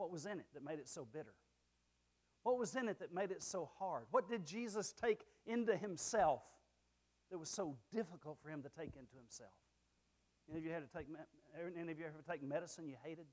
what 0.00 0.10
was 0.10 0.24
in 0.24 0.40
it 0.40 0.46
that 0.54 0.64
made 0.64 0.78
it 0.78 0.88
so 0.88 1.06
bitter? 1.12 1.34
What 2.42 2.58
was 2.58 2.74
in 2.74 2.88
it 2.88 2.98
that 3.00 3.12
made 3.12 3.30
it 3.30 3.42
so 3.42 3.68
hard? 3.78 4.04
What 4.10 4.30
did 4.30 4.46
Jesus 4.46 4.94
take 4.94 5.26
into 5.46 5.76
himself 5.76 6.40
that 7.30 7.36
was 7.36 7.50
so 7.50 7.76
difficult 7.94 8.38
for 8.42 8.48
him 8.48 8.62
to 8.62 8.70
take 8.70 8.96
into 8.96 9.14
himself? 9.14 9.52
Any 10.48 10.60
of 10.60 10.64
you 10.64 10.72
had 10.72 10.90
to 10.90 10.98
take 10.98 11.06
any 11.78 11.92
of 11.92 11.98
you 11.98 12.06
ever 12.06 12.24
take 12.26 12.42
medicine 12.42 12.88
you 12.88 12.96
hated? 13.04 13.26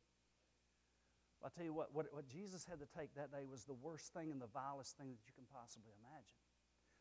I'll 1.41 1.49
tell 1.49 1.63
you 1.63 1.73
what, 1.73 1.93
what, 1.93 2.07
what 2.11 2.27
Jesus 2.27 2.65
had 2.69 2.79
to 2.79 2.87
take 2.99 3.15
that 3.15 3.31
day 3.31 3.45
was 3.49 3.63
the 3.63 3.73
worst 3.73 4.13
thing 4.13 4.29
and 4.29 4.41
the 4.41 4.47
vilest 4.53 4.97
thing 4.97 5.07
that 5.07 5.19
you 5.25 5.31
can 5.33 5.45
possibly 5.53 5.93
imagine. 6.03 6.35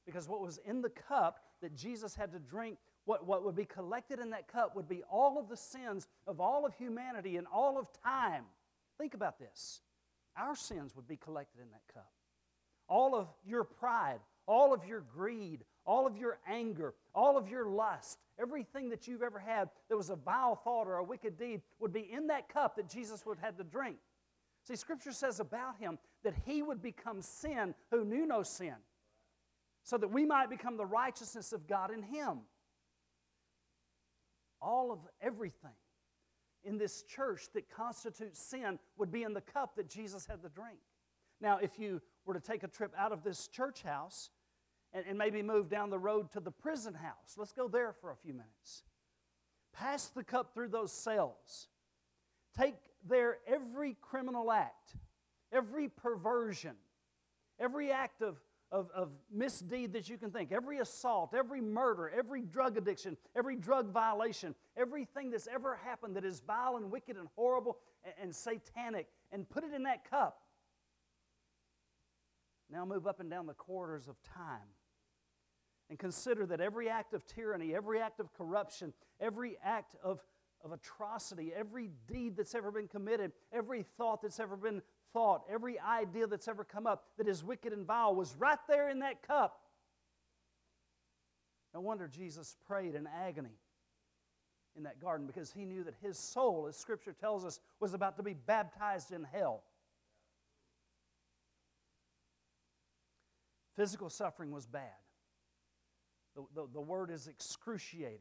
Because 0.05 0.29
what 0.29 0.41
was 0.41 0.61
in 0.65 0.81
the 0.81 0.91
cup 0.91 1.41
that 1.61 1.75
Jesus 1.75 2.15
had 2.15 2.31
to 2.33 2.39
drink, 2.39 2.79
what, 3.05 3.27
what 3.27 3.45
would 3.45 3.57
be 3.57 3.65
collected 3.65 4.21
in 4.21 4.31
that 4.31 4.47
cup 4.47 4.77
would 4.77 4.89
be 4.89 5.03
all 5.11 5.39
of 5.41 5.49
the 5.49 5.57
sins 5.57 6.07
of 6.29 6.41
all 6.41 6.65
of 6.65 6.75
humanity 6.75 7.37
and 7.37 7.49
all 7.53 7.77
of 7.77 7.89
time. 8.05 8.45
Think 8.99 9.15
about 9.15 9.39
this. 9.39 9.81
Our 10.37 10.55
sins 10.55 10.95
would 10.97 11.09
be 11.09 11.17
collected 11.17 11.61
in 11.61 11.71
that 11.71 11.83
cup. 11.93 12.11
All 12.89 13.15
of 13.15 13.29
your 13.45 13.65
pride, 13.65 14.21
all 14.47 14.73
of 14.73 14.85
your 14.85 15.01
greed, 15.01 15.65
all 15.85 16.07
of 16.07 16.17
your 16.17 16.39
anger, 16.49 16.95
all 17.15 17.37
of 17.37 17.49
your 17.49 17.67
lust, 17.67 18.19
everything 18.41 18.91
that 18.91 19.09
you've 19.09 19.23
ever 19.23 19.39
had 19.39 19.71
that 19.89 19.97
was 19.97 20.11
a 20.11 20.17
vile 20.17 20.57
thought 20.57 20.87
or 20.87 20.97
a 20.97 21.05
wicked 21.05 21.39
deed 21.39 21.63
would 21.81 21.93
be 21.93 22.11
in 22.13 22.29
that 22.29 22.49
cup 22.49 22.77
that 22.77 22.89
Jesus 22.89 23.25
would 23.27 23.39
have 23.41 23.57
to 23.57 23.65
drink. 23.65 23.97
See, 24.65 24.77
Scripture 24.77 25.13
says 25.13 25.41
about 25.41 25.79
him 25.79 25.99
that 26.25 26.35
he 26.45 26.63
would 26.63 26.83
become 26.83 27.23
sin 27.23 27.75
who 27.91 28.05
knew 28.05 28.27
no 28.27 28.43
sin 28.43 28.75
so 29.87 29.97
that 29.97 30.09
we 30.09 30.27
might 30.27 30.51
become 30.51 30.77
the 30.77 30.85
righteousness 30.85 31.53
of 31.53 31.69
God 31.69 31.93
in 31.93 32.03
Him. 32.03 32.41
All 34.61 34.91
of 34.91 34.99
everything 35.23 35.71
in 36.67 36.79
this 36.79 37.03
church 37.03 37.49
that 37.55 37.71
constitutes 37.71 38.41
sin 38.41 38.79
would 38.99 39.13
be 39.13 39.23
in 39.23 39.33
the 39.33 39.41
cup 39.41 39.77
that 39.77 39.89
Jesus 39.89 40.27
had 40.27 40.43
to 40.43 40.49
drink. 40.49 40.79
Now, 41.41 41.59
if 41.59 41.79
you 41.79 42.03
were 42.25 42.35
to 42.35 42.41
take 42.41 42.65
a 42.65 42.69
trip 42.69 42.93
out 42.99 43.13
of 43.13 43.23
this 43.23 43.47
church 43.47 43.83
house 43.83 44.31
and, 44.93 45.05
and 45.09 45.17
maybe 45.17 45.43
move 45.43 45.69
down 45.69 45.91
the 45.91 45.99
road 45.99 46.31
to 46.33 46.41
the 46.41 46.51
prison 46.51 46.95
house, 46.95 47.37
let's 47.37 47.53
go 47.53 47.69
there 47.69 47.93
for 47.93 48.11
a 48.11 48.17
few 48.17 48.33
minutes. 48.33 48.83
Pass 49.73 50.09
the 50.09 50.25
cup 50.25 50.55
through 50.55 50.69
those 50.69 50.93
cells. 50.93 51.69
Take 52.59 52.75
there 53.07 53.39
every 53.47 53.97
criminal 54.01 54.51
act, 54.51 54.97
every 55.53 55.89
perversion, 55.89 56.75
every 57.61 57.93
act 57.93 58.23
of 58.23 58.39
of, 58.73 58.91
of 58.95 59.11
misdeed 59.33 59.93
that 59.93 60.09
you 60.09 60.19
can 60.19 60.31
think 60.31 60.53
every 60.53 60.79
assault, 60.79 61.35
every 61.35 61.61
murder, 61.61 62.11
every 62.17 62.43
drug 62.43 62.77
addiction, 62.77 63.17
every 63.37 63.57
drug 63.57 63.93
violation, 63.93 64.55
everything 64.77 65.31
that's 65.31 65.47
ever 65.47 65.77
happened 65.85 66.17
that 66.17 66.25
is 66.25 66.41
vile 66.41 66.77
and 66.77 66.91
wicked 66.91 67.17
and 67.17 67.29
horrible 67.37 67.79
and, 68.05 68.15
and 68.23 68.35
satanic, 68.35 69.07
and 69.33 69.49
put 69.49 69.65
it 69.65 69.73
in 69.73 69.85
that 69.85 70.09
cup. 70.09 70.41
Now 72.71 72.85
move 72.85 73.07
up 73.07 73.21
and 73.21 73.31
down 73.31 73.47
the 73.47 73.55
corridors 73.55 74.09
of 74.09 74.17
time 74.23 74.69
and 75.89 75.99
consider 75.99 76.47
that 76.47 76.61
every 76.61 76.89
act 76.89 77.15
of 77.15 77.25
tyranny, 77.27 77.75
every 77.75 78.01
act 78.01 78.19
of 78.19 78.33
corruption, 78.33 78.93
every 79.21 79.57
act 79.63 79.95
of, 80.03 80.21
of 80.65 80.73
atrocity, 80.73 81.53
every 81.57 81.91
deed 82.09 82.37
that's 82.37 82.57
ever 82.57 82.73
been 82.73 82.89
committed, 82.89 83.31
every 83.53 83.85
thought 83.97 84.23
that's 84.23 84.41
ever 84.41 84.57
been 84.57 84.83
thought, 85.17 85.45
every 85.51 85.81
idea 85.81 86.27
that's 86.27 86.47
ever 86.47 86.63
come 86.63 86.87
up 86.87 87.05
that 87.17 87.27
is 87.27 87.43
wicked 87.43 87.73
and 87.73 87.87
vile 87.87 88.15
was 88.15 88.37
right 88.39 88.59
there 88.69 88.91
in 88.91 88.99
that 88.99 89.27
cup. 89.27 89.59
No 91.73 91.81
wonder 91.81 92.07
Jesus 92.07 92.59
prayed 92.67 92.95
in 92.95 93.07
agony 93.07 93.59
in 94.77 94.83
that 94.83 95.01
garden 95.01 95.27
because 95.27 95.51
he 95.51 95.65
knew 95.65 95.83
that 95.85 95.95
his 96.03 96.19
soul, 96.19 96.67
as 96.69 96.77
Scripture 96.77 97.15
tells 97.19 97.47
us, 97.47 97.61
was 97.81 97.95
about 97.95 98.19
to 98.19 98.23
be 98.23 98.35
baptized 98.35 99.11
in 99.11 99.25
hell. 99.25 99.63
Physical 103.75 104.11
suffering 104.11 104.51
was 104.51 104.67
bad. 104.67 104.83
The, 106.35 106.43
the, 106.55 106.69
the 106.75 106.81
word 106.83 107.11
is 107.11 107.27
excruciating. 107.27 108.19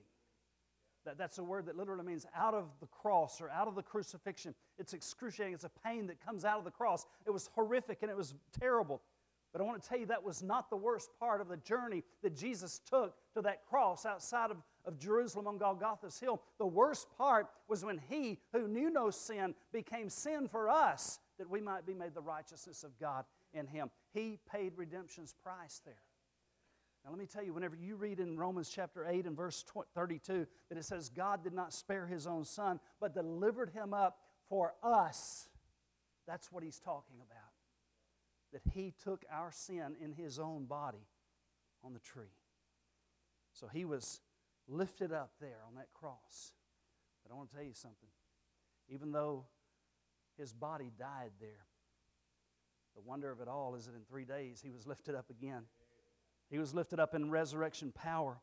That, 1.06 1.18
that's 1.18 1.38
a 1.38 1.44
word 1.44 1.68
that 1.68 1.78
literally 1.78 2.04
means 2.04 2.26
out 2.36 2.54
of 2.54 2.66
the 2.80 2.88
cross 2.88 3.40
or 3.42 3.50
out 3.50 3.68
of 3.68 3.76
the 3.76 3.84
crucifixion. 3.84 4.56
It's 4.78 4.94
excruciating. 4.94 5.54
It's 5.54 5.64
a 5.64 5.72
pain 5.86 6.08
that 6.08 6.24
comes 6.24 6.46
out 6.46 6.58
of 6.58 6.66
the 6.66 6.72
cross. 6.72 7.06
It 7.26 7.32
was 7.32 7.50
horrific 7.54 8.00
and 8.02 8.12
it 8.12 8.18
was 8.18 8.34
terrible. 8.60 9.02
But 9.56 9.62
I 9.62 9.64
want 9.64 9.82
to 9.82 9.88
tell 9.88 9.98
you 9.98 10.08
that 10.08 10.22
was 10.22 10.44
not 10.44 10.70
the 10.70 10.76
worst 10.76 11.12
part 11.18 11.40
of 11.40 11.48
the 11.48 11.56
journey 11.56 12.04
that 12.24 12.36
Jesus 12.36 12.82
took 12.90 13.16
to 13.36 13.42
that 13.44 13.66
cross 13.66 14.06
outside 14.06 14.52
of, 14.52 14.58
of 14.84 15.00
Jerusalem 15.00 15.48
on 15.48 15.58
Golgotha's 15.58 16.20
hill. 16.20 16.42
The 16.58 16.66
worst 16.66 17.08
part 17.18 17.48
was 17.70 17.86
when 17.86 18.02
he, 18.10 18.40
who 18.52 18.68
knew 18.68 18.90
no 18.90 19.12
sin, 19.12 19.56
became 19.72 20.10
sin 20.10 20.50
for 20.50 20.68
us 20.68 21.20
that 21.38 21.50
we 21.50 21.62
might 21.62 21.86
be 21.86 21.94
made 21.94 22.14
the 22.14 22.22
righteousness 22.22 22.84
of 22.84 23.00
God 23.00 23.24
in 23.54 23.66
him. 23.66 23.92
He 24.14 24.40
paid 24.52 24.74
redemption's 24.76 25.34
price 25.42 25.80
there. 25.86 25.96
Now, 27.06 27.12
let 27.12 27.20
me 27.20 27.28
tell 27.28 27.44
you, 27.44 27.54
whenever 27.54 27.76
you 27.76 27.96
read 27.98 28.20
in 28.20 28.36
Romans 28.36 28.72
chapter 28.74 29.06
8 29.08 29.28
and 29.28 29.38
verse 29.38 29.64
32 29.94 30.48
that 30.70 30.78
it 30.78 30.86
says, 30.86 31.10
God 31.10 31.44
did 31.44 31.54
not 31.54 31.72
spare 31.72 32.08
his 32.08 32.26
own 32.26 32.44
son, 32.44 32.80
but 33.00 33.14
delivered 33.14 33.70
him 33.70 33.94
up 33.94 34.18
for 34.50 34.74
us, 34.82 35.48
that's 36.28 36.52
what 36.52 36.64
he's 36.64 36.80
talking 36.80 37.18
about. 37.18 37.54
That 38.54 38.62
he 38.74 38.92
took 39.04 39.24
our 39.32 39.52
sin 39.52 39.96
in 40.02 40.14
his 40.14 40.40
own 40.40 40.66
body 40.66 41.06
on 41.84 41.94
the 41.94 42.00
tree. 42.00 42.34
So 43.54 43.68
he 43.68 43.86
was 43.86 44.22
lifted 44.68 45.12
up 45.12 45.32
there 45.40 45.60
on 45.68 45.76
that 45.76 45.94
cross. 45.94 46.54
But 47.24 47.32
I 47.32 47.38
want 47.38 47.50
to 47.52 47.56
tell 47.56 47.66
you 47.66 47.74
something. 47.74 48.10
Even 48.90 49.12
though 49.12 49.46
his 50.40 50.54
body 50.54 50.92
died 50.98 51.32
there, 51.40 51.68
the 52.96 53.02
wonder 53.02 53.30
of 53.30 53.42
it 53.42 53.48
all 53.48 53.76
is 53.76 53.86
that 53.86 53.94
in 53.96 54.02
three 54.10 54.26
days 54.26 54.62
he 54.64 54.72
was 54.72 54.88
lifted 54.88 55.14
up 55.14 55.30
again. 55.30 55.64
He 56.50 56.60
was 56.60 56.74
lifted 56.74 57.00
up 57.00 57.16
in 57.16 57.32
resurrection 57.32 57.92
power. 57.92 58.40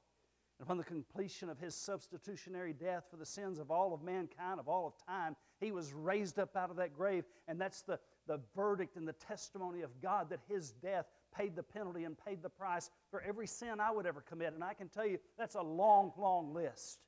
And 0.58 0.66
upon 0.66 0.78
the 0.78 0.84
completion 0.84 1.48
of 1.48 1.58
his 1.58 1.74
substitutionary 1.74 2.72
death 2.72 3.04
for 3.10 3.16
the 3.16 3.26
sins 3.26 3.58
of 3.58 3.70
all 3.70 3.92
of 3.92 4.02
mankind, 4.02 4.60
of 4.60 4.68
all 4.68 4.86
of 4.86 4.94
time, 5.06 5.36
he 5.60 5.72
was 5.72 5.92
raised 5.92 6.38
up 6.38 6.56
out 6.56 6.70
of 6.70 6.76
that 6.76 6.94
grave. 6.94 7.24
And 7.48 7.60
that's 7.60 7.82
the, 7.82 7.98
the 8.26 8.40
verdict 8.54 8.96
and 8.96 9.06
the 9.06 9.14
testimony 9.14 9.82
of 9.82 10.00
God 10.00 10.30
that 10.30 10.40
his 10.48 10.72
death 10.72 11.06
paid 11.36 11.56
the 11.56 11.62
penalty 11.62 12.04
and 12.04 12.16
paid 12.16 12.42
the 12.42 12.48
price 12.48 12.90
for 13.10 13.22
every 13.22 13.46
sin 13.46 13.80
I 13.80 13.90
would 13.90 14.06
ever 14.06 14.20
commit. 14.20 14.52
And 14.54 14.62
I 14.62 14.74
can 14.74 14.88
tell 14.88 15.06
you 15.06 15.18
that's 15.38 15.54
a 15.54 15.62
long, 15.62 16.12
long 16.16 16.52
list. 16.52 17.00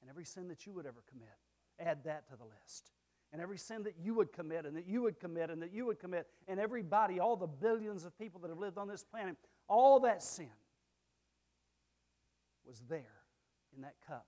And 0.00 0.10
every 0.10 0.24
sin 0.24 0.48
that 0.48 0.66
you 0.66 0.72
would 0.74 0.86
ever 0.86 1.02
commit, 1.10 1.28
add 1.80 2.04
that 2.04 2.28
to 2.28 2.36
the 2.36 2.44
list. 2.44 2.90
And 3.32 3.42
every 3.42 3.58
sin 3.58 3.82
that 3.82 3.94
you 4.00 4.14
would 4.14 4.32
commit, 4.32 4.66
and 4.66 4.76
that 4.76 4.86
you 4.86 5.02
would 5.02 5.18
commit, 5.18 5.50
and 5.50 5.60
that 5.62 5.72
you 5.72 5.84
would 5.86 5.98
commit, 5.98 6.26
and 6.46 6.60
everybody, 6.60 7.18
all 7.18 7.36
the 7.36 7.46
billions 7.46 8.04
of 8.04 8.16
people 8.18 8.40
that 8.40 8.48
have 8.48 8.58
lived 8.58 8.78
on 8.78 8.88
this 8.88 9.02
planet, 9.02 9.36
all 9.68 10.00
that 10.00 10.22
sin 10.22 10.50
was 12.66 12.82
there 12.88 13.22
in 13.74 13.82
that 13.82 13.94
cup 14.06 14.26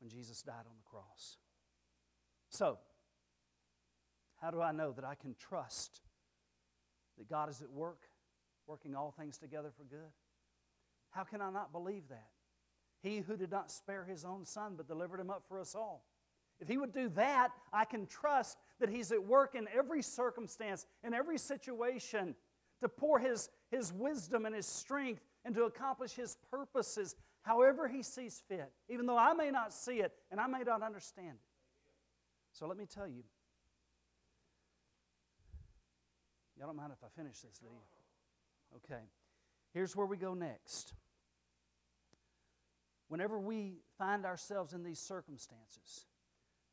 when 0.00 0.10
Jesus 0.10 0.42
died 0.42 0.66
on 0.66 0.76
the 0.76 0.90
cross. 0.90 1.38
So, 2.50 2.78
how 4.40 4.50
do 4.50 4.60
I 4.60 4.72
know 4.72 4.92
that 4.92 5.04
I 5.04 5.14
can 5.14 5.34
trust 5.38 6.00
that 7.18 7.28
God 7.28 7.48
is 7.48 7.62
at 7.62 7.70
work, 7.70 8.02
working 8.66 8.94
all 8.94 9.10
things 9.10 9.38
together 9.38 9.70
for 9.76 9.84
good? 9.84 10.12
How 11.10 11.24
can 11.24 11.40
I 11.40 11.50
not 11.50 11.72
believe 11.72 12.08
that? 12.10 12.28
He 13.02 13.18
who 13.18 13.36
did 13.36 13.50
not 13.50 13.70
spare 13.70 14.04
his 14.04 14.24
own 14.24 14.44
son 14.44 14.74
but 14.76 14.88
delivered 14.88 15.20
him 15.20 15.30
up 15.30 15.44
for 15.48 15.58
us 15.58 15.74
all. 15.74 16.04
If 16.60 16.68
he 16.68 16.78
would 16.78 16.92
do 16.92 17.08
that, 17.10 17.50
I 17.72 17.84
can 17.84 18.06
trust 18.06 18.58
that 18.80 18.88
he's 18.88 19.12
at 19.12 19.22
work 19.22 19.54
in 19.54 19.68
every 19.74 20.02
circumstance, 20.02 20.86
in 21.04 21.12
every 21.12 21.38
situation 21.38 22.34
to 22.80 22.88
pour 22.88 23.18
his, 23.18 23.50
his 23.76 23.92
wisdom 23.92 24.46
and 24.46 24.54
his 24.54 24.66
strength 24.66 25.22
and 25.44 25.54
to 25.54 25.64
accomplish 25.64 26.12
his 26.12 26.36
purposes 26.50 27.14
however 27.42 27.86
he 27.86 28.02
sees 28.02 28.42
fit, 28.48 28.72
even 28.88 29.06
though 29.06 29.18
I 29.18 29.34
may 29.34 29.50
not 29.50 29.72
see 29.72 30.00
it 30.00 30.12
and 30.30 30.40
I 30.40 30.46
may 30.46 30.62
not 30.64 30.82
understand 30.82 31.34
it. 31.34 31.40
So 32.52 32.66
let 32.66 32.76
me 32.76 32.86
tell 32.86 33.06
you. 33.06 33.22
Y'all 36.58 36.68
don't 36.68 36.76
mind 36.76 36.92
if 36.92 37.04
I 37.04 37.08
finish 37.14 37.38
this, 37.40 37.58
do 37.58 37.66
you? 37.66 38.76
Okay. 38.76 39.02
Here's 39.74 39.94
where 39.94 40.06
we 40.06 40.16
go 40.16 40.32
next. 40.32 40.94
Whenever 43.08 43.38
we 43.38 43.74
find 43.98 44.24
ourselves 44.24 44.72
in 44.72 44.82
these 44.82 44.98
circumstances, 44.98 46.06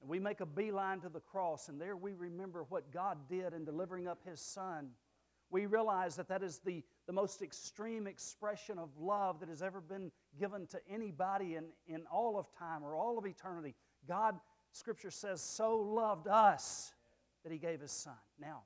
and 0.02 0.10
we 0.10 0.20
make 0.20 0.40
a 0.40 0.46
beeline 0.46 1.02
to 1.02 1.10
the 1.10 1.20
cross, 1.20 1.68
and 1.68 1.80
there 1.80 1.98
we 1.98 2.14
remember 2.14 2.66
what 2.70 2.92
God 2.92 3.18
did 3.30 3.54
in 3.54 3.66
delivering 3.66 4.08
up 4.08 4.20
His 4.26 4.40
Son 4.40 4.92
we 5.54 5.68
realize 5.68 6.16
that 6.16 6.28
that 6.28 6.44
is 6.44 6.60
the, 6.66 6.84
the 7.06 7.14
most 7.14 7.42
extreme 7.42 8.08
expression 8.08 8.80
of 8.80 8.90
love 8.98 9.40
that 9.42 9.50
has 9.50 9.62
ever 9.62 9.82
been 9.82 10.12
given 10.40 10.68
to 10.68 10.80
anybody 10.90 11.56
in, 11.56 11.66
in 11.88 12.04
all 12.12 12.38
of 12.38 12.52
time 12.58 12.84
or 12.84 12.96
all 12.96 13.18
of 13.18 13.26
eternity. 13.26 13.76
God, 14.08 14.40
Scripture 14.72 15.12
says, 15.12 15.42
so 15.42 15.78
loved 15.78 16.28
us 16.28 16.94
that 17.44 17.52
He 17.52 17.58
gave 17.58 17.82
His 17.82 17.92
Son. 17.92 18.14
Now, 18.40 18.64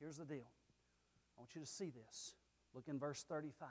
here's 0.00 0.16
the 0.16 0.24
deal. 0.24 0.50
I 1.36 1.40
want 1.40 1.54
you 1.54 1.60
to 1.60 1.66
see 1.66 1.90
this. 1.90 2.34
Look 2.74 2.88
in 2.88 2.98
verse 2.98 3.24
35. 3.28 3.68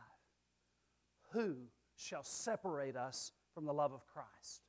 who 1.32 1.56
shall 1.96 2.24
separate 2.24 2.96
us 2.96 3.32
from 3.54 3.66
the 3.66 3.74
love 3.74 3.92
of 3.92 4.06
Christ? 4.08 4.62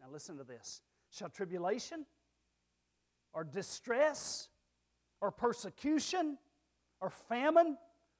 Now 0.00 0.08
listen 0.12 0.36
to 0.36 0.44
this. 0.44 0.82
Shall 1.10 1.28
tribulation 1.28 2.04
or 3.32 3.44
distress 3.44 4.48
or 5.20 5.30
persecution 5.30 6.38
or 7.00 7.10
famine 7.10 7.78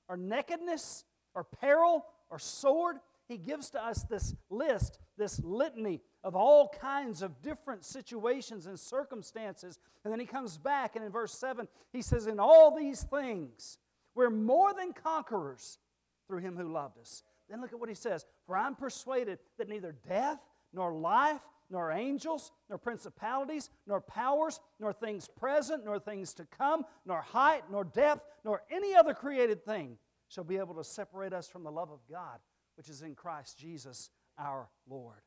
or 0.09 0.17
nakedness 0.17 1.05
or 1.35 1.45
peril 1.45 2.05
or 2.31 2.39
sword? 2.39 2.97
He 3.29 3.39
gives 3.39 3.71
to 3.71 3.85
us 3.85 4.03
this 4.03 4.35
list, 4.51 4.99
this 5.17 5.41
litany 5.43 6.01
of 6.25 6.37
all 6.37 6.69
kinds 6.81 7.23
of 7.23 7.41
different 7.43 7.85
situations 7.85 8.67
and 8.67 8.79
circumstances. 8.79 9.79
And 10.05 10.13
then 10.13 10.21
he 10.21 10.27
comes 10.27 10.59
back, 10.59 10.97
and 10.97 11.05
in 11.05 11.11
verse 11.11 11.33
7, 11.33 11.67
he 11.93 12.03
says, 12.03 12.27
In 12.27 12.39
all 12.39 12.77
these 12.77 13.03
things, 13.05 13.79
we're 14.15 14.31
more 14.31 14.75
than 14.75 14.93
conquerors 14.93 15.79
through 16.27 16.39
him 16.39 16.57
who 16.57 16.73
loved 16.73 16.99
us. 16.99 17.23
Then 17.49 17.61
look 17.61 17.73
at 17.73 17.81
what 17.81 17.89
he 17.89 17.95
says 17.95 18.27
For 18.47 18.57
I'm 18.57 18.75
persuaded 18.75 19.39
that 19.59 19.69
neither 19.69 19.95
death, 20.09 20.39
nor 20.73 20.95
life, 20.95 21.41
nor 21.73 21.91
angels, 21.91 22.53
nor 22.69 22.79
principalities, 22.79 23.71
nor 23.87 24.01
powers, 24.01 24.61
nor 24.79 24.93
things 24.93 25.27
present, 25.27 25.85
nor 25.85 25.99
things 25.99 26.35
to 26.35 26.45
come, 26.57 26.85
nor 27.07 27.23
height, 27.23 27.65
nor 27.71 27.83
depth, 27.83 28.25
nor 28.45 28.63
any 28.71 28.95
other 28.95 29.15
created 29.15 29.65
thing 29.65 29.97
shall 30.29 30.45
be 30.45 30.59
able 30.59 30.75
to 30.75 30.85
separate 30.85 31.33
us 31.33 31.49
from 31.49 31.65
the 31.65 31.73
love 31.73 31.91
of 31.91 32.01
God, 32.09 32.39
which 32.77 32.89
is 32.89 33.03
in 33.03 33.15
Christ 33.15 33.59
Jesus 33.59 34.11
our 34.39 34.69
Lord. 34.89 35.23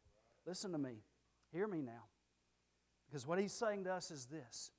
Listen 0.46 0.72
to 0.72 0.78
me. 0.78 1.02
Hear 1.52 1.68
me 1.68 1.82
now. 1.82 2.06
Because 3.08 3.26
what 3.26 3.40
he's 3.40 3.54
saying 3.54 3.86
to 3.86 3.94
us 3.94 4.12
is 4.12 4.26
this 4.26 4.72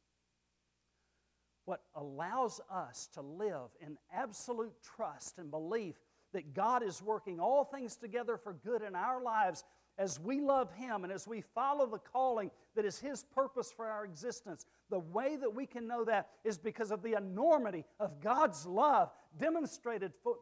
what 1.64 1.82
allows 1.96 2.60
us 2.72 3.08
to 3.14 3.22
live 3.22 3.70
in 3.80 3.98
absolute 4.14 4.72
trust 4.96 5.38
and 5.38 5.50
belief 5.50 5.96
that 6.32 6.54
God 6.54 6.84
is 6.84 7.02
working 7.02 7.40
all 7.40 7.64
things 7.64 7.96
together 7.96 8.36
for 8.36 8.52
good 8.52 8.82
in 8.82 8.94
our 8.94 9.20
lives 9.20 9.64
as 9.99 10.20
we 10.20 10.40
love 10.40 10.72
Him 10.72 11.05
and 11.05 11.12
as 11.12 11.26
we 11.26 11.40
follow 11.40 11.86
the 11.86 11.99
calling 11.99 12.51
that 12.74 12.84
is 12.84 12.99
His 12.99 13.24
purpose 13.24 13.72
for 13.72 13.86
our 13.86 14.05
existence. 14.05 14.66
The 14.90 14.99
way 14.99 15.36
that 15.36 15.55
we 15.55 15.66
can 15.66 15.86
know 15.86 16.05
that 16.05 16.28
is 16.44 16.59
because 16.59 16.90
of 16.90 17.03
the 17.03 17.14
enormity 17.14 17.84
of 17.99 18.20
God's 18.20 18.66
love 18.66 19.11
demonstrated 19.38 20.12
for, 20.22 20.36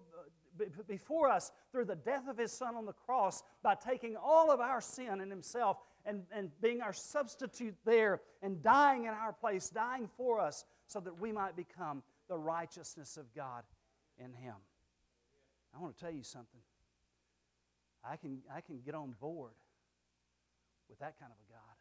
uh, 0.61 0.65
before 0.87 1.29
us 1.29 1.53
through 1.73 1.85
the 1.85 1.97
death 1.97 2.29
of 2.29 2.39
His 2.39 2.53
Son 2.53 2.75
on 2.75 2.87
the 2.87 2.93
cross 2.93 3.43
by 3.63 3.75
taking 3.75 4.17
all 4.17 4.51
of 4.51 4.61
our 4.61 4.81
sin 4.81 5.21
in 5.21 5.31
Himself 5.31 5.79
and, 6.05 6.23
and 6.33 6.51
being 6.61 6.81
our 6.83 6.93
substitute 6.93 7.75
there 7.85 8.21
and 8.43 8.63
dying 8.63 9.05
in 9.05 9.11
our 9.11 9.33
place, 9.33 9.71
dying 9.71 10.09
for 10.17 10.41
us, 10.41 10.65
so 10.87 11.01
that 11.01 11.19
we 11.19 11.33
might 11.33 11.57
become 11.57 12.03
the 12.29 12.37
righteousness 12.37 13.17
of 13.17 13.33
God 13.35 13.63
in 14.19 14.33
Him. 14.33 14.55
I 15.75 15.81
want 15.81 15.97
to 15.97 16.05
tell 16.05 16.13
you 16.13 16.23
something. 16.23 16.61
I 18.07 18.17
can, 18.17 18.39
I 18.55 18.61
can 18.61 18.81
get 18.85 18.95
on 18.95 19.15
board 19.21 19.57
with 20.89 20.99
that 21.01 21.19
kind 21.19 21.33
of 21.33 21.39
a 21.39 21.49
God. 21.51 21.77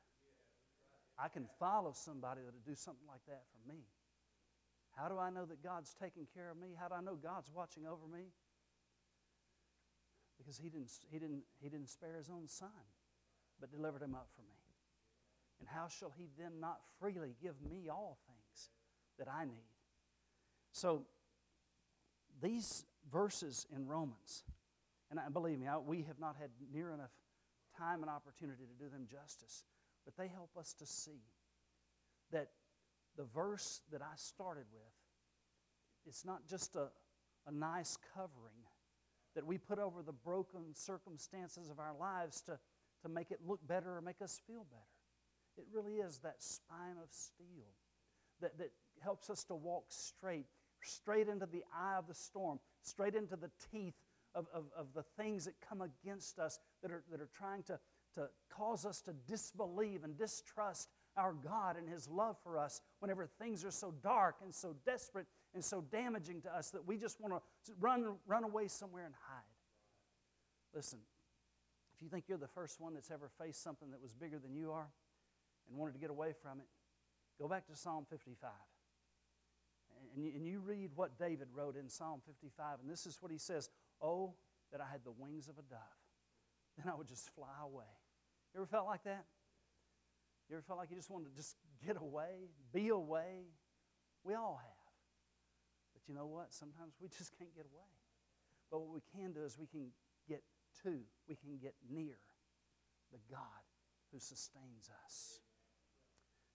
I 1.20 1.28
can 1.28 1.46
follow 1.60 1.94
somebody 1.94 2.42
that'll 2.44 2.66
do 2.66 2.76
something 2.76 3.06
like 3.08 3.22
that 3.28 3.44
for 3.52 3.72
me. 3.72 3.82
How 4.98 5.10
do 5.10 5.20
I 5.20 5.30
know 5.30 5.46
that 5.46 5.62
God's 5.62 5.94
taking 6.00 6.28
care 6.34 6.50
of 6.50 6.58
me? 6.58 6.70
How 6.80 6.88
do 6.88 6.96
I 6.96 7.02
know 7.02 7.16
God's 7.16 7.50
watching 7.54 7.86
over 7.86 8.08
me? 8.08 8.32
because 10.44 10.58
he 10.58 10.70
didn't, 10.70 10.92
he, 11.10 11.20
didn't, 11.20 11.44
he 11.62 11.70
didn't 11.70 11.90
spare 11.90 12.18
his 12.18 12.30
own 12.30 12.48
son, 12.48 12.70
but 13.60 13.72
delivered 13.72 14.02
him 14.02 14.14
up 14.14 14.28
for 14.36 14.42
me. 14.42 14.48
And 15.60 15.70
how 15.70 15.88
shall 15.88 16.12
he 16.18 16.28
then 16.38 16.60
not 16.60 16.80
freely 17.00 17.36
give 17.42 17.56
me 17.62 17.90
all 17.90 18.18
things 18.28 18.70
that 19.18 19.28
I 19.28 19.46
need? 19.46 19.72
So, 20.74 21.04
these 22.42 22.86
verses 23.12 23.66
in 23.74 23.88
Romans, 23.88 24.44
and 25.20 25.34
believe 25.34 25.60
me, 25.60 25.68
we 25.86 26.04
have 26.04 26.20
not 26.20 26.36
had 26.40 26.50
near 26.74 26.92
enough 26.92 27.12
time 27.78 28.02
and 28.02 28.10
opportunity 28.10 28.64
to 28.66 28.84
do 28.84 28.90
them 28.90 29.08
justice, 29.10 29.64
but 30.06 30.16
they 30.18 30.28
help 30.28 30.52
us 30.58 30.74
to 30.74 30.86
see 30.86 31.22
that 32.32 32.50
the 33.18 33.24
verse 33.24 33.82
that 33.92 34.02
I 34.02 34.16
started 34.16 34.66
with, 34.74 34.94
it's 36.06 36.26
not 36.26 36.48
just 36.48 36.76
a, 36.76 36.88
a 37.48 37.52
nice 37.52 37.98
covering 38.16 38.64
that 39.36 39.46
we 39.46 39.58
put 39.58 39.80
over 39.80 40.04
the 40.04 40.14
broken 40.14 40.74
circumstances 40.74 41.70
of 41.70 41.80
our 41.80 41.94
lives 42.00 42.42
to, 42.42 42.60
to 43.02 43.10
make 43.10 43.32
it 43.32 43.40
look 43.46 43.66
better 43.68 43.98
or 43.98 44.02
make 44.02 44.22
us 44.22 44.40
feel 44.48 44.66
better. 44.70 44.84
It 45.58 45.66
really 45.72 45.96
is 45.96 46.20
that 46.20 46.42
spine 46.42 46.98
of 47.02 47.10
steel 47.12 47.70
that, 48.42 48.58
that 48.58 48.72
helps 49.02 49.30
us 49.30 49.44
to 49.46 49.56
walk 49.56 49.86
straight, 49.90 50.46
straight 50.82 51.28
into 51.28 51.46
the 51.46 51.64
eye 51.76 51.96
of 51.98 52.08
the 52.08 52.14
storm, 52.14 52.60
straight 52.82 53.16
into 53.16 53.36
the 53.36 53.52
teeth 53.72 53.96
of, 54.36 54.48
of, 54.54 54.66
of 54.78 54.88
the 54.94 55.04
things 55.18 55.46
that 55.46 55.54
come 55.68 55.82
against 55.82 56.40
us 56.40 56.60
that 56.82 56.92
are, 56.92 57.04
that 57.12 57.22
are 57.22 57.30
trying 57.36 57.64
to, 57.64 57.80
to 58.16 58.28
cause 58.50 58.86
us 58.86 59.02
to 59.02 59.14
disbelieve 59.28 60.04
and 60.04 60.18
distrust 60.18 60.90
our 61.16 61.34
God 61.34 61.78
and 61.78 61.88
His 61.88 62.08
love 62.08 62.38
for 62.44 62.58
us 62.58 62.82
whenever 63.00 63.28
things 63.40 63.64
are 63.64 63.72
so 63.72 63.94
dark 64.02 64.36
and 64.44 64.54
so 64.54 64.76
desperate 64.86 65.28
and 65.54 65.64
so 65.64 65.82
damaging 65.92 66.42
to 66.42 66.56
us 66.56 66.72
that 66.72 66.88
we 66.88 66.98
just 66.98 67.22
want 67.22 67.34
to 67.34 67.72
run, 67.80 68.16
run 68.26 68.44
away 68.44 68.68
somewhere 68.68 69.06
and 69.06 69.14
hide. 69.28 69.44
Listen, 70.74 71.00
if 71.96 72.02
you 72.02 72.10
think 72.10 72.26
you're 72.28 72.38
the 72.38 72.48
first 72.48 72.80
one 72.80 72.94
that's 72.96 73.12
ever 73.12 73.30
faced 73.40 73.62
something 73.62 73.92
that 73.92 74.02
was 74.02 74.14
bigger 74.14 74.40
than 74.40 74.56
you 74.56 74.72
are 74.72 74.88
and 75.70 75.78
wanted 75.78 75.94
to 75.94 76.00
get 76.00 76.10
away 76.10 76.34
from 76.42 76.60
it, 76.60 76.66
go 77.40 77.48
back 77.48 77.68
to 77.68 77.76
Psalm 77.76 78.06
55. 78.10 78.50
And 80.16 80.24
you, 80.24 80.32
and 80.36 80.46
you 80.46 80.60
read 80.60 80.92
what 80.96 81.18
David 81.18 81.48
wrote 81.54 81.78
in 81.78 81.88
Psalm 81.90 82.22
55, 82.26 82.80
and 82.82 82.90
this 82.90 83.06
is 83.06 83.18
what 83.22 83.32
he 83.32 83.38
says 83.38 83.70
Oh, 84.04 84.34
that 84.72 84.82
I 84.82 84.86
had 84.92 85.04
the 85.06 85.12
wings 85.12 85.48
of 85.48 85.58
a 85.58 85.62
dove. 85.62 85.80
Then 86.78 86.92
I 86.92 86.96
would 86.96 87.08
just 87.08 87.30
fly 87.36 87.56
away. 87.64 87.86
You 88.54 88.60
ever 88.62 88.68
felt 88.68 88.86
like 88.86 89.04
that? 89.06 89.26
You 90.50 90.58
ever 90.58 90.64
felt 90.68 90.78
like 90.80 90.90
you 90.90 90.98
just 90.98 91.10
wanted 91.10 91.30
to 91.30 91.36
just 91.36 91.56
get 91.86 91.96
away, 91.98 92.50
be 92.74 92.90
away? 92.90 93.46
We 94.24 94.34
all 94.34 94.60
have. 94.62 94.84
But 95.94 96.02
you 96.08 96.16
know 96.16 96.26
what? 96.26 96.54
Sometimes 96.54 96.94
we 97.02 97.08
just 97.18 97.38
can't 97.38 97.56
get 97.56 97.66
away. 97.66 97.88
But 98.70 98.80
what 98.80 98.90
we 98.90 99.02
can 99.16 99.32
do 99.32 99.44
is 99.44 99.58
we 99.58 99.68
can 99.68 99.88
get 100.28 100.44
to, 100.84 101.00
we 101.28 101.36
can 101.36 101.58
get 101.62 101.76
near 101.90 102.18
the 103.12 103.20
God 103.32 103.64
who 104.12 104.20
sustains 104.20 104.90
us. 105.06 105.40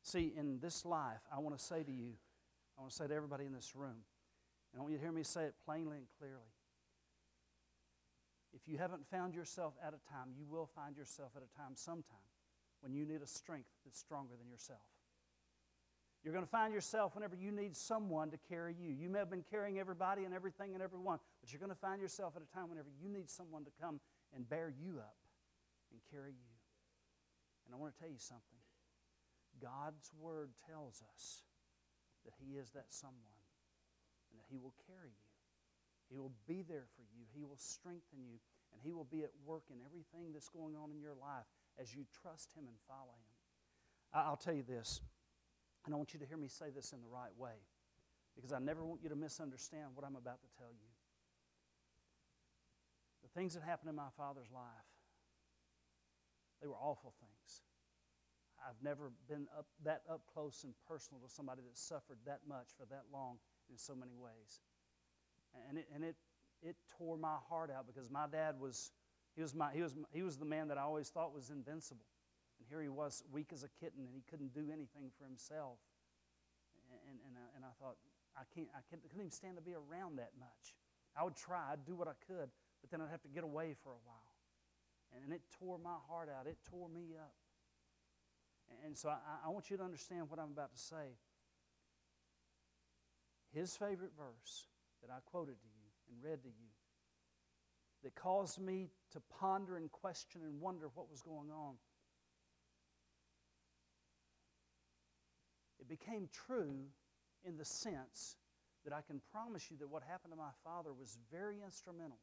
See, 0.03 0.32
in 0.36 0.59
this 0.61 0.84
life, 0.84 1.20
I 1.34 1.38
want 1.38 1.57
to 1.57 1.62
say 1.62 1.82
to 1.82 1.92
you, 1.92 2.12
I 2.76 2.82
want 2.82 2.92
to 2.92 2.96
say 2.96 3.07
to 3.07 3.14
everybody 3.14 3.44
in 3.44 3.53
this 3.53 3.74
room, 3.74 4.05
and 4.72 4.78
I 4.78 4.80
want 4.80 4.92
you 4.92 4.99
to 4.99 5.05
hear 5.05 5.12
me 5.12 5.22
say 5.22 5.44
it 5.44 5.55
plainly 5.64 5.99
and 5.99 6.07
clearly. 6.18 6.58
If 8.59 8.67
you 8.67 8.77
haven't 8.79 9.07
found 9.09 9.35
yourself 9.35 9.75
at 9.87 9.95
a 9.95 10.03
time, 10.11 10.35
you 10.37 10.45
will 10.45 10.67
find 10.67 10.97
yourself 10.97 11.31
at 11.37 11.43
a 11.43 11.57
time 11.57 11.73
sometime 11.75 12.27
when 12.81 12.93
you 12.93 13.07
need 13.07 13.23
a 13.23 13.27
strength 13.27 13.69
that's 13.85 13.99
stronger 13.99 14.35
than 14.37 14.51
yourself. 14.51 14.83
You're 16.25 16.33
going 16.33 16.45
to 16.45 16.51
find 16.51 16.75
yourself 16.75 17.15
whenever 17.15 17.37
you 17.37 17.53
need 17.53 17.77
someone 17.77 18.31
to 18.33 18.39
carry 18.49 18.75
you. 18.75 18.91
You 18.91 19.09
may 19.09 19.21
have 19.21 19.31
been 19.31 19.45
carrying 19.49 19.79
everybody 19.79 20.25
and 20.25 20.35
everything 20.35 20.75
and 20.75 20.83
everyone, 20.83 21.21
but 21.41 21.53
you're 21.53 21.61
going 21.61 21.71
to 21.71 21.79
find 21.79 22.01
yourself 22.03 22.35
at 22.35 22.43
a 22.43 22.53
time 22.53 22.69
whenever 22.69 22.89
you 23.01 23.09
need 23.09 23.31
someone 23.31 23.65
to 23.65 23.71
come 23.81 24.01
and 24.35 24.49
bear 24.49 24.75
you 24.75 24.99
up 24.99 25.17
and 25.93 26.01
carry 26.11 26.33
you. 26.33 26.53
And 27.67 27.75
I 27.75 27.79
want 27.79 27.95
to 27.95 27.99
tell 28.01 28.11
you 28.11 28.19
something 28.19 28.59
God's 29.63 30.11
Word 30.19 30.51
tells 30.67 31.01
us 31.15 31.45
that 32.25 32.35
He 32.43 32.59
is 32.59 32.71
that 32.71 32.87
someone 32.91 33.39
and 34.31 34.41
that 34.41 34.47
He 34.51 34.59
will 34.59 34.75
carry 34.89 35.15
you. 35.15 35.28
He 36.11 36.19
will 36.19 36.33
be 36.47 36.63
there 36.63 36.87
for 36.97 37.03
you, 37.03 37.25
He 37.35 37.45
will 37.45 37.57
strengthen 37.57 38.25
you, 38.25 38.41
and 38.73 38.81
He 38.83 38.93
will 38.93 39.05
be 39.05 39.23
at 39.23 39.31
work 39.45 39.65
in 39.71 39.77
everything 39.85 40.33
that's 40.33 40.49
going 40.49 40.77
on 40.77 40.91
in 40.91 41.01
your 41.01 41.15
life 41.15 41.47
as 41.79 41.95
you 41.95 42.05
trust 42.23 42.55
Him 42.55 42.65
and 42.67 42.77
follow 42.89 43.15
Him. 43.15 43.35
I'll 44.13 44.37
tell 44.37 44.55
you 44.55 44.63
this. 44.63 45.01
And 45.85 45.95
I 45.95 45.97
want 45.97 46.13
you 46.13 46.21
to 46.21 46.27
hear 46.27 46.37
me 46.37 46.49
say 46.49 46.67
this 46.75 46.93
in 46.93 47.01
the 47.01 47.09
right 47.09 47.33
way 47.37 47.65
because 48.35 48.53
I 48.53 48.59
never 48.59 48.85
want 48.85 49.03
you 49.03 49.09
to 49.09 49.17
misunderstand 49.17 49.93
what 49.95 50.07
I'm 50.07 50.17
about 50.17 50.41
to 50.41 50.49
tell 50.57 50.71
you. 50.71 50.89
The 53.23 53.29
things 53.29 53.55
that 53.55 53.63
happened 53.63 53.91
in 53.91 53.97
my 53.97 54.13
father's 54.17 54.51
life, 54.53 54.89
they 56.61 56.69
were 56.69 56.79
awful 56.79 57.13
things. 57.21 57.63
I've 58.63 58.83
never 58.83 59.13
been 59.29 59.47
up, 59.57 59.67
that 59.85 60.03
up 60.11 60.23
close 60.33 60.65
and 60.65 60.75
personal 60.87 61.21
to 61.23 61.29
somebody 61.29 61.63
that 61.63 61.77
suffered 61.77 62.19
that 62.27 62.41
much 62.47 62.69
for 62.77 62.87
that 62.91 63.05
long 63.13 63.39
in 63.71 63.77
so 63.77 63.95
many 63.95 64.15
ways. 64.15 64.61
And 65.68 65.78
it, 65.78 65.86
and 65.94 66.05
it, 66.05 66.16
it 66.62 66.76
tore 66.96 67.16
my 67.16 67.36
heart 67.49 67.70
out 67.70 67.86
because 67.86 68.11
my 68.11 68.26
dad 68.30 68.59
was, 68.61 68.92
he 69.34 69.42
was, 69.42 69.55
my, 69.55 69.72
he, 69.72 69.82
was, 69.82 69.94
he 70.12 70.22
was 70.22 70.36
the 70.36 70.44
man 70.44 70.68
that 70.68 70.78
I 70.78 70.82
always 70.82 71.09
thought 71.09 71.34
was 71.34 71.51
invincible. 71.51 72.07
And 72.59 72.66
here 72.68 72.82
he 72.82 72.88
was, 72.88 73.22
weak 73.32 73.51
as 73.53 73.62
a 73.62 73.68
kitten, 73.80 74.05
and 74.05 74.14
he 74.14 74.22
couldn't 74.28 74.53
do 74.53 74.66
anything 74.72 75.11
for 75.16 75.24
himself. 75.24 75.78
And, 77.09 77.18
and, 77.26 77.36
I, 77.36 77.46
and 77.57 77.64
I 77.64 77.72
thought, 77.78 77.96
I, 78.36 78.42
can't, 78.55 78.68
I 78.74 78.80
can't, 78.90 79.03
couldn't 79.03 79.20
even 79.20 79.30
stand 79.30 79.57
to 79.57 79.62
be 79.62 79.74
around 79.74 80.18
that 80.18 80.32
much. 80.38 80.74
I 81.16 81.22
would 81.22 81.36
try, 81.36 81.72
I'd 81.72 81.84
do 81.84 81.94
what 81.94 82.09
I 82.09 82.16
could, 82.26 82.51
but 82.80 82.90
then 82.90 83.01
I'd 83.01 83.11
have 83.11 83.22
to 83.22 83.28
get 83.28 83.44
away 83.44 83.74
for 83.82 83.90
a 83.90 84.03
while. 84.07 84.34
And 85.22 85.32
it 85.32 85.40
tore 85.59 85.78
my 85.78 85.96
heart 86.09 86.28
out, 86.28 86.46
it 86.46 86.59
tore 86.68 86.88
me 86.88 87.14
up. 87.18 87.34
And 88.84 88.96
so 88.96 89.09
I, 89.09 89.46
I 89.46 89.49
want 89.49 89.70
you 89.70 89.76
to 89.76 89.82
understand 89.82 90.28
what 90.28 90.38
I'm 90.38 90.53
about 90.53 90.72
to 90.72 90.78
say. 90.78 91.16
His 93.53 93.76
favorite 93.76 94.12
verse 94.16 94.66
that 95.03 95.11
I 95.11 95.18
quoted 95.26 95.61
to 95.61 95.68
you 95.68 95.88
and 96.11 96.22
read 96.22 96.42
to 96.42 96.49
you 96.49 96.68
that 98.03 98.14
caused 98.14 98.61
me 98.61 98.90
to 99.12 99.20
ponder 99.40 99.76
and 99.76 99.90
question 99.90 100.42
and 100.44 100.61
wonder 100.61 100.88
what 100.94 101.11
was 101.11 101.22
going 101.22 101.51
on. 101.51 101.74
It 105.80 105.88
became 105.88 106.28
true 106.32 106.86
in 107.44 107.57
the 107.57 107.64
sense 107.64 108.36
that 108.84 108.92
I 108.92 109.01
can 109.03 109.20
promise 109.32 109.70
you 109.70 109.76
that 109.78 109.88
what 109.88 110.03
happened 110.03 110.32
to 110.32 110.36
my 110.36 110.51
father 110.64 110.92
was 110.92 111.18
very 111.32 111.57
instrumental 111.64 112.18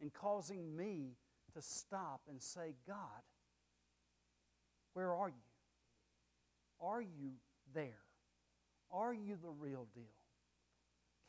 in 0.00 0.10
causing 0.10 0.76
me 0.76 1.16
to 1.54 1.62
stop 1.62 2.20
and 2.28 2.40
say, 2.40 2.74
God, 2.86 2.96
where 4.94 5.12
are 5.12 5.28
you? 5.28 5.34
Are 6.80 7.02
you 7.02 7.32
there? 7.74 8.02
Are 8.92 9.12
you 9.12 9.36
the 9.40 9.50
real 9.50 9.86
deal? 9.94 10.19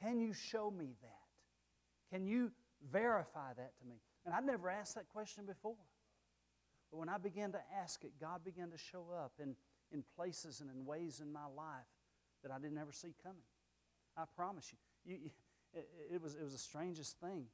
Can 0.01 0.19
you 0.19 0.33
show 0.33 0.71
me 0.71 0.95
that? 1.01 2.15
Can 2.15 2.25
you 2.25 2.51
verify 2.91 3.53
that 3.55 3.77
to 3.79 3.85
me? 3.85 4.01
And 4.25 4.33
I'd 4.33 4.45
never 4.45 4.69
asked 4.69 4.95
that 4.95 5.07
question 5.09 5.45
before. 5.45 5.75
But 6.91 6.97
when 6.97 7.09
I 7.09 7.17
began 7.17 7.51
to 7.53 7.59
ask 7.81 8.03
it, 8.03 8.11
God 8.19 8.43
began 8.43 8.69
to 8.71 8.77
show 8.77 9.05
up 9.17 9.33
in, 9.39 9.55
in 9.91 10.03
places 10.15 10.59
and 10.59 10.69
in 10.69 10.85
ways 10.85 11.21
in 11.21 11.31
my 11.31 11.45
life 11.55 11.87
that 12.43 12.51
I 12.51 12.59
didn't 12.59 12.77
ever 12.77 12.91
see 12.91 13.13
coming. 13.23 13.43
I 14.17 14.23
promise 14.35 14.71
you. 14.71 15.13
you 15.13 15.19
it, 15.73 15.87
it, 16.15 16.21
was, 16.21 16.35
it 16.35 16.43
was 16.43 16.53
the 16.53 16.59
strangest 16.59 17.19
thing. 17.19 17.45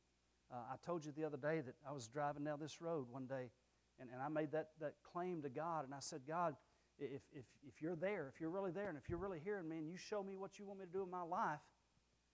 Uh, 0.52 0.56
I 0.72 0.76
told 0.86 1.06
you 1.06 1.12
the 1.12 1.26
other 1.26 1.38
day 1.38 1.62
that 1.62 1.76
I 1.88 1.92
was 1.92 2.08
driving 2.08 2.46
down 2.46 2.60
this 2.60 2.82
road 2.82 3.08
one 3.12 3.26
day, 3.26 3.52
and, 4.00 4.10
and 4.12 4.22
I 4.22 4.30
made 4.30 4.52
that, 4.54 4.70
that 4.80 4.94
claim 5.04 5.42
to 5.42 5.50
God, 5.50 5.86
and 5.86 5.94
I 5.94 6.00
said, 6.00 6.22
God, 6.28 6.56
if, 6.98 7.22
if, 7.32 7.46
if 7.68 7.82
you're 7.82 7.96
there, 7.96 8.32
if 8.34 8.40
you're 8.40 8.50
really 8.50 8.72
there, 8.72 8.88
and 8.90 8.98
if 8.98 9.10
you're 9.10 9.20
really 9.20 9.42
hearing 9.44 9.68
me, 9.68 9.78
and 9.78 9.90
you 9.90 9.98
show 9.98 10.24
me 10.24 10.36
what 10.36 10.58
you 10.58 10.66
want 10.66 10.80
me 10.80 10.86
to 10.86 10.92
do 10.92 11.04
in 11.04 11.12
my 11.12 11.22
life, 11.22 11.60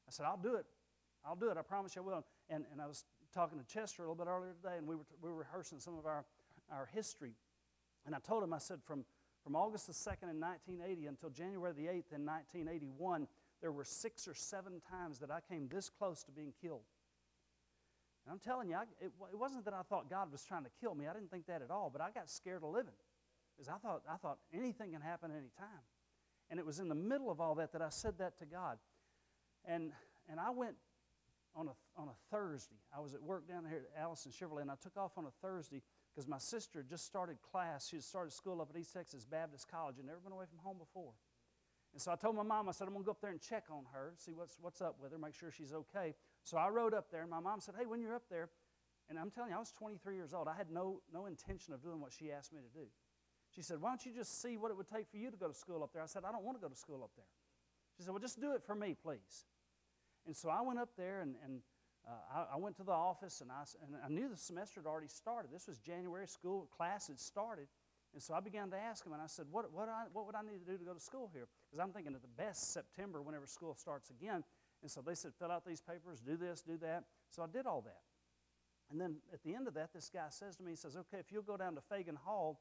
I 0.07 0.11
said, 0.11 0.25
I'll 0.25 0.37
do 0.37 0.55
it. 0.55 0.65
I'll 1.25 1.35
do 1.35 1.49
it. 1.49 1.57
I 1.57 1.61
promise 1.61 1.95
you 1.95 2.01
I 2.01 2.05
will. 2.05 2.25
And, 2.49 2.65
and 2.71 2.81
I 2.81 2.87
was 2.87 3.05
talking 3.33 3.57
to 3.59 3.65
Chester 3.65 4.03
a 4.03 4.05
little 4.05 4.23
bit 4.23 4.29
earlier 4.29 4.53
today, 4.53 4.77
and 4.77 4.87
we 4.87 4.95
were, 4.95 5.05
we 5.21 5.29
were 5.29 5.37
rehearsing 5.37 5.79
some 5.79 5.97
of 5.97 6.05
our, 6.05 6.25
our 6.71 6.89
history. 6.93 7.33
And 8.05 8.13
I 8.13 8.19
told 8.19 8.43
him, 8.43 8.53
I 8.53 8.57
said, 8.57 8.79
from, 8.83 9.05
from 9.43 9.55
August 9.55 9.87
the 9.87 9.93
2nd 9.93 10.29
in 10.29 10.39
1980 10.39 11.07
until 11.07 11.29
January 11.29 11.73
the 11.73 11.85
8th 11.85 12.13
in 12.13 12.25
1981, 12.25 13.27
there 13.61 13.71
were 13.71 13.85
six 13.85 14.27
or 14.27 14.33
seven 14.33 14.81
times 14.91 15.19
that 15.19 15.31
I 15.31 15.39
came 15.39 15.67
this 15.69 15.89
close 15.89 16.23
to 16.23 16.31
being 16.31 16.53
killed. 16.61 16.83
And 18.25 18.33
I'm 18.33 18.39
telling 18.39 18.69
you, 18.69 18.75
I, 18.75 18.83
it, 19.01 19.11
it 19.31 19.37
wasn't 19.37 19.65
that 19.65 19.73
I 19.73 19.81
thought 19.83 20.09
God 20.09 20.31
was 20.31 20.43
trying 20.43 20.63
to 20.63 20.69
kill 20.79 20.95
me. 20.95 21.07
I 21.07 21.13
didn't 21.13 21.31
think 21.31 21.47
that 21.47 21.61
at 21.61 21.71
all, 21.71 21.89
but 21.91 22.01
I 22.01 22.11
got 22.11 22.29
scared 22.29 22.63
of 22.63 22.71
living. 22.71 22.93
Because 23.55 23.69
I 23.69 23.77
thought, 23.77 24.01
I 24.09 24.17
thought 24.17 24.39
anything 24.53 24.91
can 24.91 25.01
happen 25.01 25.31
any 25.31 25.49
time. 25.57 25.83
And 26.49 26.59
it 26.59 26.65
was 26.65 26.79
in 26.79 26.87
the 26.87 26.95
middle 26.95 27.31
of 27.31 27.39
all 27.39 27.55
that 27.55 27.71
that 27.73 27.81
I 27.81 27.89
said 27.89 28.17
that 28.19 28.37
to 28.39 28.45
God. 28.45 28.77
And, 29.65 29.91
and 30.29 30.39
I 30.39 30.49
went 30.49 30.75
on 31.55 31.67
a, 31.67 32.01
on 32.01 32.07
a 32.07 32.35
Thursday. 32.35 32.81
I 32.95 32.99
was 32.99 33.13
at 33.13 33.21
work 33.21 33.47
down 33.47 33.65
here 33.67 33.85
at 33.95 34.01
Allison 34.01 34.31
Chevrolet, 34.31 34.61
and 34.61 34.71
I 34.71 34.75
took 34.81 34.97
off 34.97 35.17
on 35.17 35.25
a 35.25 35.31
Thursday 35.41 35.81
because 36.13 36.27
my 36.27 36.37
sister 36.37 36.79
had 36.79 36.89
just 36.89 37.05
started 37.05 37.37
class. 37.41 37.87
She 37.87 37.95
had 37.97 38.03
started 38.03 38.31
school 38.33 38.61
up 38.61 38.69
at 38.73 38.79
East 38.79 38.93
Texas 38.93 39.25
Baptist 39.25 39.67
College 39.69 39.97
and 39.97 40.07
never 40.07 40.19
been 40.19 40.31
away 40.31 40.45
from 40.49 40.59
home 40.59 40.77
before. 40.77 41.13
And 41.93 42.01
so 42.01 42.11
I 42.11 42.15
told 42.15 42.35
my 42.35 42.43
mom, 42.43 42.67
I 42.67 42.71
said, 42.71 42.87
I'm 42.87 42.93
going 42.93 43.03
to 43.03 43.05
go 43.05 43.11
up 43.11 43.21
there 43.21 43.29
and 43.29 43.39
check 43.39 43.65
on 43.69 43.83
her, 43.93 44.13
see 44.17 44.33
what's, 44.33 44.57
what's 44.59 44.81
up 44.81 44.95
with 44.99 45.11
her, 45.11 45.17
make 45.19 45.35
sure 45.35 45.51
she's 45.51 45.73
okay. 45.73 46.15
So 46.43 46.57
I 46.57 46.69
rode 46.69 46.93
up 46.93 47.11
there, 47.11 47.21
and 47.21 47.29
my 47.29 47.39
mom 47.39 47.61
said, 47.61 47.75
Hey, 47.77 47.85
when 47.85 48.01
you're 48.01 48.15
up 48.15 48.29
there, 48.29 48.49
and 49.09 49.19
I'm 49.19 49.29
telling 49.29 49.51
you, 49.51 49.57
I 49.57 49.59
was 49.59 49.71
23 49.71 50.15
years 50.15 50.33
old. 50.33 50.47
I 50.47 50.55
had 50.55 50.71
no, 50.71 51.01
no 51.13 51.27
intention 51.27 51.73
of 51.73 51.83
doing 51.83 51.99
what 51.99 52.11
she 52.11 52.31
asked 52.31 52.53
me 52.53 52.61
to 52.61 52.79
do. 52.79 52.87
She 53.53 53.61
said, 53.61 53.79
Why 53.79 53.89
don't 53.89 54.03
you 54.05 54.11
just 54.11 54.41
see 54.41 54.57
what 54.57 54.71
it 54.71 54.77
would 54.77 54.87
take 54.87 55.07
for 55.09 55.17
you 55.17 55.29
to 55.29 55.37
go 55.37 55.47
to 55.47 55.53
school 55.53 55.83
up 55.83 55.93
there? 55.93 56.01
I 56.01 56.07
said, 56.07 56.23
I 56.27 56.31
don't 56.31 56.43
want 56.43 56.57
to 56.57 56.61
go 56.61 56.69
to 56.69 56.75
school 56.75 57.03
up 57.03 57.11
there. 57.15 57.29
She 57.95 58.03
said, 58.03 58.11
Well, 58.11 58.21
just 58.21 58.41
do 58.41 58.53
it 58.53 58.63
for 58.63 58.73
me, 58.73 58.95
please. 58.99 59.45
And 60.25 60.35
so 60.35 60.49
I 60.49 60.61
went 60.61 60.79
up 60.79 60.89
there 60.97 61.21
and, 61.21 61.35
and 61.43 61.61
uh, 62.07 62.11
I, 62.51 62.55
I, 62.55 62.57
went 62.57 62.75
to 62.77 62.83
the 62.83 62.91
office 62.91 63.41
and 63.41 63.51
I, 63.51 63.63
and 63.85 63.95
I 64.03 64.09
knew 64.09 64.29
the 64.29 64.37
semester 64.37 64.81
had 64.81 64.87
already 64.87 65.07
started. 65.07 65.51
This 65.51 65.67
was 65.67 65.79
January, 65.79 66.27
school 66.27 66.69
class 66.75 67.07
had 67.07 67.19
started. 67.19 67.67
And 68.13 68.21
so 68.21 68.33
I 68.33 68.41
began 68.41 68.69
to 68.69 68.77
ask 68.77 69.03
them, 69.03 69.13
and 69.13 69.21
I 69.21 69.27
said, 69.27 69.45
What, 69.49 69.71
what, 69.73 69.89
I, 69.89 70.03
what 70.13 70.27
would 70.27 70.35
I 70.35 70.43
need 70.43 70.63
to 70.63 70.71
do 70.71 70.77
to 70.77 70.85
go 70.85 70.93
to 70.93 70.99
school 70.99 71.31
here? 71.33 71.47
Because 71.65 71.83
I'm 71.83 71.91
thinking 71.91 72.13
at 72.13 72.21
the 72.21 72.43
best 72.43 72.71
September, 72.71 73.21
whenever 73.21 73.47
school 73.47 73.73
starts 73.73 74.11
again. 74.11 74.43
And 74.81 74.91
so 74.91 75.01
they 75.01 75.15
said, 75.15 75.31
Fill 75.39 75.51
out 75.51 75.65
these 75.65 75.81
papers, 75.81 76.19
do 76.19 76.37
this, 76.37 76.61
do 76.61 76.77
that. 76.77 77.05
So 77.31 77.41
I 77.41 77.47
did 77.51 77.65
all 77.65 77.81
that. 77.81 78.01
And 78.91 79.01
then 79.01 79.15
at 79.33 79.41
the 79.43 79.55
end 79.55 79.67
of 79.67 79.73
that, 79.73 79.93
this 79.93 80.11
guy 80.13 80.27
says 80.29 80.55
to 80.57 80.63
me, 80.63 80.71
He 80.71 80.77
says, 80.77 80.95
Okay, 80.95 81.17
if 81.19 81.31
you'll 81.31 81.41
go 81.41 81.57
down 81.57 81.73
to 81.75 81.81
Fagan 81.81 82.15
Hall 82.15 82.59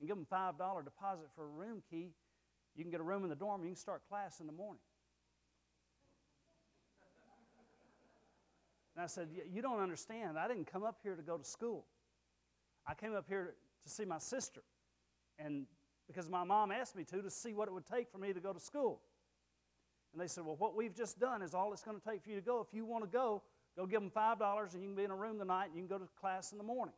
and 0.00 0.08
give 0.08 0.16
them 0.16 0.26
$5 0.30 0.84
deposit 0.84 1.26
for 1.36 1.44
a 1.44 1.48
room 1.48 1.82
key, 1.88 2.10
you 2.74 2.82
can 2.82 2.90
get 2.90 3.00
a 3.00 3.04
room 3.04 3.22
in 3.22 3.30
the 3.30 3.36
dorm, 3.36 3.62
you 3.62 3.68
can 3.68 3.76
start 3.76 4.02
class 4.08 4.40
in 4.40 4.46
the 4.46 4.52
morning. 4.52 4.80
And 9.02 9.08
I 9.08 9.10
said, 9.10 9.30
You 9.52 9.62
don't 9.62 9.80
understand. 9.80 10.38
I 10.38 10.46
didn't 10.46 10.70
come 10.70 10.84
up 10.84 11.00
here 11.02 11.16
to 11.16 11.22
go 11.22 11.36
to 11.36 11.42
school. 11.42 11.86
I 12.86 12.94
came 12.94 13.16
up 13.16 13.24
here 13.28 13.54
to 13.82 13.90
see 13.90 14.04
my 14.04 14.18
sister. 14.18 14.62
And 15.40 15.66
because 16.06 16.28
my 16.28 16.44
mom 16.44 16.70
asked 16.70 16.94
me 16.94 17.02
to, 17.06 17.20
to 17.20 17.28
see 17.28 17.52
what 17.52 17.66
it 17.66 17.74
would 17.74 17.84
take 17.84 18.12
for 18.12 18.18
me 18.18 18.32
to 18.32 18.38
go 18.38 18.52
to 18.52 18.60
school. 18.60 19.00
And 20.12 20.22
they 20.22 20.28
said, 20.28 20.44
Well, 20.44 20.54
what 20.56 20.76
we've 20.76 20.94
just 20.94 21.18
done 21.18 21.42
is 21.42 21.52
all 21.52 21.72
it's 21.72 21.82
going 21.82 21.98
to 22.00 22.08
take 22.08 22.22
for 22.22 22.30
you 22.30 22.36
to 22.36 22.42
go. 22.42 22.60
If 22.60 22.72
you 22.72 22.84
want 22.84 23.02
to 23.02 23.10
go, 23.10 23.42
go 23.76 23.86
give 23.86 24.00
them 24.00 24.12
$5 24.14 24.74
and 24.74 24.82
you 24.84 24.90
can 24.90 24.94
be 24.94 25.02
in 25.02 25.10
a 25.10 25.16
room 25.16 25.36
tonight 25.36 25.64
and 25.64 25.74
you 25.74 25.80
can 25.80 25.88
go 25.88 25.98
to 25.98 26.08
class 26.20 26.52
in 26.52 26.58
the 26.58 26.64
morning. 26.64 26.94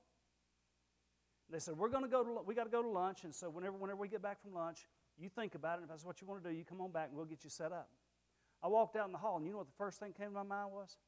They 1.49 1.59
said, 1.59 1.75
We're 1.75 1.89
going 1.89 2.05
to 2.05 2.11
go 2.11 2.23
to, 2.23 2.43
we 2.45 2.55
got 2.55 2.65
to 2.65 2.71
go 2.71 2.83
to 2.83 2.89
lunch. 2.89 3.25
And 3.25 3.35
so 3.35 3.49
whenever, 3.49 3.79
whenever 3.79 4.01
we 4.01 4.09
get 4.09 4.21
back 4.21 4.43
from 4.43 4.53
lunch, 4.53 4.87
you 5.19 5.31
think 5.31 5.55
about 5.55 5.79
it. 5.79 5.83
And 5.83 5.85
If 5.85 5.89
that's 5.89 6.05
what 6.05 6.21
you 6.21 6.27
want 6.27 6.45
to 6.45 6.51
do, 6.51 6.55
you 6.55 6.67
come 6.67 6.83
on 6.83 6.91
back 6.91 7.09
and 7.09 7.17
we'll 7.17 7.25
get 7.25 7.45
you 7.45 7.51
set 7.51 7.73
up. 7.73 7.89
I 8.63 8.69
walked 8.69 8.95
out 8.95 9.07
in 9.07 9.13
the 9.13 9.19
hall, 9.19 9.39
and 9.39 9.47
you 9.47 9.53
know 9.53 9.59
what 9.59 9.69
the 9.69 9.79
first 9.79 10.01
thing 10.01 10.13
came 10.13 10.29
to 10.29 10.35
my 10.35 10.43
mind 10.43 10.71
was? 10.71 10.99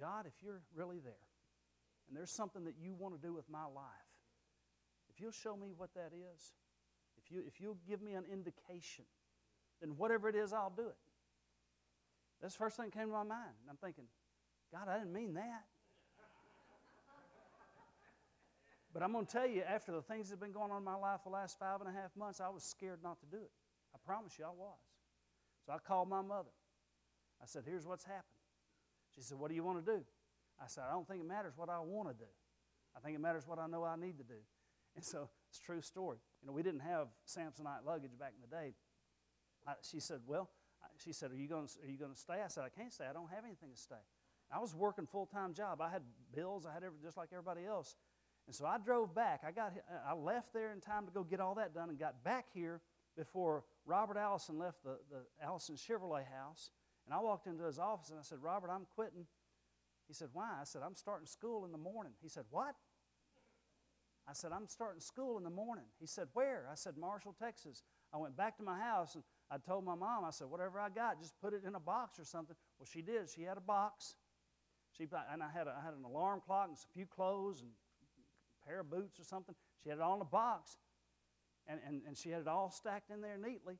God, 0.00 0.26
if 0.26 0.32
you're 0.42 0.60
really 0.74 0.98
there, 0.98 1.12
and 2.08 2.16
there's 2.16 2.30
something 2.30 2.64
that 2.64 2.74
you 2.80 2.94
want 2.94 3.14
to 3.14 3.26
do 3.26 3.32
with 3.32 3.48
my 3.48 3.64
life, 3.64 3.84
if 5.08 5.20
you'll 5.20 5.32
show 5.32 5.56
me 5.56 5.72
what 5.76 5.94
that 5.94 6.10
is, 6.12 6.52
if, 7.16 7.30
you, 7.30 7.42
if 7.46 7.60
you'll 7.60 7.78
give 7.88 8.02
me 8.02 8.14
an 8.14 8.24
indication, 8.30 9.04
then 9.80 9.90
whatever 9.96 10.28
it 10.28 10.34
is, 10.34 10.52
I'll 10.52 10.72
do 10.74 10.88
it. 10.88 10.96
That's 12.42 12.54
the 12.54 12.58
first 12.58 12.76
thing 12.76 12.86
that 12.86 12.92
came 12.92 13.08
to 13.08 13.12
my 13.12 13.22
mind. 13.22 13.54
And 13.62 13.70
I'm 13.70 13.76
thinking, 13.76 14.04
God, 14.72 14.88
I 14.88 14.98
didn't 14.98 15.12
mean 15.12 15.34
that. 15.34 15.64
but 18.92 19.02
I'm 19.02 19.12
going 19.12 19.24
to 19.24 19.32
tell 19.32 19.46
you, 19.46 19.62
after 19.62 19.92
the 19.92 20.02
things 20.02 20.28
that 20.28 20.34
have 20.34 20.40
been 20.40 20.52
going 20.52 20.70
on 20.70 20.78
in 20.78 20.84
my 20.84 20.96
life 20.96 21.20
the 21.24 21.30
last 21.30 21.58
five 21.58 21.80
and 21.80 21.88
a 21.88 21.92
half 21.92 22.14
months, 22.16 22.40
I 22.40 22.48
was 22.48 22.64
scared 22.64 22.98
not 23.02 23.20
to 23.20 23.26
do 23.26 23.42
it. 23.42 23.50
I 23.94 23.98
promise 24.04 24.32
you 24.38 24.44
I 24.44 24.48
was. 24.48 24.78
So 25.64 25.72
I 25.72 25.78
called 25.78 26.08
my 26.08 26.20
mother. 26.20 26.50
I 27.40 27.46
said, 27.46 27.62
Here's 27.64 27.86
what's 27.86 28.04
happened. 28.04 28.33
She 29.14 29.22
said, 29.22 29.38
What 29.38 29.48
do 29.48 29.54
you 29.54 29.64
want 29.64 29.84
to 29.84 29.92
do? 29.92 30.00
I 30.62 30.66
said, 30.66 30.84
I 30.88 30.92
don't 30.92 31.06
think 31.06 31.20
it 31.20 31.26
matters 31.26 31.54
what 31.56 31.68
I 31.68 31.80
want 31.80 32.08
to 32.08 32.14
do. 32.14 32.30
I 32.96 33.00
think 33.00 33.16
it 33.16 33.20
matters 33.20 33.46
what 33.46 33.58
I 33.58 33.66
know 33.66 33.84
I 33.84 33.96
need 33.96 34.18
to 34.18 34.24
do. 34.24 34.34
And 34.96 35.04
so 35.04 35.28
it's 35.50 35.58
true 35.58 35.80
story. 35.80 36.18
You 36.40 36.46
know, 36.46 36.52
we 36.52 36.62
didn't 36.62 36.82
have 36.82 37.08
Samsonite 37.26 37.84
luggage 37.84 38.16
back 38.16 38.32
in 38.36 38.48
the 38.48 38.56
day. 38.56 38.74
I, 39.66 39.72
she 39.82 39.98
said, 39.98 40.20
Well, 40.24 40.50
she 41.02 41.12
said, 41.12 41.32
Are 41.32 41.36
you 41.36 41.48
going 41.48 41.66
to 41.66 42.14
stay? 42.14 42.42
I 42.44 42.46
said, 42.46 42.62
I 42.62 42.68
can't 42.68 42.92
stay. 42.92 43.04
I 43.10 43.12
don't 43.12 43.30
have 43.30 43.44
anything 43.44 43.70
to 43.74 43.76
stay. 43.76 44.02
I 44.52 44.60
was 44.60 44.72
working 44.72 45.06
full 45.06 45.26
time 45.26 45.52
job. 45.52 45.80
I 45.80 45.90
had 45.90 46.02
bills. 46.32 46.64
I 46.64 46.72
had 46.72 46.84
every, 46.84 46.98
just 47.02 47.16
like 47.16 47.30
everybody 47.32 47.66
else. 47.66 47.96
And 48.46 48.54
so 48.54 48.66
I 48.66 48.78
drove 48.78 49.14
back. 49.14 49.42
I 49.46 49.50
got 49.50 49.72
I 50.06 50.14
left 50.14 50.52
there 50.52 50.72
in 50.72 50.80
time 50.80 51.06
to 51.06 51.12
go 51.12 51.24
get 51.24 51.40
all 51.40 51.54
that 51.56 51.74
done 51.74 51.88
and 51.88 51.98
got 51.98 52.22
back 52.22 52.46
here 52.52 52.80
before 53.16 53.64
Robert 53.86 54.16
Allison 54.16 54.58
left 54.58 54.82
the, 54.84 54.98
the 55.10 55.22
Allison 55.42 55.76
Chevrolet 55.76 56.24
house. 56.30 56.70
And 57.06 57.14
I 57.14 57.20
walked 57.20 57.46
into 57.46 57.64
his 57.64 57.78
office 57.78 58.10
and 58.10 58.18
I 58.18 58.22
said, 58.22 58.38
Robert, 58.42 58.70
I'm 58.70 58.86
quitting. 58.94 59.26
He 60.08 60.14
said, 60.14 60.28
Why? 60.32 60.50
I 60.60 60.64
said, 60.64 60.82
I'm 60.84 60.94
starting 60.94 61.26
school 61.26 61.64
in 61.64 61.72
the 61.72 61.78
morning. 61.78 62.12
He 62.22 62.28
said, 62.28 62.44
What? 62.50 62.74
I 64.26 64.32
said, 64.32 64.52
I'm 64.52 64.66
starting 64.66 65.00
school 65.00 65.36
in 65.36 65.44
the 65.44 65.50
morning. 65.50 65.84
He 66.00 66.06
said, 66.06 66.28
Where? 66.32 66.66
I 66.70 66.74
said, 66.74 66.96
Marshall, 66.96 67.34
Texas. 67.38 67.82
I 68.12 68.16
went 68.16 68.36
back 68.36 68.56
to 68.58 68.62
my 68.62 68.78
house 68.78 69.14
and 69.16 69.24
I 69.50 69.56
told 69.58 69.84
my 69.84 69.94
mom, 69.94 70.24
I 70.24 70.30
said, 70.30 70.48
Whatever 70.48 70.80
I 70.80 70.88
got, 70.88 71.20
just 71.20 71.34
put 71.40 71.52
it 71.52 71.62
in 71.66 71.74
a 71.74 71.80
box 71.80 72.18
or 72.18 72.24
something. 72.24 72.56
Well, 72.78 72.86
she 72.90 73.02
did. 73.02 73.28
She 73.28 73.42
had 73.42 73.56
a 73.56 73.62
box. 73.62 74.14
She, 74.96 75.08
and 75.32 75.42
I 75.42 75.48
had, 75.52 75.66
a, 75.66 75.76
I 75.78 75.84
had 75.84 75.94
an 75.94 76.04
alarm 76.04 76.40
clock 76.46 76.68
and 76.68 76.76
a 76.76 76.92
few 76.92 77.06
clothes 77.06 77.60
and 77.60 77.70
a 77.70 78.68
pair 78.68 78.80
of 78.80 78.90
boots 78.90 79.18
or 79.18 79.24
something. 79.24 79.54
She 79.82 79.88
had 79.88 79.98
it 79.98 80.02
all 80.02 80.14
in 80.14 80.22
a 80.22 80.24
box. 80.24 80.76
And, 81.66 81.80
and, 81.86 82.02
and 82.06 82.16
she 82.16 82.30
had 82.30 82.42
it 82.42 82.48
all 82.48 82.70
stacked 82.70 83.10
in 83.10 83.20
there 83.20 83.38
neatly. 83.38 83.78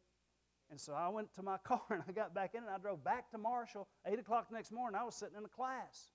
And 0.71 0.81
so 0.81 0.93
I 0.95 1.09
went 1.09 1.35
to 1.35 1.43
my 1.43 1.57
car 1.65 1.83
and 1.91 2.03
I 2.09 2.13
got 2.13 2.35
back 2.35 2.55
in 2.55 2.63
and 2.63 2.71
I 2.71 2.79
drove 2.79 3.05
back 3.05 3.31
to 3.31 3.39
Marshall. 3.39 3.89
8 4.07 4.19
o'clock 4.19 4.49
the 4.49 4.55
next 4.55 4.73
morning, 4.73 4.99
I 4.99 5.05
was 5.05 5.15
sitting 5.15 5.37
in 5.37 5.45
a 5.45 5.49
class. 5.49 6.09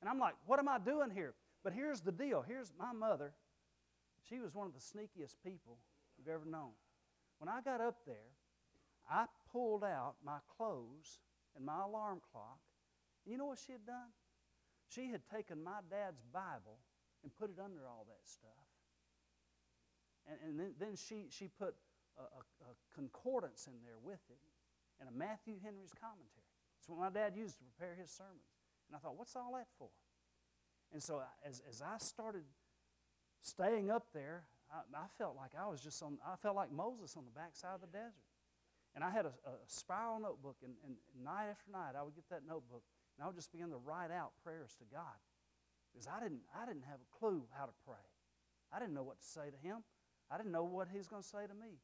And 0.00 0.08
I'm 0.08 0.18
like, 0.18 0.34
what 0.46 0.58
am 0.58 0.68
I 0.68 0.78
doing 0.78 1.10
here? 1.10 1.34
But 1.64 1.72
here's 1.72 2.00
the 2.00 2.12
deal. 2.12 2.44
Here's 2.46 2.72
my 2.78 2.92
mother. 2.92 3.32
She 4.28 4.38
was 4.40 4.54
one 4.54 4.66
of 4.66 4.72
the 4.74 4.80
sneakiest 4.80 5.36
people 5.44 5.78
you've 6.16 6.28
ever 6.28 6.44
known. 6.44 6.70
When 7.38 7.48
I 7.48 7.60
got 7.60 7.80
up 7.80 7.96
there, 8.06 8.30
I 9.10 9.26
pulled 9.50 9.84
out 9.84 10.14
my 10.24 10.38
clothes 10.56 11.18
and 11.56 11.64
my 11.64 11.82
alarm 11.84 12.20
clock. 12.30 12.58
And 13.24 13.32
you 13.32 13.38
know 13.38 13.46
what 13.46 13.58
she 13.64 13.72
had 13.72 13.86
done? 13.86 14.12
She 14.88 15.10
had 15.10 15.22
taken 15.34 15.62
my 15.62 15.80
dad's 15.90 16.22
Bible 16.32 16.78
and 17.22 17.32
put 17.38 17.50
it 17.50 17.60
under 17.62 17.86
all 17.86 18.06
that 18.08 18.28
stuff. 18.28 18.50
And, 20.26 20.38
and 20.46 20.60
then, 20.60 20.74
then 20.78 20.96
she, 20.96 21.26
she 21.30 21.48
put 21.48 21.74
a, 22.18 22.42
a, 22.68 22.74
concordance 22.94 23.66
in 23.66 23.78
there 23.82 23.98
with 24.02 24.20
it 24.30 24.42
and 24.98 25.08
a 25.08 25.12
Matthew 25.12 25.54
Henry's 25.62 25.94
commentary. 25.94 26.50
It's 26.78 26.88
what 26.88 26.98
my 26.98 27.10
dad 27.10 27.36
used 27.36 27.58
to 27.58 27.64
prepare 27.64 27.94
his 27.94 28.10
sermons. 28.10 28.50
And 28.88 28.96
I 28.96 28.98
thought, 28.98 29.16
what's 29.16 29.36
all 29.36 29.54
that 29.54 29.68
for? 29.78 29.90
And 30.92 31.02
so 31.02 31.22
as, 31.46 31.62
as 31.68 31.82
I 31.82 31.98
started 31.98 32.42
staying 33.40 33.90
up 33.90 34.06
there, 34.12 34.44
I, 34.72 34.80
I 34.96 35.06
felt 35.16 35.36
like 35.36 35.52
I 35.58 35.68
was 35.68 35.80
just 35.80 36.02
on, 36.02 36.18
I 36.26 36.36
felt 36.36 36.56
like 36.56 36.72
Moses 36.72 37.16
on 37.16 37.24
the 37.24 37.30
backside 37.30 37.74
of 37.74 37.80
the 37.80 37.92
desert. 37.92 38.26
And 38.94 39.04
I 39.04 39.10
had 39.10 39.26
a, 39.26 39.34
a 39.46 39.54
spiral 39.66 40.18
notebook, 40.18 40.56
and, 40.64 40.74
and, 40.82 40.96
night 41.22 41.46
after 41.50 41.70
night, 41.70 41.92
I 41.94 42.02
would 42.02 42.16
get 42.16 42.28
that 42.30 42.42
notebook, 42.48 42.82
and 43.14 43.22
I 43.22 43.26
would 43.28 43.36
just 43.36 43.52
begin 43.52 43.70
to 43.70 43.76
write 43.76 44.10
out 44.10 44.32
prayers 44.42 44.74
to 44.80 44.84
God. 44.90 45.14
Because 45.92 46.08
I 46.08 46.22
didn't, 46.22 46.40
I 46.56 46.66
didn't 46.66 46.84
have 46.88 46.98
a 46.98 47.10
clue 47.14 47.44
how 47.54 47.66
to 47.66 47.76
pray. 47.86 48.02
I 48.72 48.80
didn't 48.80 48.94
know 48.94 49.04
what 49.04 49.20
to 49.20 49.26
say 49.26 49.50
to 49.50 49.58
Him. 49.60 49.84
I 50.30 50.36
didn't 50.36 50.52
know 50.52 50.64
what 50.64 50.88
He 50.90 50.98
was 50.98 51.06
going 51.06 51.22
to 51.22 51.28
say 51.28 51.46
to 51.46 51.54
me. 51.54 51.78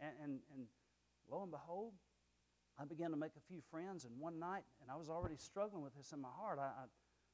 And, 0.00 0.12
and, 0.22 0.32
and 0.54 0.66
lo 1.30 1.42
and 1.42 1.50
behold, 1.50 1.92
I 2.78 2.84
began 2.84 3.10
to 3.10 3.16
make 3.16 3.32
a 3.36 3.44
few 3.48 3.60
friends, 3.70 4.04
and 4.04 4.12
one 4.20 4.38
night, 4.38 4.64
and 4.82 4.90
I 4.90 4.96
was 4.96 5.08
already 5.08 5.36
struggling 5.36 5.82
with 5.82 5.96
this 5.96 6.12
in 6.12 6.20
my 6.20 6.32
heart. 6.36 6.58
I, 6.60 6.84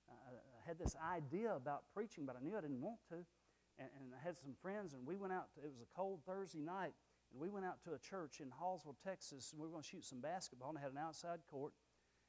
I, 0.09 0.13
I 0.13 0.69
had 0.69 0.79
this 0.79 0.95
idea 1.03 1.55
about 1.55 1.83
preaching, 1.93 2.25
but 2.27 2.37
I 2.37 2.45
knew 2.45 2.57
I 2.57 2.61
didn't 2.61 2.81
want 2.81 2.99
to. 3.09 3.27
And, 3.79 3.89
and, 3.99 4.13
I 4.15 4.23
had 4.23 4.37
some 4.37 4.55
friends, 4.61 4.93
and 4.93 5.05
we 5.07 5.17
went 5.17 5.33
out. 5.33 5.49
To, 5.55 5.61
it 5.65 5.73
was 5.73 5.81
a 5.81 5.97
cold 5.97 6.21
Thursday 6.27 6.61
night, 6.61 6.93
and 7.33 7.41
we 7.41 7.49
went 7.49 7.67
out 7.67 7.83
to 7.85 7.95
a 7.95 7.99
church 7.99 8.41
in 8.41 8.49
Hallsville, 8.51 8.95
Texas, 9.03 9.51
and 9.51 9.61
we 9.61 9.67
were 9.67 9.73
going 9.73 9.83
to 9.83 9.89
shoot 9.89 10.05
some 10.05 10.21
basketball, 10.21 10.71
and 10.71 10.79
had 10.79 10.93
an 10.93 10.99
outside 10.99 11.41
court. 11.51 11.73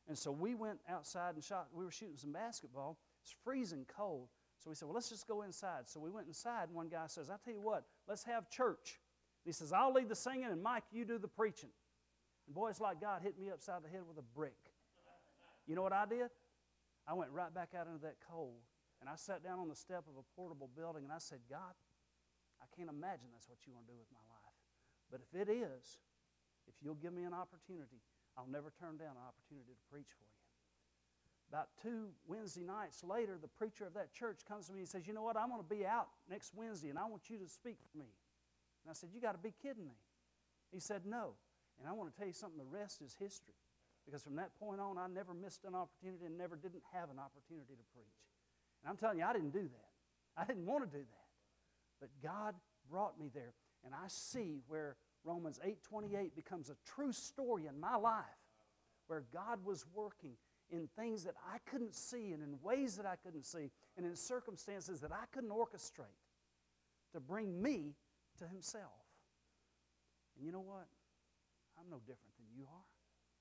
And 0.07 0.17
so 0.17 0.31
we 0.31 0.55
went 0.55 0.79
outside 0.89 1.35
and 1.35 1.43
shot. 1.43 1.67
We 1.73 1.85
were 1.85 1.91
shooting 1.91 2.17
some 2.17 2.33
basketball. 2.33 2.97
It's 3.21 3.35
freezing 3.43 3.85
cold. 3.95 4.29
So 4.57 4.69
we 4.69 4.75
said, 4.75 4.87
well, 4.87 4.95
let's 4.95 5.09
just 5.09 5.27
go 5.27 5.43
inside. 5.43 5.87
So 5.87 5.99
we 5.99 6.09
went 6.09 6.27
inside, 6.27 6.69
and 6.69 6.75
one 6.75 6.87
guy 6.87 7.05
says, 7.07 7.29
I'll 7.29 7.37
tell 7.37 7.53
you 7.53 7.61
what, 7.61 7.83
let's 8.07 8.23
have 8.23 8.49
church. 8.49 8.99
He 9.45 9.51
says, 9.51 9.73
I'll 9.73 9.93
lead 9.93 10.09
the 10.09 10.15
singing, 10.15 10.45
and 10.45 10.63
Mike, 10.63 10.83
you 10.91 11.03
do 11.05 11.17
the 11.17 11.27
preaching. 11.27 11.69
And 12.47 12.55
boy, 12.55 12.69
it's 12.69 12.79
like 12.79 13.01
God 13.01 13.21
hit 13.21 13.37
me 13.37 13.49
upside 13.51 13.83
the 13.83 13.89
head 13.89 14.01
with 14.07 14.17
a 14.17 14.27
brick. 14.35 14.57
You 15.67 15.75
know 15.75 15.81
what 15.81 15.93
I 15.93 16.05
did? 16.05 16.31
I 17.07 17.13
went 17.13 17.31
right 17.31 17.53
back 17.53 17.71
out 17.77 17.87
into 17.87 17.99
that 18.03 18.15
cold, 18.31 18.63
and 19.01 19.09
I 19.09 19.15
sat 19.15 19.43
down 19.43 19.59
on 19.59 19.67
the 19.67 19.75
step 19.75 20.07
of 20.07 20.15
a 20.15 20.25
portable 20.35 20.69
building, 20.75 21.03
and 21.03 21.11
I 21.11 21.19
said, 21.19 21.39
God, 21.49 21.75
I 22.63 22.65
can't 22.75 22.89
imagine 22.89 23.27
that's 23.31 23.49
what 23.49 23.59
you 23.67 23.73
want 23.75 23.87
to 23.87 23.91
do 23.91 23.99
with 23.99 24.07
my 24.11 24.23
life. 24.31 24.57
But 25.11 25.19
if 25.19 25.31
it 25.35 25.51
is, 25.51 25.99
if 26.67 26.75
you'll 26.81 26.99
give 26.99 27.11
me 27.11 27.23
an 27.23 27.35
opportunity, 27.35 27.99
I'll 28.37 28.47
never 28.47 28.71
turn 28.79 28.95
down 28.95 29.19
an 29.19 29.27
opportunity 29.27 29.75
to 29.75 29.83
preach 29.91 30.09
for 30.15 30.23
you. 30.23 30.39
About 31.51 31.69
two 31.83 32.09
Wednesday 32.25 32.63
nights 32.63 33.03
later, 33.03 33.37
the 33.39 33.51
preacher 33.51 33.85
of 33.85 33.93
that 33.93 34.11
church 34.11 34.41
comes 34.47 34.67
to 34.67 34.73
me 34.73 34.79
and 34.79 34.89
says, 34.89 35.05
You 35.05 35.13
know 35.13 35.21
what? 35.21 35.37
I'm 35.37 35.49
going 35.49 35.61
to 35.61 35.69
be 35.69 35.85
out 35.85 36.07
next 36.27 36.55
Wednesday 36.55 36.89
and 36.89 36.97
I 36.97 37.05
want 37.05 37.29
you 37.29 37.37
to 37.37 37.47
speak 37.47 37.77
for 37.91 37.97
me. 37.97 38.09
And 38.83 38.91
I 38.91 38.93
said, 38.93 39.09
You 39.13 39.21
got 39.21 39.33
to 39.33 39.41
be 39.41 39.53
kidding 39.61 39.85
me. 39.85 39.97
He 40.71 40.79
said, 40.79 41.05
No. 41.05 41.33
And 41.79 41.87
I 41.87 41.93
want 41.93 42.11
to 42.11 42.17
tell 42.17 42.27
you 42.27 42.33
something, 42.33 42.57
the 42.57 42.77
rest 42.77 43.01
is 43.01 43.15
history. 43.19 43.55
Because 44.05 44.21
from 44.21 44.35
that 44.35 44.51
point 44.59 44.81
on, 44.81 44.97
I 44.97 45.07
never 45.07 45.33
missed 45.33 45.63
an 45.63 45.75
opportunity 45.75 46.25
and 46.25 46.37
never 46.37 46.55
didn't 46.55 46.83
have 46.91 47.09
an 47.09 47.17
opportunity 47.17 47.73
to 47.73 47.85
preach. 47.95 48.19
And 48.83 48.91
I'm 48.91 48.97
telling 48.97 49.19
you, 49.19 49.25
I 49.25 49.31
didn't 49.31 49.51
do 49.51 49.63
that. 49.63 49.91
I 50.35 50.45
didn't 50.45 50.65
want 50.65 50.83
to 50.83 50.91
do 50.91 51.03
that. 51.03 51.27
But 52.01 52.09
God 52.21 52.55
brought 52.89 53.17
me 53.17 53.29
there 53.33 53.53
and 53.85 53.93
I 53.93 54.07
see 54.07 54.61
where 54.67 54.97
Romans 55.23 55.59
8:28 55.63 56.35
becomes 56.35 56.69
a 56.69 56.75
true 56.85 57.11
story 57.11 57.67
in 57.67 57.79
my 57.79 57.95
life 57.95 58.25
where 59.07 59.21
God 59.31 59.63
was 59.63 59.85
working 59.93 60.35
in 60.69 60.87
things 60.95 61.23
that 61.23 61.35
I 61.45 61.59
couldn't 61.59 61.93
see 61.93 62.31
and 62.33 62.41
in 62.41 62.59
ways 62.61 62.95
that 62.97 63.05
I 63.05 63.15
couldn't 63.17 63.45
see 63.45 63.71
and 63.95 64.05
in 64.05 64.15
circumstances 64.15 64.99
that 65.01 65.11
I 65.11 65.25
couldn't 65.31 65.51
orchestrate 65.51 66.19
to 67.11 67.19
bring 67.19 67.61
me 67.61 67.95
to 68.39 68.47
himself. 68.47 69.03
And 70.35 70.45
you 70.45 70.51
know 70.51 70.61
what? 70.61 70.87
I'm 71.79 71.89
no 71.89 71.99
different 71.99 72.35
than 72.37 72.47
you 72.55 72.65
are. 72.65 72.85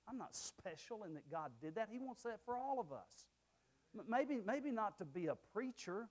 I'm 0.09 0.18
not 0.18 0.34
special 0.34 1.05
in 1.05 1.14
that 1.14 1.30
God 1.30 1.53
did 1.61 1.76
that. 1.76 1.88
He 1.90 1.99
wants 1.99 2.22
that 2.24 2.40
for 2.45 2.57
all 2.57 2.80
of 2.80 2.93
us. 2.93 3.26
Maybe, 4.09 4.40
maybe 4.45 4.70
not 4.70 4.99
to 4.99 5.05
be 5.05 5.26
a 5.26 5.36
preacher, 5.53 6.09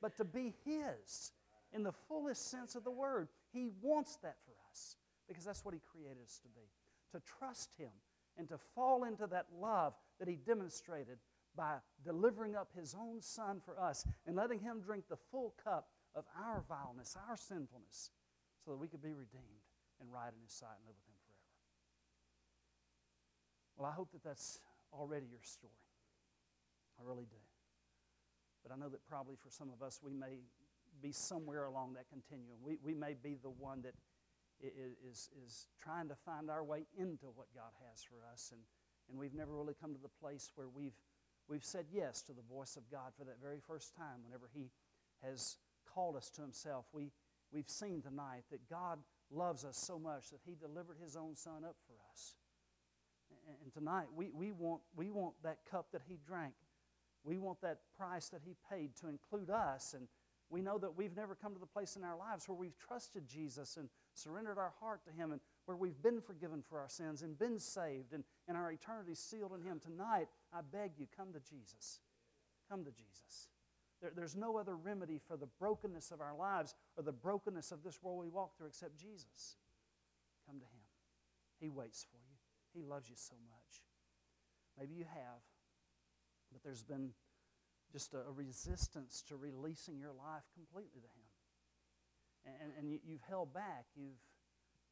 but 0.00 0.16
to 0.16 0.24
be 0.24 0.54
His 0.64 1.32
in 1.72 1.82
the 1.82 1.92
fullest 1.92 2.50
sense 2.50 2.74
of 2.74 2.84
the 2.84 2.90
word. 2.90 3.28
He 3.52 3.68
wants 3.82 4.16
that 4.22 4.36
for 4.44 4.54
us 4.70 4.96
because 5.28 5.44
that's 5.44 5.64
what 5.64 5.74
He 5.74 5.80
created 5.92 6.22
us 6.24 6.38
to 6.42 6.48
be 6.48 6.66
to 7.12 7.20
trust 7.38 7.70
Him 7.78 7.90
and 8.36 8.48
to 8.48 8.58
fall 8.74 9.04
into 9.04 9.26
that 9.28 9.46
love 9.58 9.94
that 10.18 10.28
He 10.28 10.36
demonstrated 10.36 11.18
by 11.56 11.76
delivering 12.04 12.54
up 12.56 12.68
His 12.76 12.94
own 12.94 13.20
Son 13.20 13.60
for 13.64 13.80
us 13.80 14.06
and 14.26 14.36
letting 14.36 14.60
Him 14.60 14.80
drink 14.80 15.04
the 15.08 15.16
full 15.30 15.54
cup 15.62 15.88
of 16.14 16.24
our 16.38 16.64
vileness, 16.68 17.16
our 17.28 17.36
sinfulness, 17.36 18.10
so 18.68 18.76
that 18.76 18.84
we 18.84 18.86
could 18.86 19.00
be 19.00 19.16
redeemed 19.16 19.64
and 19.96 20.12
right 20.12 20.28
in 20.28 20.36
His 20.44 20.52
sight 20.52 20.76
and 20.76 20.84
live 20.84 21.00
with 21.00 21.08
Him 21.08 21.16
forever. 21.24 21.48
Well, 23.80 23.88
I 23.88 23.96
hope 23.96 24.12
that 24.12 24.20
that's 24.20 24.60
already 24.92 25.24
your 25.24 25.40
story. 25.40 25.72
I 27.00 27.08
really 27.08 27.24
do. 27.24 27.40
But 28.60 28.72
I 28.72 28.76
know 28.76 28.92
that 28.92 29.00
probably 29.08 29.40
for 29.40 29.48
some 29.48 29.72
of 29.72 29.80
us, 29.80 30.04
we 30.04 30.12
may 30.12 30.44
be 31.00 31.12
somewhere 31.12 31.64
along 31.64 31.94
that 31.94 32.12
continuum. 32.12 32.60
We, 32.60 32.76
we 32.84 32.92
may 32.92 33.16
be 33.16 33.40
the 33.40 33.48
one 33.48 33.80
that 33.88 33.96
is, 34.60 35.30
is 35.46 35.68
trying 35.80 36.12
to 36.12 36.16
find 36.28 36.50
our 36.50 36.62
way 36.62 36.84
into 36.98 37.32
what 37.32 37.48
God 37.56 37.72
has 37.88 38.04
for 38.04 38.20
us, 38.30 38.52
and, 38.52 38.60
and 39.08 39.16
we've 39.18 39.32
never 39.32 39.56
really 39.56 39.80
come 39.80 39.94
to 39.94 40.02
the 40.02 40.12
place 40.20 40.52
where 40.56 40.68
we've, 40.68 41.00
we've 41.48 41.64
said 41.64 41.86
yes 41.88 42.20
to 42.28 42.34
the 42.34 42.44
voice 42.52 42.76
of 42.76 42.84
God 42.92 43.16
for 43.16 43.24
that 43.24 43.40
very 43.40 43.60
first 43.66 43.96
time 43.96 44.20
whenever 44.24 44.50
He 44.52 44.68
has 45.24 45.56
called 45.88 46.16
us 46.16 46.28
to 46.36 46.42
Himself. 46.42 46.84
We, 46.92 47.12
we've 47.52 47.68
seen 47.68 48.02
tonight 48.02 48.44
that 48.50 48.68
God 48.68 48.98
loves 49.30 49.64
us 49.64 49.76
so 49.76 49.98
much 49.98 50.30
that 50.30 50.40
He 50.44 50.54
delivered 50.54 50.96
His 51.02 51.16
own 51.16 51.36
Son 51.36 51.64
up 51.64 51.76
for 51.86 51.94
us. 52.12 52.34
And, 53.62 53.72
tonight, 53.72 54.06
we, 54.14 54.30
we, 54.32 54.52
want, 54.52 54.80
we 54.96 55.10
want 55.10 55.34
that 55.42 55.58
cup 55.70 55.88
that 55.92 56.02
He 56.06 56.18
drank. 56.26 56.54
We 57.24 57.38
want 57.38 57.60
that 57.62 57.80
price 57.96 58.28
that 58.30 58.40
He 58.44 58.54
paid 58.70 58.96
to 58.96 59.08
include 59.08 59.50
us 59.50 59.94
and 59.94 60.08
we 60.50 60.62
know 60.62 60.78
that 60.78 60.96
we've 60.96 61.14
never 61.14 61.34
come 61.34 61.52
to 61.52 61.60
the 61.60 61.66
place 61.66 61.96
in 61.96 62.04
our 62.04 62.16
lives 62.16 62.48
where 62.48 62.56
we've 62.56 62.78
trusted 62.78 63.28
Jesus 63.28 63.76
and 63.76 63.88
surrendered 64.14 64.56
our 64.56 64.72
heart 64.80 65.04
to 65.04 65.12
Him 65.12 65.32
and 65.32 65.40
where 65.66 65.76
we've 65.76 66.02
been 66.02 66.20
forgiven 66.20 66.62
for 66.66 66.78
our 66.78 66.88
sins 66.88 67.22
and 67.22 67.38
been 67.38 67.58
saved 67.58 68.14
and, 68.14 68.24
and 68.46 68.56
our 68.56 68.72
eternity 68.72 69.14
sealed 69.14 69.52
in 69.54 69.62
Him. 69.62 69.78
Tonight, 69.78 70.28
I 70.52 70.60
beg 70.62 70.92
you, 70.96 71.06
come 71.14 71.32
to 71.34 71.40
Jesus. 71.40 72.00
Come 72.70 72.84
to 72.84 72.90
Jesus. 72.90 73.48
There, 74.00 74.12
there's 74.14 74.36
no 74.36 74.56
other 74.56 74.76
remedy 74.76 75.20
for 75.26 75.36
the 75.36 75.48
brokenness 75.58 76.10
of 76.10 76.20
our 76.20 76.36
lives 76.36 76.74
or 76.96 77.02
the 77.02 77.12
brokenness 77.12 77.72
of 77.72 77.82
this 77.82 77.98
world 78.02 78.20
we 78.20 78.28
walk 78.28 78.56
through 78.56 78.68
except 78.68 78.96
Jesus. 78.96 79.56
Come 80.46 80.58
to 80.60 80.66
Him. 80.66 80.82
He 81.60 81.68
waits 81.68 82.06
for 82.10 82.16
you, 82.16 82.36
He 82.80 82.86
loves 82.86 83.08
you 83.08 83.16
so 83.16 83.34
much. 83.48 83.82
Maybe 84.78 84.94
you 84.94 85.04
have, 85.04 85.42
but 86.52 86.62
there's 86.62 86.84
been 86.84 87.10
just 87.92 88.14
a, 88.14 88.30
resistance 88.30 89.24
to 89.28 89.36
releasing 89.36 89.98
your 89.98 90.12
life 90.12 90.44
completely 90.54 91.00
to 91.00 91.08
Him. 91.08 91.28
And, 92.62 92.72
and 92.78 92.88
you, 92.88 93.18
have 93.18 93.28
held 93.28 93.52
back. 93.52 93.86
You've 93.96 94.22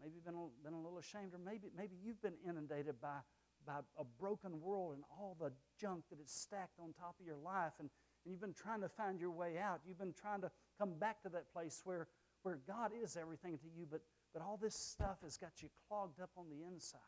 maybe 0.03 0.19
been 0.25 0.35
a, 0.35 0.47
been 0.65 0.75
a 0.75 0.81
little 0.81 0.99
ashamed, 0.99 1.33
or 1.33 1.39
maybe, 1.39 1.69
maybe 1.77 1.95
you've 2.03 2.21
been 2.21 2.37
inundated 2.47 3.01
by, 3.01 3.23
by 3.65 3.79
a 3.97 4.05
broken 4.19 4.61
world 4.61 4.95
and 4.95 5.05
all 5.09 5.37
the 5.39 5.53
junk 5.81 6.03
that 6.11 6.19
is 6.21 6.31
stacked 6.31 6.81
on 6.83 6.93
top 6.93 7.15
of 7.21 7.27
your 7.27 7.39
life. 7.39 7.73
And, 7.79 7.89
and 8.27 8.35
you've 8.35 8.43
been 8.43 8.53
trying 8.53 8.83
to 8.83 8.89
find 8.89 9.21
your 9.23 9.31
way 9.31 9.57
out. 9.57 9.81
You've 9.87 10.03
been 10.03 10.13
trying 10.13 10.43
to 10.43 10.51
come 10.79 10.99
back 10.99 11.23
to 11.23 11.29
that 11.31 11.53
place 11.53 11.81
where, 11.85 12.09
where 12.43 12.59
God 12.67 12.91
is 12.93 13.17
everything 13.17 13.57
to 13.59 13.69
you, 13.79 13.87
but, 13.89 14.03
but 14.35 14.43
all 14.43 14.59
this 14.61 14.75
stuff 14.75 15.23
has 15.23 15.37
got 15.39 15.63
you 15.63 15.69
clogged 15.87 16.21
up 16.21 16.31
on 16.37 16.51
the 16.51 16.67
inside. 16.67 17.01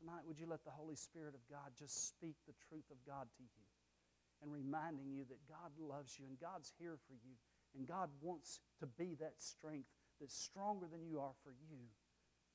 Tonight, 0.00 0.24
would 0.26 0.40
you 0.40 0.48
let 0.48 0.64
the 0.64 0.70
Holy 0.70 0.96
Spirit 0.96 1.34
of 1.34 1.44
God 1.48 1.70
just 1.78 2.08
speak 2.08 2.34
the 2.48 2.54
truth 2.68 2.90
of 2.90 2.96
God 3.06 3.28
to 3.36 3.42
you? 3.42 3.62
and 4.42 4.50
reminding 4.50 5.14
you 5.14 5.22
that 5.30 5.38
God 5.46 5.70
loves 5.78 6.18
you 6.18 6.26
and 6.26 6.34
God's 6.38 6.74
here 6.78 6.98
for 7.06 7.14
you. 7.14 7.38
And 7.78 7.86
God 7.86 8.10
wants 8.20 8.60
to 8.80 8.86
be 8.98 9.14
that 9.22 9.38
strength 9.38 9.88
that's 10.20 10.34
stronger 10.34 10.86
than 10.90 11.06
you 11.06 11.20
are 11.22 11.32
for 11.46 11.54
you. 11.70 11.78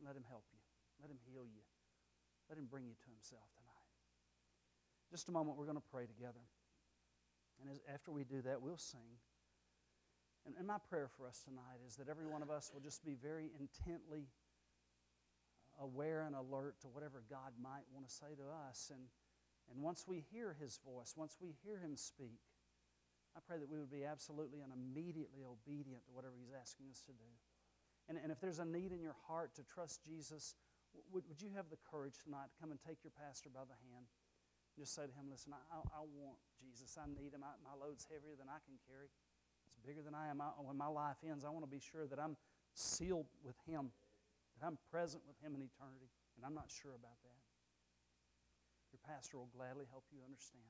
Let 0.06 0.16
Him 0.16 0.28
help 0.30 0.44
you. 0.52 0.60
Let 1.02 1.10
Him 1.10 1.18
heal 1.26 1.48
you. 1.48 1.64
Let 2.52 2.60
Him 2.60 2.68
bring 2.70 2.86
you 2.86 2.94
to 2.94 3.10
Himself 3.10 3.48
tonight. 3.56 3.88
Just 5.10 5.30
a 5.30 5.32
moment, 5.32 5.58
we're 5.58 5.66
going 5.66 5.80
to 5.80 5.90
pray 5.90 6.06
together. 6.06 6.44
And 7.62 7.70
as, 7.70 7.80
after 7.94 8.12
we 8.12 8.24
do 8.24 8.42
that, 8.44 8.62
we'll 8.62 8.78
sing. 8.78 9.20
And, 10.46 10.56
and 10.58 10.68
my 10.68 10.78
prayer 10.90 11.10
for 11.18 11.28
us 11.28 11.42
tonight 11.44 11.82
is 11.88 11.96
that 11.98 12.08
every 12.10 12.26
one 12.26 12.42
of 12.42 12.50
us 12.50 12.72
will 12.74 12.82
just 12.82 13.04
be 13.04 13.16
very 13.16 13.52
intently 13.60 14.28
aware 15.82 16.24
and 16.26 16.36
alert 16.36 16.80
to 16.82 16.88
whatever 16.88 17.24
God 17.30 17.54
might 17.62 17.86
want 17.94 18.08
to 18.08 18.14
say 18.14 18.34
to 18.38 18.46
us. 18.70 18.92
And 18.94 19.02
and 19.72 19.84
once 19.84 20.06
we 20.08 20.24
hear 20.32 20.56
His 20.60 20.80
voice, 20.86 21.14
once 21.16 21.36
we 21.42 21.56
hear 21.64 21.80
Him 21.80 21.96
speak, 21.96 22.40
I 23.36 23.40
pray 23.46 23.60
that 23.60 23.70
we 23.70 23.78
would 23.78 23.92
be 23.92 24.06
absolutely 24.06 24.62
and 24.62 24.72
immediately 24.72 25.44
obedient 25.44 26.06
to 26.08 26.12
whatever 26.16 26.36
He's 26.40 26.56
asking 26.56 26.88
us 26.90 27.04
to 27.06 27.12
do. 27.12 27.30
And, 28.08 28.18
and 28.18 28.32
if 28.32 28.40
there's 28.40 28.60
a 28.60 28.66
need 28.66 28.92
in 28.92 29.02
your 29.02 29.16
heart 29.28 29.54
to 29.56 29.64
trust 29.64 30.04
Jesus, 30.04 30.56
would, 31.12 31.28
would 31.28 31.42
you 31.42 31.52
have 31.56 31.70
the 31.70 31.78
courage 31.92 32.16
tonight 32.24 32.48
to 32.56 32.58
come 32.60 32.72
and 32.72 32.80
take 32.80 33.04
your 33.04 33.12
pastor 33.12 33.52
by 33.52 33.68
the 33.68 33.76
hand? 33.92 34.08
Just 34.78 34.94
say 34.94 35.10
to 35.10 35.16
him, 35.18 35.26
Listen, 35.34 35.58
I, 35.58 35.82
I 35.82 36.06
want 36.06 36.38
Jesus. 36.54 36.94
I 37.02 37.10
need 37.10 37.34
him. 37.34 37.42
I, 37.42 37.58
my 37.66 37.74
load's 37.74 38.06
heavier 38.06 38.38
than 38.38 38.46
I 38.46 38.62
can 38.62 38.78
carry, 38.86 39.10
it's 39.66 39.82
bigger 39.82 40.06
than 40.06 40.14
I 40.14 40.30
am. 40.30 40.38
I, 40.40 40.54
when 40.62 40.78
my 40.78 40.88
life 40.88 41.18
ends, 41.26 41.42
I 41.42 41.50
want 41.50 41.66
to 41.66 41.72
be 41.72 41.82
sure 41.82 42.06
that 42.06 42.22
I'm 42.22 42.38
sealed 42.78 43.26
with 43.42 43.58
him, 43.66 43.90
that 44.62 44.70
I'm 44.70 44.78
present 44.94 45.26
with 45.26 45.42
him 45.42 45.58
in 45.58 45.66
eternity. 45.66 46.14
And 46.38 46.46
I'm 46.46 46.54
not 46.54 46.70
sure 46.70 46.94
about 46.94 47.18
that. 47.26 47.42
Your 48.94 49.02
pastor 49.02 49.42
will 49.42 49.50
gladly 49.50 49.90
help 49.90 50.06
you 50.14 50.22
understand. 50.22 50.70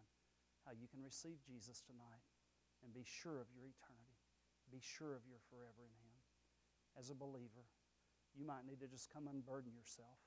how 0.68 0.76
you 0.76 0.88
can 0.92 1.00
receive 1.00 1.40
Jesus 1.48 1.80
tonight 1.80 2.24
and 2.84 2.92
be 2.92 3.08
sure 3.08 3.40
of 3.40 3.48
your 3.56 3.64
eternity. 3.64 4.20
Be 4.68 4.84
sure 4.84 5.16
of 5.16 5.24
your 5.24 5.40
forever 5.48 5.88
in 5.88 5.96
Him. 6.04 6.16
As 7.00 7.08
a 7.08 7.16
believer, 7.16 7.64
you 8.36 8.44
might 8.44 8.68
need 8.68 8.84
to 8.84 8.88
just 8.92 9.08
come 9.08 9.32
unburden 9.32 9.72
yourself. 9.72 10.20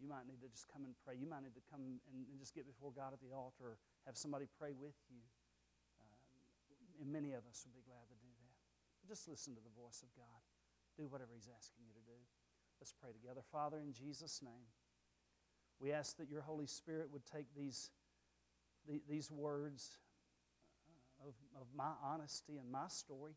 You 0.00 0.08
might 0.08 0.24
need 0.24 0.40
to 0.40 0.48
just 0.48 0.64
come 0.72 0.88
and 0.88 0.96
pray. 1.04 1.20
You 1.20 1.28
might 1.28 1.44
need 1.44 1.54
to 1.60 1.66
come 1.68 1.84
and, 1.84 2.00
and 2.08 2.40
just 2.40 2.56
get 2.56 2.64
before 2.64 2.88
God 2.88 3.12
at 3.12 3.20
the 3.20 3.36
altar 3.36 3.76
or 3.76 3.78
have 4.08 4.16
somebody 4.16 4.48
pray 4.56 4.72
with 4.72 4.96
you. 5.12 5.20
Uh, 6.00 7.04
and 7.04 7.12
many 7.12 7.36
of 7.36 7.44
us 7.44 7.68
would 7.68 7.76
be 7.76 7.84
glad 7.84 8.08
to 8.08 8.16
do 8.16 8.32
that. 8.32 8.56
But 9.04 9.12
just 9.12 9.28
listen 9.28 9.52
to 9.54 9.60
the 9.60 9.74
voice 9.76 10.00
of 10.00 10.08
God. 10.16 10.40
Do 10.96 11.04
whatever 11.12 11.36
He's 11.36 11.52
asking 11.52 11.84
you 11.84 11.92
to 11.92 12.04
do. 12.08 12.16
Let's 12.80 12.96
pray 12.96 13.12
together. 13.12 13.44
Father, 13.52 13.76
in 13.84 13.92
Jesus' 13.92 14.40
name, 14.40 14.72
we 15.78 15.92
ask 15.92 16.16
that 16.16 16.32
your 16.32 16.40
Holy 16.40 16.66
Spirit 16.66 17.12
would 17.12 17.28
take 17.28 17.52
these, 17.52 17.92
the, 18.88 19.04
these 19.04 19.30
words 19.30 20.00
uh, 20.88 21.28
of, 21.28 21.34
of 21.60 21.68
my 21.76 21.92
honesty 22.02 22.56
and 22.56 22.72
my 22.72 22.88
story 22.88 23.36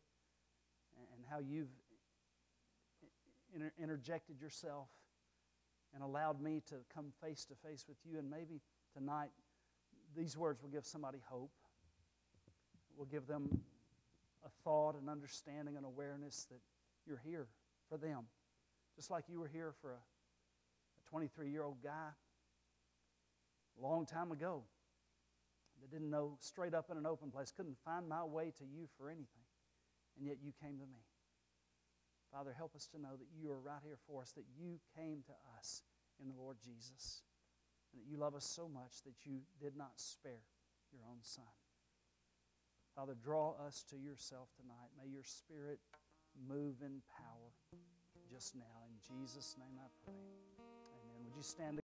and 1.12 1.24
how 1.28 1.38
you've 1.38 1.72
interjected 3.78 4.40
yourself 4.40 4.88
and 5.94 6.02
allowed 6.02 6.40
me 6.40 6.60
to 6.68 6.74
come 6.92 7.12
face 7.22 7.44
to 7.46 7.54
face 7.66 7.84
with 7.88 7.98
you. 8.04 8.18
And 8.18 8.28
maybe 8.28 8.60
tonight, 8.92 9.30
these 10.16 10.36
words 10.36 10.62
will 10.62 10.70
give 10.70 10.84
somebody 10.84 11.18
hope, 11.28 11.52
will 12.96 13.06
give 13.06 13.26
them 13.26 13.62
a 14.44 14.48
thought, 14.62 14.96
an 15.00 15.08
understanding, 15.08 15.76
an 15.76 15.84
awareness 15.84 16.46
that 16.50 16.60
you're 17.06 17.22
here 17.24 17.46
for 17.88 17.96
them. 17.96 18.24
Just 18.96 19.10
like 19.10 19.24
you 19.28 19.40
were 19.40 19.48
here 19.48 19.72
for 19.80 19.92
a 19.92 21.10
23 21.10 21.50
year 21.50 21.62
old 21.62 21.82
guy 21.82 22.10
a 23.78 23.82
long 23.82 24.06
time 24.06 24.32
ago 24.32 24.62
that 25.80 25.90
didn't 25.90 26.10
know 26.10 26.36
straight 26.40 26.74
up 26.74 26.90
in 26.90 26.96
an 26.96 27.06
open 27.06 27.30
place, 27.30 27.52
couldn't 27.56 27.76
find 27.84 28.08
my 28.08 28.24
way 28.24 28.52
to 28.58 28.64
you 28.64 28.88
for 28.96 29.08
anything, 29.08 29.46
and 30.18 30.26
yet 30.26 30.36
you 30.42 30.52
came 30.62 30.78
to 30.78 30.86
me. 30.86 31.00
Father, 32.34 32.52
help 32.58 32.74
us 32.74 32.88
to 32.90 33.00
know 33.00 33.14
that 33.16 33.30
you 33.30 33.48
are 33.52 33.60
right 33.60 33.78
here 33.84 33.98
for 34.08 34.20
us, 34.20 34.32
that 34.32 34.50
you 34.58 34.80
came 34.98 35.22
to 35.22 35.32
us 35.56 35.82
in 36.20 36.26
the 36.26 36.34
Lord 36.34 36.56
Jesus, 36.58 37.22
and 37.92 38.02
that 38.02 38.10
you 38.10 38.18
love 38.18 38.34
us 38.34 38.44
so 38.44 38.66
much 38.66 39.06
that 39.06 39.14
you 39.24 39.38
did 39.62 39.76
not 39.76 39.92
spare 39.94 40.42
your 40.90 41.02
own 41.08 41.22
Son. 41.22 41.44
Father, 42.96 43.14
draw 43.22 43.54
us 43.64 43.84
to 43.90 43.96
yourself 43.96 44.48
tonight. 44.60 44.90
May 45.00 45.08
your 45.08 45.22
Spirit 45.22 45.78
move 46.34 46.82
in 46.82 47.02
power 47.06 47.54
just 48.28 48.56
now. 48.56 48.82
In 48.90 48.98
Jesus' 48.98 49.54
name 49.56 49.78
I 49.78 49.86
pray. 50.04 50.14
Amen. 50.58 51.24
Would 51.26 51.36
you 51.36 51.42
stand? 51.42 51.78